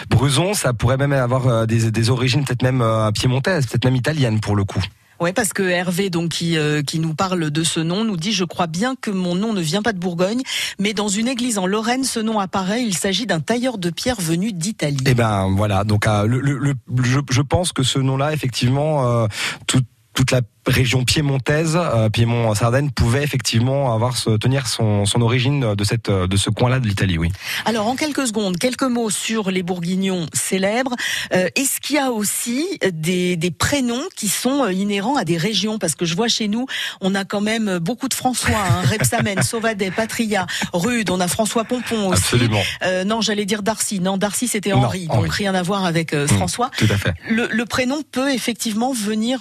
Bruson, 0.10 0.54
ça 0.54 0.74
pourrait 0.74 0.98
même 0.98 1.14
avoir 1.14 1.48
euh, 1.48 1.66
des, 1.66 1.92
des 1.92 2.10
origines 2.10 2.44
peut-être 2.46 2.64
même 2.64 2.82
euh, 2.82 3.12
piémontaises, 3.12 3.66
peut-être 3.66 3.86
même 3.86 3.96
italiennes 3.96 4.40
pour 4.40 4.56
le 4.56 4.64
coup. 4.64 4.82
Ouais, 5.20 5.34
parce 5.34 5.54
que 5.54 5.62
Hervé, 5.62 6.10
donc 6.10 6.30
qui 6.30 6.58
euh, 6.58 6.82
qui 6.82 6.98
nous 7.00 7.14
parle 7.14 7.52
de 7.52 7.64
ce 7.64 7.80
nom, 7.80 8.04
nous 8.04 8.18
dit 8.18 8.32
je 8.34 8.44
crois 8.44 8.66
bien 8.66 8.96
que 9.00 9.12
mon 9.12 9.36
nom 9.36 9.54
ne 9.54 9.62
vient 9.62 9.84
pas 9.84 9.94
de 9.94 10.00
Bourgogne, 10.00 10.42
mais 10.80 10.94
dans 10.94 11.10
une 11.10 11.28
église 11.28 11.60
en 11.60 11.68
Lorraine, 11.68 12.04
ce 12.04 12.20
nom 12.20 12.40
apparaît. 12.40 12.82
Il 12.84 12.98
s'agit 12.98 13.28
d'un 13.28 13.40
tailleur 13.40 13.78
de 13.78 13.92
pierre 13.92 14.20
venu 14.20 14.52
d'Italie. 14.52 14.98
Eh 15.06 15.14
ben 15.14 15.48
voilà, 15.56 15.84
donc 15.84 16.08
euh, 16.08 16.26
le, 16.26 16.40
le, 16.40 16.58
le- 16.58 16.74
je, 17.04 17.20
je 17.30 17.42
pense 17.42 17.72
que 17.72 17.84
ce 17.84 18.00
nom-là, 18.00 18.34
effectivement, 18.34 19.08
euh, 19.08 19.28
tout- 19.68 19.82
toute 20.16 20.32
la 20.32 20.42
région 20.68 21.04
piémontaise, 21.04 21.78
euh, 21.78 22.10
Piémont-Sardaigne, 22.10 22.90
pouvait 22.92 23.24
effectivement 23.24 23.94
avoir 23.94 24.16
tenir 24.40 24.68
son, 24.68 25.06
son 25.06 25.22
origine 25.22 25.76
de 25.76 25.84
cette 25.84 26.10
de 26.10 26.38
ce 26.38 26.50
coin-là 26.50 26.80
de 26.80 26.88
l'Italie, 26.88 27.18
oui. 27.18 27.30
Alors, 27.66 27.88
en 27.88 27.96
quelques 27.96 28.28
secondes, 28.28 28.58
quelques 28.58 28.84
mots 28.84 29.10
sur 29.10 29.50
les 29.52 29.64
Bourguignons 29.64 30.26
célèbres. 30.34 30.96
Euh, 31.34 31.48
Est-ce 31.56 31.80
qu'il 31.80 31.96
y 31.96 32.00
a 32.00 32.12
aussi 32.12 32.80
des, 32.94 33.36
des 33.36 33.52
prénoms 33.52 34.04
qui 34.16 34.28
sont 34.28 34.64
euh, 34.64 34.72
inhérents 34.74 35.16
à 35.16 35.24
des 35.24 35.38
régions? 35.38 35.80
Parce 35.80 35.96
que 35.96 36.06
je 36.06 36.16
vois 36.16 36.28
chez 36.28 36.48
nous, 36.48 36.66
on 37.02 37.16
a 37.16 37.26
quand 37.26 37.42
même 37.42 37.80
beaucoup 37.80 38.08
de 38.08 38.14
François, 38.14 38.52
hein, 38.58 38.82
Repsamen, 38.90 39.42
Sauvadet, 39.44 39.92
Patria, 39.92 40.46
Rude, 40.74 41.10
on 41.10 41.20
a 41.20 41.28
François 41.28 41.64
Pompon 41.64 42.10
aussi. 42.10 42.22
Absolument. 42.22 42.62
Euh, 42.84 43.04
non, 43.04 43.22
j'allais 43.22 43.46
dire 43.46 43.64
Darcy. 43.64 44.00
Non, 44.00 44.18
Darcy, 44.18 44.48
c'était 44.48 44.72
Non, 44.72 44.84
Henri, 44.84 45.08
Henri. 45.10 45.24
donc 45.24 45.34
rien 45.34 45.56
à 45.56 45.62
voir 45.64 45.86
avec 45.86 46.14
euh, 46.14 46.26
Mm, 46.26 46.36
François. 46.38 46.70
tout 46.78 46.88
à 46.90 46.98
fait. 46.98 47.14
Le, 47.30 47.48
le 47.52 47.66
prénom 47.66 48.02
peut 48.12 48.32
effectivement 48.32 48.92
venir 48.94 49.40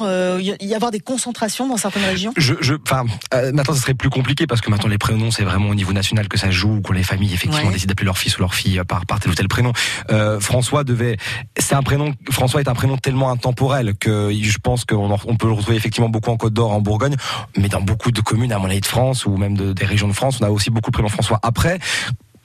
y 0.61 0.75
avoir 0.75 0.91
des 0.91 1.01
concentrations 1.15 1.67
dans 1.69 1.77
certaines 1.77 2.05
régions? 2.05 2.33
Je, 2.37 2.55
je, 2.61 2.75
enfin, 2.87 3.05
euh, 3.35 3.51
maintenant, 3.53 3.75
ce 3.75 3.81
serait 3.81 3.95
plus 3.95 4.11
compliqué 4.11 4.47
parce 4.47 4.61
que 4.61 4.71
maintenant 4.71 4.89
les 4.89 4.99
prénoms, 4.99 5.31
c'est 5.31 5.43
vraiment 5.45 5.69
au 5.69 5.75
niveau 5.75 5.93
national 5.93 6.29
que 6.29 6.39
ça 6.39 6.51
joue, 6.51 6.81
que 6.83 6.93
les 6.93 7.03
familles 7.03 7.35
effectivement 7.35 7.67
Ouais. 7.69 7.73
décident 7.75 7.91
d'appeler 7.91 8.07
leur 8.07 8.19
fils 8.19 8.37
ou 8.39 8.41
leur 8.41 8.55
fille 8.55 8.81
par, 8.87 9.05
par 9.07 9.19
tel 9.21 9.33
ou 9.33 9.35
tel 9.35 9.49
prénom. 9.49 9.73
Euh, 10.11 10.39
François 10.41 10.85
devait, 10.85 11.17
c'est 11.59 11.75
un 11.75 11.83
prénom. 11.83 12.15
François 12.31 12.61
est 12.61 12.69
un 12.69 12.75
prénom 12.75 12.97
tellement 12.97 13.31
intemporel 13.31 13.95
que 13.99 14.31
je 14.33 14.59
pense 14.59 14.85
qu'on 14.85 15.11
on 15.27 15.37
peut 15.37 15.47
le 15.49 15.53
retrouver 15.55 15.77
effectivement 15.77 16.09
beaucoup 16.09 16.31
en 16.31 16.37
Côte 16.37 16.53
d'Or, 16.55 16.71
en 16.73 16.81
Bourgogne, 16.81 17.17
mais 17.57 17.69
dans 17.69 17.81
beaucoup 17.83 18.13
de 18.13 18.21
communes, 18.21 18.53
à 18.53 18.59
mon 18.59 18.67
avis 18.71 18.81
de 18.81 18.87
France 18.87 19.27
ou 19.27 19.37
même 19.37 19.57
de- 19.57 19.73
des 19.73 19.85
régions 19.85 20.09
de 20.09 20.13
France, 20.13 20.39
on 20.41 20.45
a 20.45 20.51
aussi 20.51 20.71
beaucoup 20.71 20.91
de 20.91 20.95
prénoms 20.95 21.09
François. 21.09 21.39
Après. 21.43 21.79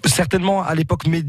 Certainement 0.06 0.64
à 0.64 0.76
l'époque 0.76 1.06
mé- 1.06 1.24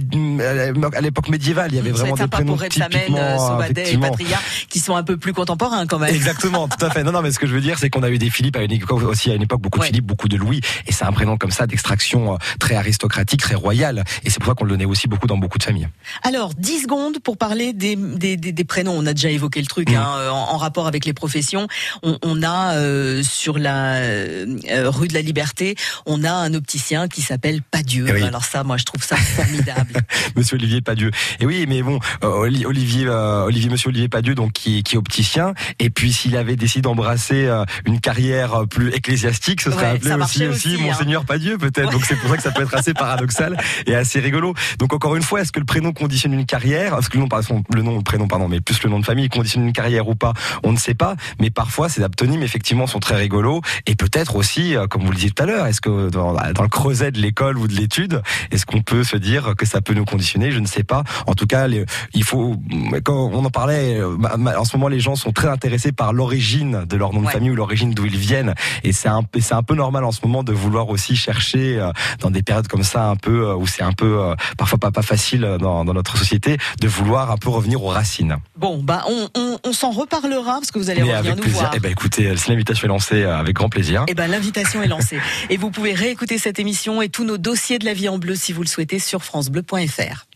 à 0.95 1.01
l'époque 1.01 1.29
médiévale, 1.29 1.71
il 1.73 1.77
y 1.77 1.79
avait 1.79 1.91
vraiment 1.91 2.15
des 2.15 2.27
prénoms 2.29 2.57
typiquement 2.57 3.19
euh, 3.19 3.63
et 3.63 3.71
effectivement, 3.71 4.09
Patria, 4.11 4.39
qui 4.69 4.81
sont 4.81 4.97
un 4.97 5.03
peu 5.03 5.17
plus 5.17 5.33
contemporains 5.33 5.87
quand 5.87 5.99
même. 5.99 6.15
Exactement, 6.15 6.69
tout 6.69 6.85
à 6.85 6.91
fait. 6.91 7.03
Non, 7.03 7.13
non, 7.13 7.23
mais 7.23 7.33
ce 7.33 7.39
que 7.39 7.47
je 7.47 7.55
veux 7.55 7.61
dire, 7.61 7.79
c'est 7.79 7.91
qu'on 7.91 8.03
a 8.03 8.11
eu 8.11 8.19
des 8.19 8.31
Philippe 8.31 8.57
à 8.57 8.63
une 8.63 8.73
époque 8.73 9.03
aussi, 9.03 9.31
à 9.31 9.35
une 9.35 9.43
époque 9.43 9.61
beaucoup 9.61 9.79
de 9.79 9.83
Ouais. 9.83 9.89
Philippe, 9.89 10.07
beaucoup 10.07 10.29
de 10.29 10.37
Louis, 10.37 10.61
et 10.87 10.93
c'est 10.93 11.05
un 11.05 11.13
prénom 11.13 11.37
comme 11.37 11.51
ça 11.51 11.67
d'extraction 11.67 12.35
euh, 12.35 12.37
très 12.61 12.75
aristocratique, 12.77 13.41
très 13.41 13.55
royale, 13.55 14.05
et 14.25 14.31
c'est 14.31 14.39
pour 14.41 14.49
ça 14.49 14.55
qu'on 14.55 14.65
le 14.65 14.71
donnait 14.71 14.85
aussi 14.85 15.07
beaucoup 15.09 15.27
dans 15.27 15.37
beaucoup 15.39 15.59
de 15.59 15.63
familles. 15.65 15.89
Alors, 16.23 16.55
10 16.55 16.83
secondes 16.83 17.19
pour 17.21 17.37
parler 17.37 17.73
des, 17.73 17.97
des, 17.97 18.37
des, 18.37 18.53
des 18.53 18.65
prénoms. 18.65 18.95
On 18.97 19.07
a 19.07 19.13
déjà 19.15 19.31
évoqué 19.31 19.61
le 19.61 19.67
truc 19.67 19.91
Mm. 19.91 19.95
hein, 19.97 20.31
en, 20.31 20.55
en 20.55 20.57
rapport 20.57 20.87
avec 20.87 21.05
les 21.05 21.13
professions. 21.13 21.69
On, 22.03 22.19
on 22.23 22.43
a 22.43 22.75
euh, 22.75 23.23
sur 23.23 23.59
la 23.59 23.97
euh, 23.97 24.59
euh, 24.71 24.91
rue 24.91 25.07
de 25.09 25.15
la 25.15 25.21
Liberté, 25.23 25.77
on 26.07 26.25
a 26.25 26.33
un 26.33 26.55
opticien 26.55 27.07
qui 27.09 27.23
s'appelle 27.23 27.63
Padieu. 27.63 28.07
Eh 28.09 28.13
oui. 28.13 28.23
Alors 28.23 28.45
ça, 28.45 28.65
moi, 28.67 28.77
je 28.77 28.85
trouve 28.85 29.03
ça 29.03 29.17
formidable. 29.17 30.01
Monsieur 30.37 30.57
Olivier 30.57 30.81
Padieu. 30.81 31.11
Et 31.41 31.47
oui, 31.47 31.65
mais 31.69 31.83
bon, 31.83 31.99
euh, 32.25 32.29
Olivier, 32.67 33.07
euh, 33.07 33.45
Olivier, 33.45 33.71
Monsieur 33.71 33.89
Olivier 33.89 34.09
Padieu, 34.09 34.35
donc 34.35 34.53
qui, 34.53 34.79
est- 34.79 34.83
qui 34.83 34.97
est 34.97 34.99
opticien, 34.99 35.55
et 35.79 35.91
puis 35.91 36.13
s'il 36.13 36.37
avait 36.37 36.57
décidé 36.57 36.83
d'embrasser 36.83 37.47
euh, 37.47 37.65
une 37.87 38.01
carrière 38.01 38.65
plus 38.69 38.93
ecclésiastique, 38.93 39.61
ce 39.61 39.71
serait 39.71 39.83
Ouais, 39.83 39.91
appelé 39.97 40.11
aussi, 40.11 40.19
marchait 40.19 40.49
aussi, 40.49 40.75
aussi, 40.75 40.83
hein. 40.83 40.87
Monseigneur 40.87 41.25
Padieu, 41.25 41.59
peut-être. 41.59 41.91
Donc 41.93 42.05
c'est 42.05 42.17
pour 42.17 42.29
ça 42.31 42.37
que 42.37 42.43
ça 42.43 42.51
peut 42.51 42.63
être 42.63 42.75
assez 42.75 42.93
paradoxal 42.95 43.57
et 43.87 43.95
assez 43.95 44.21
rigolo. 44.21 44.55
Donc 44.79 44.93
encore 44.93 45.17
une 45.17 45.23
fois, 45.23 45.41
est-ce 45.41 45.53
que 45.53 45.61
le 45.61 45.67
prénom 45.67 45.93
conditionne 45.93 46.33
une 46.33 46.47
carrière? 46.47 46.97
Est-ce 46.99 47.09
que 47.09 47.17
le 47.17 47.23
nom, 47.23 47.29
pardon, 47.29 47.63
le 47.73 47.83
nom, 47.83 47.97
le 47.97 48.03
prénom, 48.03 48.27
pardon, 48.29 48.49
mais 48.49 48.61
plus 48.61 48.83
le 48.83 48.91
nom 48.91 48.99
de 49.01 49.05
famille 49.05 49.29
conditionne 49.29 49.65
une 49.65 49.73
carrière 49.73 50.09
ou 50.09 50.15
pas 50.15 50.33
On 50.65 50.73
ne 50.73 50.79
sait 50.79 50.95
pas. 50.95 51.17
Mais 51.41 51.51
parfois, 51.51 51.89
ces 51.89 52.03
aptonymes 52.03 52.43
effectivement 52.43 52.87
sont 52.87 52.99
très 53.01 53.17
rigolos 53.17 53.61
et 53.87 53.95
peut-être 53.95 54.37
aussi, 54.37 54.75
comme 54.91 55.03
vous 55.05 55.11
le 55.11 55.15
disiez 55.17 55.31
tout 55.31 55.43
à 55.43 55.47
l'heure, 55.47 55.67
est-ce 55.67 55.81
que 55.81 56.09
dans, 56.11 56.33
dans 56.33 56.63
le 56.63 56.69
creuset 56.69 57.13
de 57.13 57.21
l'école 57.21 57.59
ou 57.59 57.69
de 57.69 57.75
l'étude, 57.75 58.23
est-ce 58.57 58.67
qu'on 58.67 58.83
peut 58.83 59.05
se 59.05 59.17
dire 59.17 59.55
que 59.57 59.67
ça 59.67 59.81
peut 59.81 59.95
nous 59.95 60.05
conditionner? 60.05 60.51
Je 60.51 60.59
ne 60.59 60.67
sais 60.67 60.83
pas. 60.83 61.05
En 61.27 61.35
tout 61.35 61.47
cas, 61.47 61.67
les- 61.69 61.85
il 62.15 62.25
faut. 62.25 62.57
Quand 63.05 63.31
on 63.33 63.45
en 63.45 63.51
parlait, 63.51 64.01
en 64.03 64.65
ce 64.65 64.77
moment, 64.77 64.89
les 64.89 64.99
gens 65.01 65.15
sont 65.15 65.31
très 65.33 65.49
intéressés 65.49 65.93
par 65.93 66.13
l'origine 66.13 66.85
de 66.89 66.97
leur 66.97 67.13
nom 67.13 67.21
de 67.21 67.27
Ouais. 67.27 67.33
famille 67.33 67.51
ou 67.51 67.55
l'origine 67.55 67.93
d'où 67.93 68.07
ils 68.07 68.17
viennent, 68.17 68.55
et 68.83 68.93
c'est 68.93 69.09
un, 69.09 69.23
peu- 69.23 69.41
c'est 69.41 69.55
un 69.55 69.63
peu 69.63 69.75
normal 69.75 70.05
en 70.05 70.13
ce 70.13 70.21
moment 70.25 70.43
de 70.43 70.53
vouloir 70.53 70.89
aussi 70.89 71.17
chercher 71.17 71.79
euh, 71.79 71.91
dans 72.21 72.31
des 72.31 72.43
périodes 72.43 72.69
comme 72.69 72.83
ça, 72.83 73.09
un 73.09 73.17
peu 73.17 73.49
euh, 73.49 73.55
où 73.57 73.67
c'est 73.67 73.83
un 73.83 73.93
peu 73.93 74.21
euh, 74.21 74.35
parfois 74.57 74.79
pas 74.79 74.91
pas 74.91 75.03
facile 75.03 75.43
dans, 75.61 75.85
dans 75.85 75.93
notre 75.95 76.17
société, 76.17 76.57
de 76.81 76.89
vouloir 76.89 77.31
un 77.31 77.37
peu 77.37 77.51
revenir 77.51 77.83
aux 77.83 77.89
racines. 77.89 78.37
Bon, 78.57 78.79
bah, 78.83 79.05
on, 79.09 79.29
on, 79.37 79.59
on 79.65 79.73
s'en 79.73 79.91
reparlera 79.91 80.55
parce 80.55 80.71
que 80.71 80.79
vous 80.79 80.89
allez 80.91 81.03
Mais 81.03 81.13
revenir 81.15 81.33
avec 81.33 81.37
nous 81.37 81.43
plaisir. 81.43 81.61
voir. 81.61 81.73
Eh 81.77 81.81
ben 81.81 81.91
écoutez, 81.93 82.35
si 82.37 82.49
l'invitation 82.51 82.87
est 82.87 82.89
lancée, 82.89 83.25
avec 83.25 83.55
grand 83.57 83.69
plaisir. 83.69 84.05
Eh 84.09 84.15
ben, 84.15 84.29
l'invitation 84.31 84.83
est 84.83 84.89
lancée. 84.89 85.19
Et 85.51 85.57
vous 85.59 85.71
pouvez 85.71 85.93
réécouter 85.93 86.39
cette 86.39 86.59
émission 86.59 87.03
et 87.03 87.09
tous 87.09 87.25
nos 87.25 87.37
dossiers 87.39 87.79
de 87.79 87.85
la 87.85 87.93
vie 87.93 88.09
en 88.09 88.19
bleu 88.19 88.36
si 88.37 88.53
vous 88.53 88.63
le 88.63 88.69
souhaitez 88.69 88.99
sur 88.99 89.25
francebleu.fr. 89.25 90.27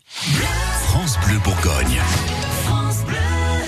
France 0.87 1.17
Bleu 1.25 1.37
Bourgogne. 1.39 2.01